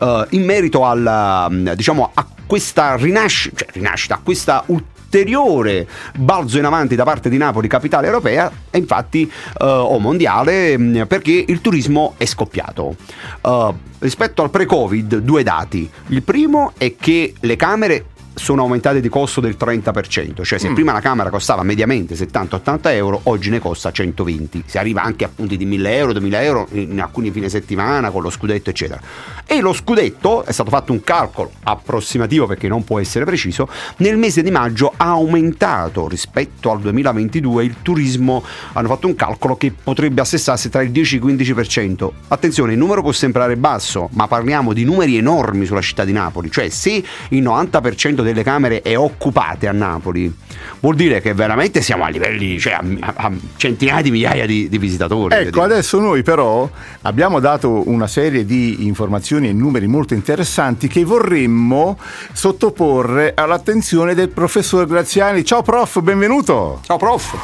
eh, 0.00 0.26
in 0.30 0.44
merito 0.44 0.86
alla, 0.86 1.48
mm, 1.50 1.70
diciamo, 1.70 2.10
a 2.12 2.26
questa 2.46 2.96
rinascita, 2.96 3.56
cioè 3.56 3.68
rinascita, 3.72 4.14
a 4.14 4.20
questa 4.22 4.62
ulteriore 4.66 5.86
balzo 6.16 6.58
in 6.58 6.64
avanti 6.64 6.94
da 6.94 7.04
parte 7.04 7.28
di 7.28 7.36
Napoli, 7.36 7.68
capitale 7.68 8.06
europea, 8.06 8.50
e 8.70 8.78
infatti 8.78 9.22
eh, 9.22 9.64
o 9.64 9.98
mondiale, 9.98 10.76
mm, 10.76 11.02
perché 11.02 11.44
il 11.46 11.60
turismo 11.60 12.14
è 12.16 12.24
scoppiato. 12.24 12.96
Eh, 13.40 13.74
rispetto 14.00 14.42
al 14.42 14.50
pre-Covid, 14.50 15.18
due 15.18 15.42
dati. 15.42 15.90
Il 16.08 16.22
primo 16.22 16.72
è 16.76 16.94
che 16.96 17.34
le 17.40 17.56
camere 17.56 18.06
sono 18.34 18.62
aumentate 18.62 19.00
di 19.00 19.08
costo 19.08 19.40
del 19.40 19.56
30%, 19.58 20.42
cioè 20.44 20.58
se 20.58 20.68
Mm. 20.68 20.74
prima 20.74 20.92
la 20.92 21.00
camera 21.00 21.30
costava 21.30 21.62
mediamente 21.62 22.14
70-80 22.16 22.92
euro, 22.92 23.20
oggi 23.24 23.50
ne 23.50 23.60
costa 23.60 23.90
120, 23.92 24.64
si 24.66 24.76
arriva 24.78 25.02
anche 25.02 25.24
a 25.24 25.30
punti 25.34 25.56
di 25.56 25.64
1000 25.64 25.96
euro, 25.96 26.12
2000 26.12 26.42
euro 26.42 26.68
in 26.72 27.00
alcuni 27.00 27.30
fine 27.30 27.48
settimana 27.48 28.10
con 28.10 28.22
lo 28.22 28.30
scudetto 28.30 28.70
eccetera. 28.70 29.00
E 29.46 29.60
lo 29.60 29.72
scudetto, 29.72 30.44
è 30.44 30.52
stato 30.52 30.70
fatto 30.70 30.92
un 30.92 31.02
calcolo 31.02 31.52
approssimativo 31.62 32.46
perché 32.46 32.66
non 32.68 32.82
può 32.84 32.98
essere 32.98 33.24
preciso, 33.24 33.68
nel 33.98 34.16
mese 34.16 34.42
di 34.42 34.50
maggio 34.50 34.92
ha 34.96 35.06
aumentato 35.06 36.08
rispetto 36.08 36.70
al 36.70 36.80
2022 36.80 37.64
il 37.64 37.76
turismo, 37.82 38.42
hanno 38.72 38.88
fatto 38.88 39.06
un 39.06 39.14
calcolo 39.14 39.56
che 39.56 39.72
potrebbe 39.72 40.20
assestarsi 40.20 40.70
tra 40.70 40.82
il 40.82 40.90
10 40.90 41.16
e 41.16 41.18
il 41.18 41.24
15%. 41.24 42.10
Attenzione, 42.28 42.72
il 42.72 42.78
numero 42.78 43.02
può 43.02 43.12
sembrare 43.12 43.56
basso, 43.56 44.08
ma 44.12 44.26
parliamo 44.26 44.72
di 44.72 44.84
numeri 44.84 45.16
enormi 45.16 45.66
sulla 45.66 45.80
città 45.80 46.04
di 46.04 46.12
Napoli, 46.12 46.50
cioè 46.50 46.68
se 46.68 47.02
il 47.28 47.42
90% 47.42 48.22
delle 48.24 48.42
camere 48.42 48.82
è 48.82 48.98
occupate 48.98 49.68
a 49.68 49.72
Napoli, 49.72 50.34
vuol 50.80 50.96
dire 50.96 51.20
che 51.20 51.32
veramente 51.34 51.80
siamo 51.80 52.04
a 52.04 52.08
livelli, 52.08 52.58
cioè 52.58 52.72
a, 52.72 53.12
a- 53.14 53.32
centinaia 53.56 54.02
di 54.02 54.10
migliaia 54.10 54.46
di, 54.46 54.68
di 54.68 54.78
visitatori. 54.78 55.34
Ecco, 55.36 55.62
adesso 55.62 56.00
noi 56.00 56.22
però 56.22 56.68
abbiamo 57.02 57.38
dato 57.38 57.88
una 57.88 58.06
serie 58.06 58.44
di 58.44 58.86
informazioni 58.86 59.48
e 59.48 59.52
numeri 59.52 59.86
molto 59.86 60.14
interessanti 60.14 60.88
che 60.88 61.04
vorremmo 61.04 61.98
sottoporre 62.32 63.32
all'attenzione 63.34 64.14
del 64.14 64.30
professor 64.30 64.86
Graziani. 64.86 65.44
Ciao 65.44 65.62
prof, 65.62 66.00
benvenuto. 66.00 66.80
Ciao 66.82 66.96
prof. 66.96 67.36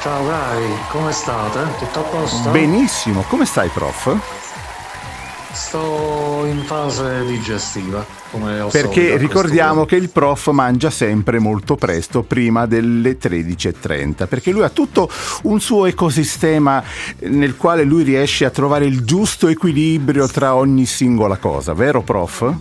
Ciao 0.00 0.26
cari, 0.28 0.72
come 0.90 1.10
state? 1.12 1.58
Tutto 1.78 1.98
a 1.98 2.02
posto? 2.02 2.50
Benissimo, 2.50 3.24
come 3.28 3.44
stai 3.44 3.68
prof? 3.68 4.37
Sto 5.58 6.44
in 6.46 6.62
fase 6.64 7.24
digestiva, 7.26 8.06
come 8.30 8.60
ho 8.60 8.68
Perché 8.68 9.16
ricordiamo 9.16 9.84
che 9.86 9.96
il 9.96 10.08
prof 10.08 10.50
mangia 10.50 10.88
sempre 10.88 11.40
molto 11.40 11.74
presto, 11.74 12.22
prima 12.22 12.64
delle 12.64 13.18
13.30, 13.18 14.28
perché 14.28 14.52
lui 14.52 14.62
ha 14.62 14.68
tutto 14.70 15.10
un 15.42 15.60
suo 15.60 15.86
ecosistema 15.86 16.82
nel 17.22 17.56
quale 17.56 17.82
lui 17.82 18.04
riesce 18.04 18.44
a 18.44 18.50
trovare 18.50 18.86
il 18.86 19.04
giusto 19.04 19.48
equilibrio 19.48 20.28
tra 20.28 20.54
ogni 20.54 20.86
singola 20.86 21.36
cosa, 21.38 21.74
vero 21.74 22.02
prof? 22.02 22.54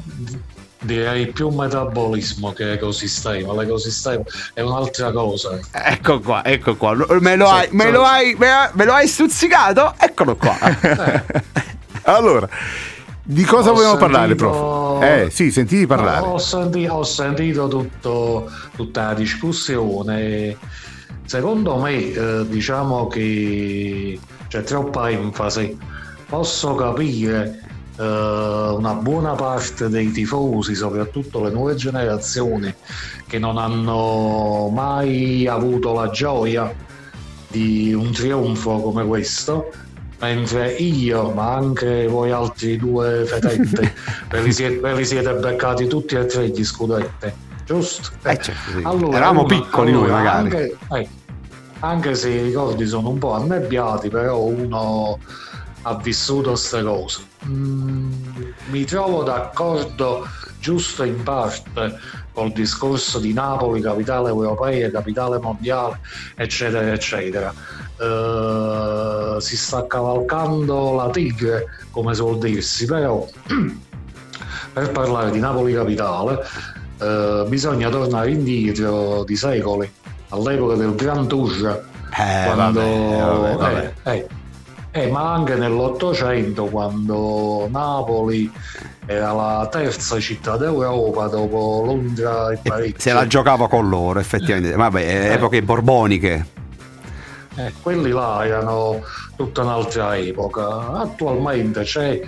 Direi 0.81 1.27
più 1.27 1.49
metabolismo 1.49 2.51
che 2.51 2.73
ecosistema. 2.73 3.53
L'ecosistema 3.53 4.23
è 4.53 4.61
un'altra 4.61 5.11
cosa. 5.11 5.59
Ecco 5.71 6.19
qua, 6.19 6.43
ecco 6.43 6.75
qua. 6.75 6.95
Me 7.19 7.35
lo, 7.35 7.47
hai, 7.47 7.67
me 7.71 7.91
lo 7.91 8.03
hai, 8.03 8.35
me, 8.37 8.71
me 8.73 8.85
lo 8.85 8.93
hai 8.93 9.07
stuzzicato? 9.07 9.93
Eccolo 9.97 10.35
qua. 10.35 10.57
Allora, 12.09 12.47
di 13.21 13.43
cosa 13.43 13.71
Ho 13.71 13.73
vogliamo 13.73 13.97
parlare, 13.97 14.27
sentito- 14.29 14.49
prof? 14.49 15.03
Eh, 15.03 15.29
sì, 15.29 15.51
sentivi 15.51 15.85
parlare. 15.85 16.25
Ho, 16.25 16.37
senti- 16.37 16.87
ho 16.87 17.03
sentito 17.03 17.67
tutto- 17.67 18.49
tutta 18.77 19.07
la 19.07 19.13
discussione. 19.13 20.55
Secondo 21.25 21.75
me, 21.75 22.13
eh, 22.13 22.45
diciamo 22.47 23.07
che 23.07 24.17
c'è 24.47 24.63
troppa 24.63 25.09
enfasi. 25.09 25.77
Posso 26.29 26.75
capire 26.75 27.61
eh, 27.99 28.03
una 28.03 28.93
buona 28.93 29.33
parte 29.33 29.89
dei 29.89 30.09
tifosi, 30.11 30.75
soprattutto 30.75 31.43
le 31.43 31.49
nuove 31.49 31.75
generazioni, 31.75 32.73
che 33.27 33.37
non 33.39 33.57
hanno 33.57 34.69
mai 34.71 35.45
avuto 35.47 35.93
la 35.93 36.09
gioia 36.09 36.73
di 37.49 37.93
un 37.93 38.11
trionfo 38.11 38.79
come 38.79 39.05
questo. 39.05 39.71
Mentre 40.19 40.73
io, 40.73 41.29
ma 41.31 41.53
anche 41.53 42.07
voi 42.07 42.31
altri 42.31 42.77
due 42.77 43.23
fetetti, 43.25 43.91
ve 44.29 44.41
li 44.41 44.51
siete, 44.51 44.79
ve 44.79 44.95
li 44.95 45.05
siete 45.05 45.33
beccati 45.33 45.85
tutti 45.87 46.15
e 46.15 46.25
tre 46.25 46.49
gli 46.49 46.63
scudetti, 46.63 47.31
giusto? 47.65 48.09
Eh, 48.23 48.37
certo, 48.41 48.71
sì. 48.71 48.77
Eravamo 48.79 49.45
piccoli 49.45 49.91
noi, 49.91 50.09
magari. 50.09 50.43
anche- 50.45 50.77
eh, 50.93 51.09
anche 51.79 52.15
se 52.15 52.29
i 52.29 52.41
ricordi 52.41 52.87
sono 52.87 53.09
un 53.09 53.19
po' 53.19 53.33
annebbiati, 53.33 54.09
però 54.09 54.41
uno 54.41 55.19
ha 55.83 55.95
vissuto 55.95 56.49
queste 56.49 56.81
cose. 56.81 57.21
Mm, 57.45 58.11
mi 58.69 58.83
trovo 58.85 59.21
d'accordo 59.23 60.27
giusto 60.59 61.03
in 61.03 61.21
parte 61.21 61.99
col 62.37 62.51
discorso 62.51 63.17
di 63.17 63.33
Napoli, 63.33 63.81
capitale 63.81 64.29
europea, 64.29 64.91
capitale 64.91 65.39
mondiale, 65.39 65.99
eccetera, 66.35 66.91
eccetera. 66.93 67.51
Eh, 67.99 69.37
si 69.39 69.57
sta 69.57 69.87
cavalcando 69.87 70.93
la 70.93 71.09
tigre, 71.09 71.65
come 71.89 72.13
suol 72.13 72.37
dirsi, 72.37 72.85
però 72.85 73.25
per 74.71 74.91
parlare 74.91 75.31
di 75.31 75.39
Napoli 75.39 75.73
capitale 75.73 76.45
eh, 76.99 77.43
bisogna 77.47 77.89
tornare 77.89 78.29
indietro 78.29 79.23
di 79.23 79.35
secoli, 79.35 79.91
all'epoca 80.29 80.75
del 80.75 80.93
Grand 80.93 81.25
Tour, 81.25 81.85
Eh, 82.19 82.51
quando, 82.53 82.79
vabbè, 82.79 83.17
vabbè, 83.17 83.55
vabbè. 83.55 83.93
eh, 84.03 84.27
eh, 84.97 85.03
eh, 85.03 85.11
ma 85.11 85.33
anche 85.33 85.55
nell'Ottocento, 85.55 86.65
quando 86.65 87.67
Napoli 87.69 88.51
era 89.05 89.31
la 89.31 89.67
terza 89.71 90.19
città 90.19 90.57
d'Europa 90.57 91.27
dopo 91.27 91.83
Londra 91.85 92.51
e 92.51 92.59
Parigi. 92.61 92.95
Se 92.97 93.13
la 93.13 93.27
giocava 93.27 93.67
con 93.67 93.87
loro, 93.87 94.19
effettivamente. 94.19 94.75
Vabbè, 94.75 95.31
epoche 95.33 95.61
borboniche. 95.61 96.56
Eh, 97.57 97.73
quelli 97.81 98.11
là 98.11 98.45
erano 98.45 99.01
tutta 99.35 99.63
un'altra 99.63 100.15
epoca. 100.15 100.91
Attualmente 100.93 101.81
c'è 101.81 102.21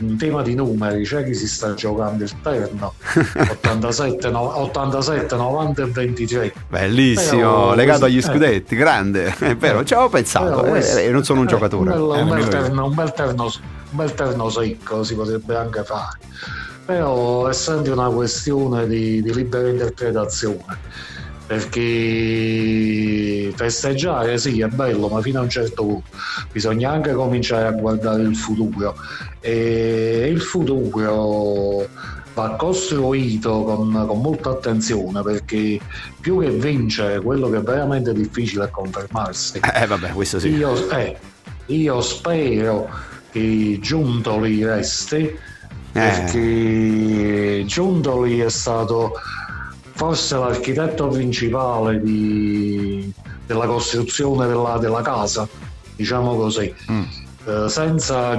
in 0.00 0.16
tema 0.16 0.42
di 0.42 0.54
numeri, 0.56 1.04
c'è 1.04 1.22
chi 1.24 1.34
si 1.34 1.46
sta 1.46 1.74
giocando 1.74 2.24
il 2.24 2.40
terno 2.42 2.94
87, 3.50 4.30
no- 4.30 4.58
87 4.60 5.36
90 5.36 5.82
e 5.82 5.86
23. 5.86 6.52
Bellissimo, 6.68 7.36
Però 7.40 7.74
legato 7.74 8.06
agli 8.06 8.16
eh. 8.18 8.22
scudetti, 8.22 8.74
grande. 8.74 9.32
È 9.38 9.54
vero, 9.54 9.84
ci 9.84 9.94
avevo 9.94 10.08
pensato. 10.08 10.46
Però 10.46 10.64
eh, 10.64 10.70
questo- 10.70 10.98
eh, 10.98 11.10
non 11.10 11.22
sono 11.22 11.40
un 11.40 11.46
eh, 11.46 11.50
giocatore. 11.50 11.92
Un 11.92 12.08
bel, 12.08 12.18
Eh, 12.18 12.22
un 12.22 12.28
bel 12.28 12.48
terno, 12.48 12.84
un 12.86 12.94
bel 12.94 13.12
terno- 13.12 13.44
un 13.44 13.96
bel 13.96 14.14
terno 14.14 14.48
secco 14.50 15.04
si 15.04 15.14
potrebbe 15.14 15.54
anche 15.56 15.84
fare. 15.84 16.18
Però 16.84 17.52
sempre 17.52 17.92
una 17.92 18.08
questione 18.08 18.88
di, 18.88 19.22
di 19.22 19.32
libera 19.32 19.68
interpretazione. 19.68 20.64
Perché 21.52 23.52
festeggiare 23.54 24.38
sì 24.38 24.62
è 24.62 24.68
bello, 24.68 25.08
ma 25.08 25.20
fino 25.20 25.40
a 25.40 25.42
un 25.42 25.50
certo 25.50 25.84
punto 25.84 26.08
bisogna 26.50 26.92
anche 26.92 27.12
cominciare 27.12 27.66
a 27.66 27.72
guardare 27.72 28.22
il 28.22 28.34
futuro. 28.34 28.96
E 29.40 30.30
il 30.32 30.40
futuro 30.40 31.86
va 32.32 32.56
costruito 32.56 33.64
con, 33.64 34.04
con 34.06 34.20
molta 34.22 34.48
attenzione 34.48 35.22
perché 35.22 35.78
più 36.18 36.40
che 36.40 36.48
vincere 36.48 37.20
quello 37.20 37.50
che 37.50 37.58
è 37.58 37.60
veramente 37.60 38.14
difficile 38.14 38.64
è 38.64 38.70
confermarsi. 38.70 39.60
Eh, 39.74 39.86
vabbè, 39.86 40.12
questo 40.12 40.38
sì. 40.38 40.48
Io, 40.48 40.88
eh, 40.88 41.18
io 41.66 42.00
spero 42.00 42.88
che 43.30 43.78
Giuntoli 43.78 44.64
resti 44.64 45.38
perché 45.92 47.64
Giuntoli 47.66 48.40
è 48.40 48.48
stato 48.48 49.12
forse 49.94 50.36
l'architetto 50.36 51.08
principale 51.08 52.00
di- 52.02 53.12
della 53.46 53.66
costruzione 53.66 54.46
della, 54.46 54.78
della 54.78 55.02
casa, 55.02 55.46
diciamo 55.96 56.34
così. 56.36 56.72
Mm. 56.90 57.02
Eh, 57.44 57.68
senza 57.68 58.38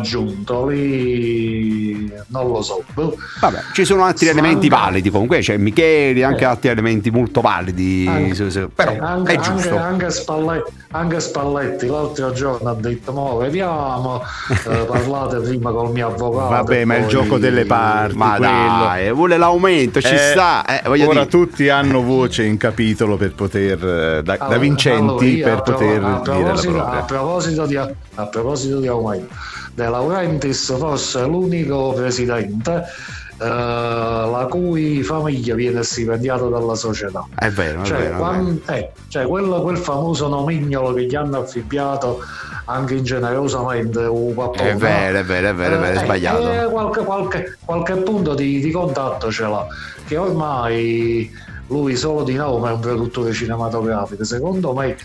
Giuntoli 0.73 2.11
non 2.27 2.47
lo 2.47 2.61
so. 2.61 2.83
Boh. 2.93 3.15
Vabbè, 3.41 3.59
ci 3.73 3.83
sono 3.85 4.03
altri 4.05 4.27
Manca- 4.27 4.39
elementi 4.41 4.69
validi 4.69 5.09
comunque, 5.09 5.39
c'è 5.39 5.57
Micheli, 5.57 6.23
anche 6.23 6.43
Eh. 6.43 6.47
altri 6.47 6.69
elementi 6.69 7.09
molto 7.11 7.41
validi, 7.41 8.05
Anche- 8.07 8.69
però 8.73 8.95
anche, 8.99 9.33
è 9.33 9.39
giusto. 9.39 9.75
Anche, 9.75 10.05
anche 10.05 10.09
Spalletti, 10.11 10.71
anche 10.95 11.19
Spalletti 11.19 11.87
l'altro 11.87 12.31
giorno 12.31 12.69
ha 12.69 12.75
detto: 12.75 13.11
Mo 13.11 13.37
vediamo, 13.37 14.21
eh, 14.69 14.77
parlate 14.85 15.39
prima 15.39 15.71
col 15.71 15.91
mio 15.91 16.07
avvocato. 16.07 16.49
Vabbè, 16.49 16.85
ma 16.85 16.95
è 16.95 16.99
il 16.99 17.07
gioco 17.07 17.37
delle 17.37 17.65
parti. 17.65 18.15
Ma 18.15 18.35
quello. 18.35 18.51
dai, 18.51 19.11
vuole 19.11 19.37
l'aumento, 19.37 20.01
ci 20.01 20.13
Eh, 20.13 20.17
sta. 20.17 20.63
eh, 20.65 20.87
voglio 20.87 21.05
ora 21.09 21.25
dire. 21.25 21.27
tutti 21.27 21.69
hanno 21.69 22.01
voce 22.01 22.43
in 22.43 22.57
capitolo 22.57 23.17
per 23.17 23.33
poter, 23.33 23.77
eh, 23.83 24.21
da, 24.23 24.35
da 24.37 24.43
Allora, 24.45 24.57
vincenti 24.59 25.41
allora, 25.43 25.61
per 25.61 25.73
poter 25.73 26.03
a 26.03 26.19
dire 26.21 26.53
la 26.53 26.61
proposito, 26.61 26.77
a 26.79 27.03
proposito 27.03 27.65
di, 27.65 27.75
a 27.77 28.25
proposito 28.27 28.79
di 28.79 28.87
aumento, 28.87 29.33
De 29.73 29.89
Laurentiis 29.89 30.77
forse 30.77 31.21
è 31.23 31.25
l'unico 31.25 31.93
presidente 31.93 32.75
eh, 32.75 33.22
la 33.37 34.47
cui 34.49 35.03
famiglia 35.03 35.55
viene 35.55 35.83
stipendiata 35.83 36.45
dalla 36.45 36.75
società. 36.75 37.25
È 37.35 37.49
vero, 37.49 37.81
è 37.81 37.85
Cioè, 37.85 37.97
vero. 37.99 38.13
è 38.13 38.17
quan- 38.17 38.61
eh, 38.67 38.91
cioè, 39.07 39.25
quello- 39.27 39.61
quel 39.61 39.77
famoso 39.77 40.27
nomignolo 40.27 40.93
che 40.93 41.05
gli 41.05 41.15
hanno 41.15 41.39
affibbiato 41.39 42.19
anche 42.65 42.95
ingenerosamente 42.95 43.99
un 43.99 44.27
vero. 44.33 44.49
pappone, 44.51 44.69
È 44.71 44.75
vero, 44.75 45.17
è 45.19 45.23
vero, 45.23 45.47
è 45.49 45.53
vero, 45.53 45.75
è 45.75 45.79
vero, 45.79 45.93
è 45.93 45.95
eh, 46.01 46.03
sbagliato. 46.05 46.51
eh, 46.51 46.69
qualche, 46.69 47.03
qualche- 47.03 47.57
qualche 47.65 47.95
punto 47.97 48.33
di, 48.35 48.59
di 48.61 48.71
contatto 48.71 49.29
ce 49.31 49.43
l'ha, 49.43 49.65
che 50.07 50.15
ormai 50.17 51.29
lui 51.67 51.95
solo 51.95 52.23
di 52.23 52.35
nome 52.35 52.69
è 52.69 52.73
un 52.73 52.79
produttore 52.79 53.31
cinematografico. 53.33 54.23
Secondo 54.23 54.73
me 54.73 54.95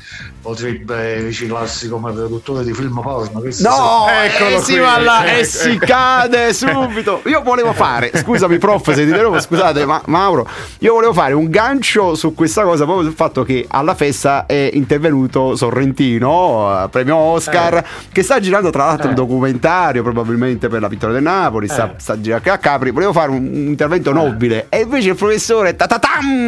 potrebbe 0.43 1.21
riciclarsi 1.21 1.89
come 1.89 2.13
produttore 2.13 2.65
di 2.65 2.73
film 2.75 3.01
porno. 3.01 3.41
che 3.41 3.53
si 3.53 3.63
No, 3.63 4.05
sa. 4.07 4.25
Eccolo 4.25 4.57
eh, 4.59 4.61
si 4.63 4.77
va 4.79 4.99
là 4.99 5.25
e 5.25 5.45
si 5.45 5.71
ecco. 5.71 5.87
cade 5.87 6.53
subito. 6.53 7.23
Io 7.27 7.43
volevo 7.43 7.73
fare, 7.73 8.11
scusami 8.15 8.59
prof 8.59 8.93
se 8.93 9.05
ti 9.05 9.11
devo, 9.11 9.41
scusate 9.41 9.87
ma, 9.87 10.03
Mauro, 10.07 10.47
io 10.81 10.93
volevo 10.95 11.13
fare 11.13 11.33
un 11.33 11.49
gancio 11.49 12.15
su 12.15 12.35
questa 12.35 12.63
cosa 12.65 12.85
proprio 12.85 13.07
sul 13.07 13.15
fatto 13.17 13.45
che 13.45 13.65
alla 13.69 13.95
festa 13.95 14.45
è 14.47 14.71
intervenuto 14.73 15.57
Sorrentino, 15.57 16.85
eh, 16.85 16.89
premio 16.89 17.17
Oscar, 17.17 17.85
che 18.13 18.23
sta 18.23 18.41
girando 18.41 18.71
tra 18.71 18.87
l'altro 18.87 19.07
un 19.07 19.13
Eh. 19.13 19.17
documentario 19.17 20.03
probabilmente 20.03 20.69
per 20.69 20.81
la 20.81 20.89
vittoria 20.89 21.15
del 21.15 21.23
Napoli, 21.25 21.69
sta, 21.69 21.93
Eh. 21.93 21.95
sta 22.01 22.21
girando 22.21 22.53
a 22.53 22.57
Capri, 22.59 22.91
volevo 22.91 23.13
fare 23.13 23.31
un, 23.31 23.37
un 23.47 23.67
intervento 23.69 24.13
nobile 24.13 24.67
e 24.69 24.81
invece 24.83 25.11
il 25.11 25.15
professore 25.17 25.75
tatatam! 25.77 26.27
Eh, 26.29 26.47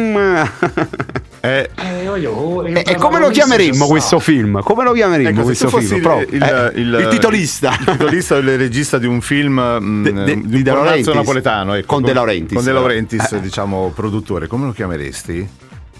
voglio- 2.05 2.65
il 2.67 2.77
E, 2.77 2.83
e 2.85 2.95
come 2.95 3.19
lo 3.19 3.29
chiameremmo 3.29 3.87
questo 3.87 4.19
film? 4.19 4.61
Come 4.61 4.83
lo 4.83 4.91
chiameremmo 4.93 5.29
ecco, 5.29 5.41
questo 5.43 5.67
film? 5.69 5.95
il, 5.95 6.01
Pro- 6.01 6.21
il- 6.27 6.43
eh, 6.43 6.71
il- 6.79 6.97
il 7.01 7.07
titolista. 7.09 7.75
il 7.79 7.85
titolista 7.85 8.35
o 8.35 8.37
il 8.39 8.57
regista 8.57 8.97
di 8.97 9.07
un 9.07 9.21
film 9.21 9.59
mm, 9.81 10.03
De- 10.03 10.11
de- 10.13 10.23
di 10.35 10.47
di 10.47 10.61
De 10.63 10.71
Laurentiis. 10.71 11.07
napoletano 11.15 11.73
ecco, 11.75 11.85
Con 11.87 12.01
De 12.03 12.13
Laurentiis. 12.13 12.53
con 12.55 12.63
De 12.63 12.71
Laurentiis, 12.71 13.31
Eh. 13.31 13.39
diciamo 13.41 13.91
produttore 13.95 14.47
come 14.47 14.65
lo 14.65 14.71
chiameresti? 14.71 15.47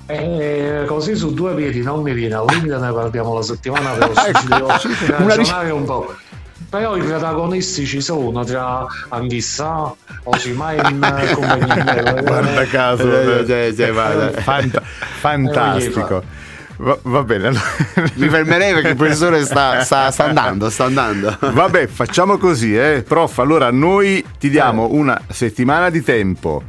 Eh, 0.08 0.84
così 0.88 1.16
su 1.16 1.34
due 1.34 1.54
piedi 1.56 1.82
non 1.82 2.02
mi 2.02 2.12
viene 2.14 2.34
al 2.36 2.46
limite 2.50 2.78
ne 2.78 2.92
parliamo 2.92 3.34
la 3.36 3.42
settimana 3.42 3.92
prossima 3.96 4.40
ci 4.40 4.48
devo 4.48 4.68
ragionare 5.26 5.72
un 5.72 5.86
po' 5.86 6.14
però 6.72 6.96
i 6.96 7.02
protagonisti 7.02 7.86
ci 7.86 8.00
sono 8.00 8.46
tra 8.46 8.86
Anghissà 9.10 9.94
Osimen 10.24 11.00
Compagnia 11.36 12.22
guarda 12.22 12.66
caso 12.66 13.12
Eh, 13.46 13.74
sì, 13.76 13.90
guarda. 13.92 14.32
Fanta- 14.42 14.82
fantastico 14.86 16.24
va, 16.78 16.98
va 17.02 17.24
bene 17.24 17.48
allora- 17.48 17.64
Mi 18.14 18.30
fermerei 18.30 18.74
perché 18.74 18.90
il 18.90 18.96
professore 18.96 19.44
sta, 19.44 19.84
sta- 19.84 20.10
sta 20.12 20.24
andando, 20.26 20.70
sta 20.70 20.86
andando. 20.86 21.38
Vabbè, 21.40 21.88
facciamo 21.88 22.38
così, 22.38 22.76
eh. 22.76 23.04
Prof, 23.08 23.38
allora 23.40 23.70
noi 23.70 24.24
ti 24.40 24.50
diamo 24.50 24.88
Eh. 24.90 24.94
una 24.96 25.22
settimana 25.30 25.90
di 25.90 26.02
tempo 26.02 26.64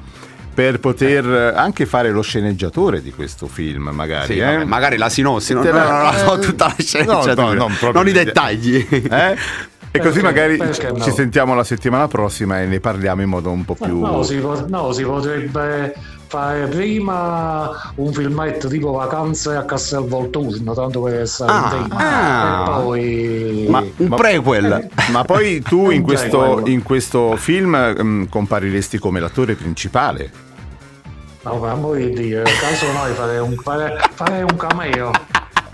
per 0.53 0.81
poter 0.81 1.25
eh, 1.25 1.59
anche 1.59 1.87
fare 1.87 2.11
lo 2.11 2.21
sceneggiatore 2.21 3.01
di 3.01 3.11
questo 3.11 3.47
film, 3.47 3.89
magari. 3.91 4.35
Sì, 4.35 4.39
eh. 4.39 4.45
vabbè, 4.45 4.65
magari 4.65 4.99
la 4.99 5.09
sinossi, 5.09 5.55
non, 5.55 5.65
no, 5.65 5.73
no, 5.73 6.03
no, 6.03 6.13
so 6.13 6.35
eh, 6.37 6.39
tutta 6.41 6.67
la 6.67 6.75
no, 6.77 6.85
sceneggiatura, 6.85 7.33
no, 7.35 7.53
non 7.55 7.77
proprio 7.79 7.93
non 7.93 8.09
i 8.09 8.13
dettagli. 8.13 8.87
Eh? 8.91 9.37
E 9.95 9.99
così 10.01 10.23
magari 10.23 10.57
no? 10.57 10.73
ci 10.73 11.11
sentiamo 11.13 11.55
la 11.55 11.65
settimana 11.65 12.09
prossima 12.09 12.63
e 12.63 12.67
ne 12.67 12.81
parliamo 12.81 13.21
in 13.21 13.29
modo 13.29 13.51
un 13.51 13.63
po' 13.65 13.75
più... 13.75 14.01
no, 14.01 14.23
si 14.23 14.37
pot- 14.39 14.67
no, 14.69 14.91
si 14.93 15.03
potrebbe 15.05 15.95
fare 16.29 16.67
prima 16.67 17.93
un 17.97 18.11
filmetto 18.11 18.69
tipo 18.69 18.93
vacanze 18.93 19.55
a 19.55 19.67
Castel 19.67 20.07
Volturno 20.07 20.73
tanto 20.73 21.03
per 21.03 21.29
stare 21.29 21.53
Ah, 21.53 21.77
in 21.77 21.89
tema 21.89 21.97
ah. 21.99 22.79
e 22.79 22.83
poi 22.83 23.67
Ma- 23.69 23.85
Un 23.99 24.09
prequel. 24.09 24.73
Eh, 24.73 25.11
Ma 25.11 25.25
poi 25.25 25.61
tu 25.61 25.91
in 25.93 26.01
questo, 26.03 26.63
in 26.65 26.83
questo 26.83 27.37
film 27.37 27.77
mm, 28.03 28.25
compariresti 28.31 28.97
come 28.99 29.21
l'attore 29.21 29.57
principale. 29.57 30.31
no, 31.43 31.59
per 31.61 31.69
amore 31.69 32.07
di 32.09 32.13
Dio 32.29 32.43
caso 32.45 32.91
noi 32.93 33.13
farei 33.13 33.41
un, 33.41 33.55
fare, 33.57 33.99
farei 34.15 34.41
un 34.41 34.57
cameo 34.57 35.11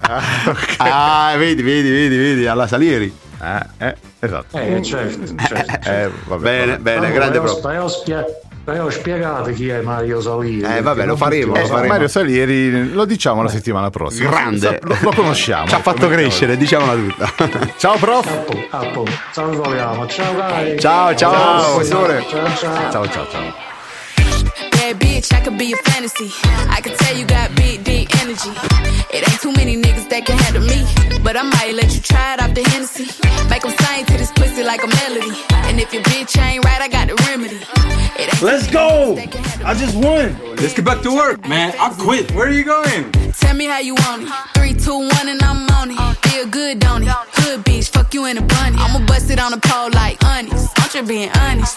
Ah, 0.79 1.35
vedi, 1.37 1.62
vedi, 1.62 1.89
vedi, 1.91 2.16
vedi, 2.16 2.47
alla 2.47 2.66
Salieri. 2.66 3.27
Eh, 3.41 3.86
eh, 3.86 3.97
esatto. 4.20 4.59
eh 4.59 4.82
certo, 4.82 5.34
certo. 5.47 5.91
Eh, 5.91 6.11
vabbè, 6.26 6.43
Bene, 6.43 6.66
vabbè. 6.72 6.78
bene, 6.82 7.01
Vabbè, 7.01 7.12
grande 7.12 7.41
però, 7.41 7.59
pro. 7.61 7.68
però, 7.70 8.24
però 8.64 8.91
spiegate 8.91 9.53
chi 9.53 9.68
è 9.68 9.80
Mario 9.80 10.20
Salini 10.20 10.62
Eh, 10.62 10.82
vabbè, 10.82 11.07
lo 11.07 11.16
faremo, 11.16 11.55
lo 11.55 11.61
Eh, 11.61 11.66
faremo. 11.66 11.86
Mario 11.93 12.09
Salieri 12.09 12.93
lo 12.93 13.05
diciamo 13.05 13.43
la 13.43 13.49
settimana 13.49 13.91
prossima. 13.91 14.28
Grande. 14.30 14.80
Lo, 14.82 14.97
lo 15.01 15.12
conosciamo. 15.14 15.66
Ci 15.68 15.74
ha 15.74 15.80
fatto 15.80 16.09
crescere, 16.09 16.57
diciamola 16.57 16.95
tutta. 16.95 17.32
Ciao 17.78 17.97
prof. 17.97 18.45
Appunto. 18.70 19.12
salutiamo 19.30 20.07
ciao 20.09 20.34
Ciao, 20.78 21.14
ciao, 21.14 21.14
Ciao, 21.14 21.72
professore. 21.74 22.24
ciao 22.28 22.55
ciao 22.57 22.91
Ciao 22.91 23.09
ciao 23.09 23.26
ciao. 23.30 23.66
Bad 24.89 25.01
bitch, 25.01 25.34
I 25.34 25.41
could 25.43 25.59
be 25.59 25.74
a 25.74 25.76
fantasy. 25.76 26.32
I 26.70 26.80
could 26.80 26.97
tell 26.97 27.14
you 27.14 27.26
got 27.26 27.55
big, 27.55 27.84
deep 27.84 28.09
energy. 28.22 28.49
It 29.12 29.20
ain't 29.28 29.41
too 29.43 29.53
many 29.53 29.76
niggas 29.76 30.09
that 30.09 30.24
can 30.24 30.39
handle 30.39 30.64
me. 30.64 30.80
But 31.22 31.36
I 31.36 31.43
might 31.43 31.74
let 31.74 31.95
you 31.95 32.01
try 32.01 32.32
it 32.32 32.41
off 32.41 32.55
the 32.55 32.62
Hennessy. 32.70 33.05
Make 33.51 33.66
'em 33.66 33.76
sing 33.84 34.07
to 34.07 34.16
this 34.16 34.32
pussy 34.32 34.64
like 34.64 34.82
a 34.82 34.86
melody. 34.86 35.36
And 35.68 35.78
if 35.78 35.93
your 35.93 36.03
bitch 36.05 36.41
ain't 36.41 36.64
right, 36.64 36.80
I 36.80 36.89
got 36.89 37.09
the 37.09 37.16
remedy. 37.28 37.61
It 38.16 38.32
ain't 38.32 38.41
Let's 38.41 38.66
go! 38.68 39.18
I 39.62 39.74
just 39.74 39.95
won. 39.95 40.34
Let's 40.57 40.72
get 40.72 40.86
back 40.86 41.03
to 41.03 41.14
work, 41.14 41.47
man. 41.47 41.74
I 41.78 41.91
quit. 41.91 42.32
Where 42.32 42.47
are 42.47 42.57
you 42.61 42.64
going? 42.64 43.12
Tell 43.32 43.55
me 43.55 43.66
how 43.66 43.80
you 43.80 43.95
want 43.95 44.22
it. 44.22 44.32
Three, 44.55 44.72
two, 44.72 45.01
one, 45.18 45.28
and 45.28 45.43
I'm 45.43 45.68
on 45.78 45.91
it. 45.91 46.01
Feel 46.28 46.47
good, 46.47 46.78
don't 46.78 47.03
it? 47.03 47.12
Hood 47.39 47.62
bitch, 47.62 47.91
fuck 47.91 48.14
you 48.14 48.24
in 48.24 48.39
a 48.39 48.43
bunny. 48.55 48.78
I'ma 48.78 49.05
bust 49.05 49.30
it 49.30 49.39
on 49.39 49.51
the 49.51 49.61
pole 49.68 49.91
like 49.91 50.16
honest. 50.24 50.72
I'm 50.80 50.89
just 50.89 51.07
being 51.07 51.30
honest. 51.45 51.76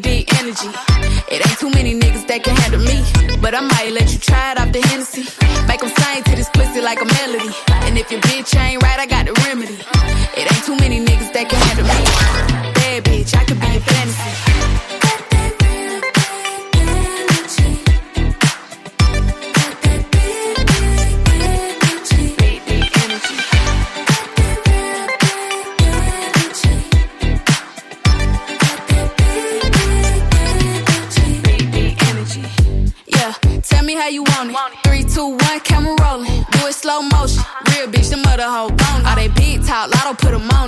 deep 0.00 0.32
energy. 0.40 0.70
It 1.28 1.46
ain't 1.46 1.58
too 1.58 1.70
many 1.70 1.94
niggas 1.98 2.26
that 2.28 2.42
can 2.44 2.56
handle 2.56 2.80
me. 2.80 3.04
But 3.40 3.54
I 3.54 3.60
might 3.60 3.92
let 3.92 4.12
you 4.12 4.18
try 4.18 4.52
it 4.52 4.60
off 4.60 4.72
the 4.72 4.80
Hennessy. 4.88 5.24
Make 5.66 5.82
'em 5.82 5.90
sing 5.90 6.22
to 6.24 6.36
this 6.36 6.48
pussy 6.50 6.80
like 6.80 7.00
a 7.00 7.08
melody. 7.18 7.52
And 7.84 7.98
if 7.98 8.10
your 8.10 8.20
bitch 8.20 8.56
ain't 8.58 8.82
right, 8.82 8.98
I 8.98 9.06
got 9.06 9.26
the 9.26 9.34
remedy. 9.44 9.78
It 10.38 10.44
ain't 10.52 10.64
too 10.64 10.76
many 10.76 10.98
niggas 11.04 11.32
that 11.34 11.48
can 11.50 11.60
handle 11.66 11.86
me. 11.86 12.04
Bad 12.74 13.04
bitch, 13.04 13.34
I 13.34 13.44
could 13.44 13.60
be 13.60 13.76
a 13.76 13.80
fantasy. 13.80 14.51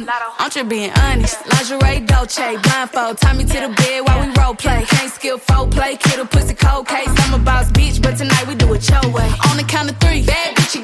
I'm 0.07 0.51
just 0.51 0.69
being 0.69 0.91
honest. 0.91 1.39
Lingerie, 1.47 2.07
Dolce, 2.07 2.57
blindfold. 2.59 3.19
Tie 3.19 3.33
me 3.33 3.45
to 3.45 3.61
the 3.61 3.69
bed 3.75 4.01
while 4.07 4.21
we 4.21 4.33
role 4.35 4.55
play. 4.55 4.85
Can't 4.85 5.11
skill 5.11 5.39
folk 5.39 5.71
play, 5.71 5.97
kid 5.97 6.21
pussy 6.31 6.55
cold 6.55 6.87
case. 6.87 7.09
I'm 7.09 7.41
a 7.41 7.43
boss 7.43 7.71
bitch, 7.73 8.03
but 8.03 8.17
tonight 8.19 8.47
we 8.47 8.55
do 8.55 8.73
it 8.75 8.87
your 8.89 9.01
way. 9.13 9.31
On 9.49 9.57
the 9.57 9.65
count 9.65 9.91
of 9.91 9.97
three, 9.99 10.25
bad 10.27 10.57
bitch, 10.57 10.75
you 10.77 10.84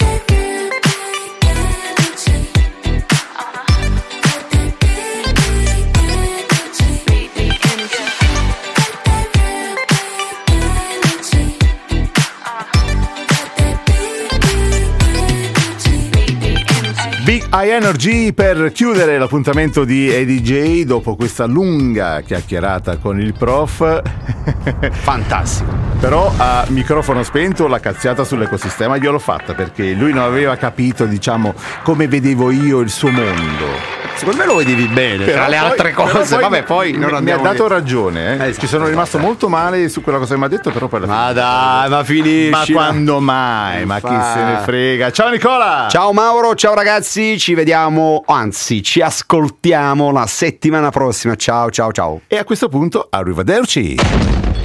Big 17.51 17.53
High 17.53 17.69
Energy 17.69 18.31
per 18.31 18.71
chiudere 18.71 19.17
l'appuntamento 19.17 19.83
di 19.83 20.09
EDJ 20.09 20.83
dopo 20.83 21.15
questa 21.15 21.45
lunga 21.45 22.21
chiacchierata 22.21 22.97
con 22.97 23.19
il 23.19 23.33
prof. 23.33 24.01
Fantastico. 24.91 25.69
Però 25.99 26.31
a 26.37 26.65
microfono 26.69 27.23
spento 27.23 27.67
la 27.67 27.79
cazziata 27.79 28.23
sull'ecosistema 28.23 28.97
gliel'ho 28.97 29.19
fatta 29.19 29.53
perché 29.53 29.91
lui 29.91 30.13
non 30.13 30.23
aveva 30.23 30.55
capito, 30.55 31.05
diciamo, 31.05 31.53
come 31.83 32.07
vedevo 32.07 32.51
io 32.51 32.79
il 32.79 32.89
suo 32.89 33.11
mondo. 33.11 34.00
Secondo 34.15 34.39
me 34.39 34.45
lo 34.45 34.55
vedevi 34.57 34.85
bene, 34.87 35.25
Però 35.25 35.37
tra 35.37 35.47
le 35.47 35.57
poi- 35.57 35.69
altre 35.69 35.91
cose. 35.93 36.37
Vabbè, 36.39 36.63
poi 36.63 36.91
mi, 36.93 36.99
non 37.09 37.23
mi 37.23 37.31
ha 37.31 37.37
dato 37.37 37.63
lì. 37.63 37.69
ragione, 37.73 38.37
eh. 38.37 38.49
Eh, 38.49 38.57
Ci 38.57 38.67
sono 38.67 38.85
rimasto 38.87 39.17
molto 39.17 39.49
male 39.49 39.89
su 39.89 40.01
quella 40.01 40.19
cosa 40.19 40.33
che 40.33 40.39
mi 40.39 40.45
ha 40.45 40.49
detto, 40.49 40.69
però 40.69 40.87
poi 40.87 40.99
Ma 41.07 41.33
dai, 41.33 41.89
ma 41.89 42.03
finisci. 42.03 42.51
Ma 42.73 42.79
quando 42.79 43.19
mai? 43.19 43.83
Ma 43.85 43.95
chi 43.99 44.07
Fa- 44.07 44.33
se 44.33 44.43
ne 44.43 44.57
frega? 44.63 45.11
Ciao 45.11 45.29
Nicola! 45.29 45.87
Ciao 45.89 46.13
Mauro, 46.13 46.53
ciao 46.53 46.75
ragazzi, 46.75 47.39
ci 47.39 47.55
vediamo, 47.55 48.23
anzi 48.27 48.83
ci 48.83 49.01
ascoltiamo 49.01 50.11
la 50.11 50.27
settimana 50.27 50.89
prossima. 50.91 51.35
Ciao 51.35 51.71
ciao 51.71 51.91
ciao. 51.91 52.21
E 52.27 52.37
a 52.37 52.43
questo 52.43 52.69
punto, 52.69 53.07
arrivederci! 53.09 53.97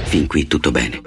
Fin 0.03 0.27
qui 0.27 0.45
tutto 0.47 0.69
bene. 0.71 1.01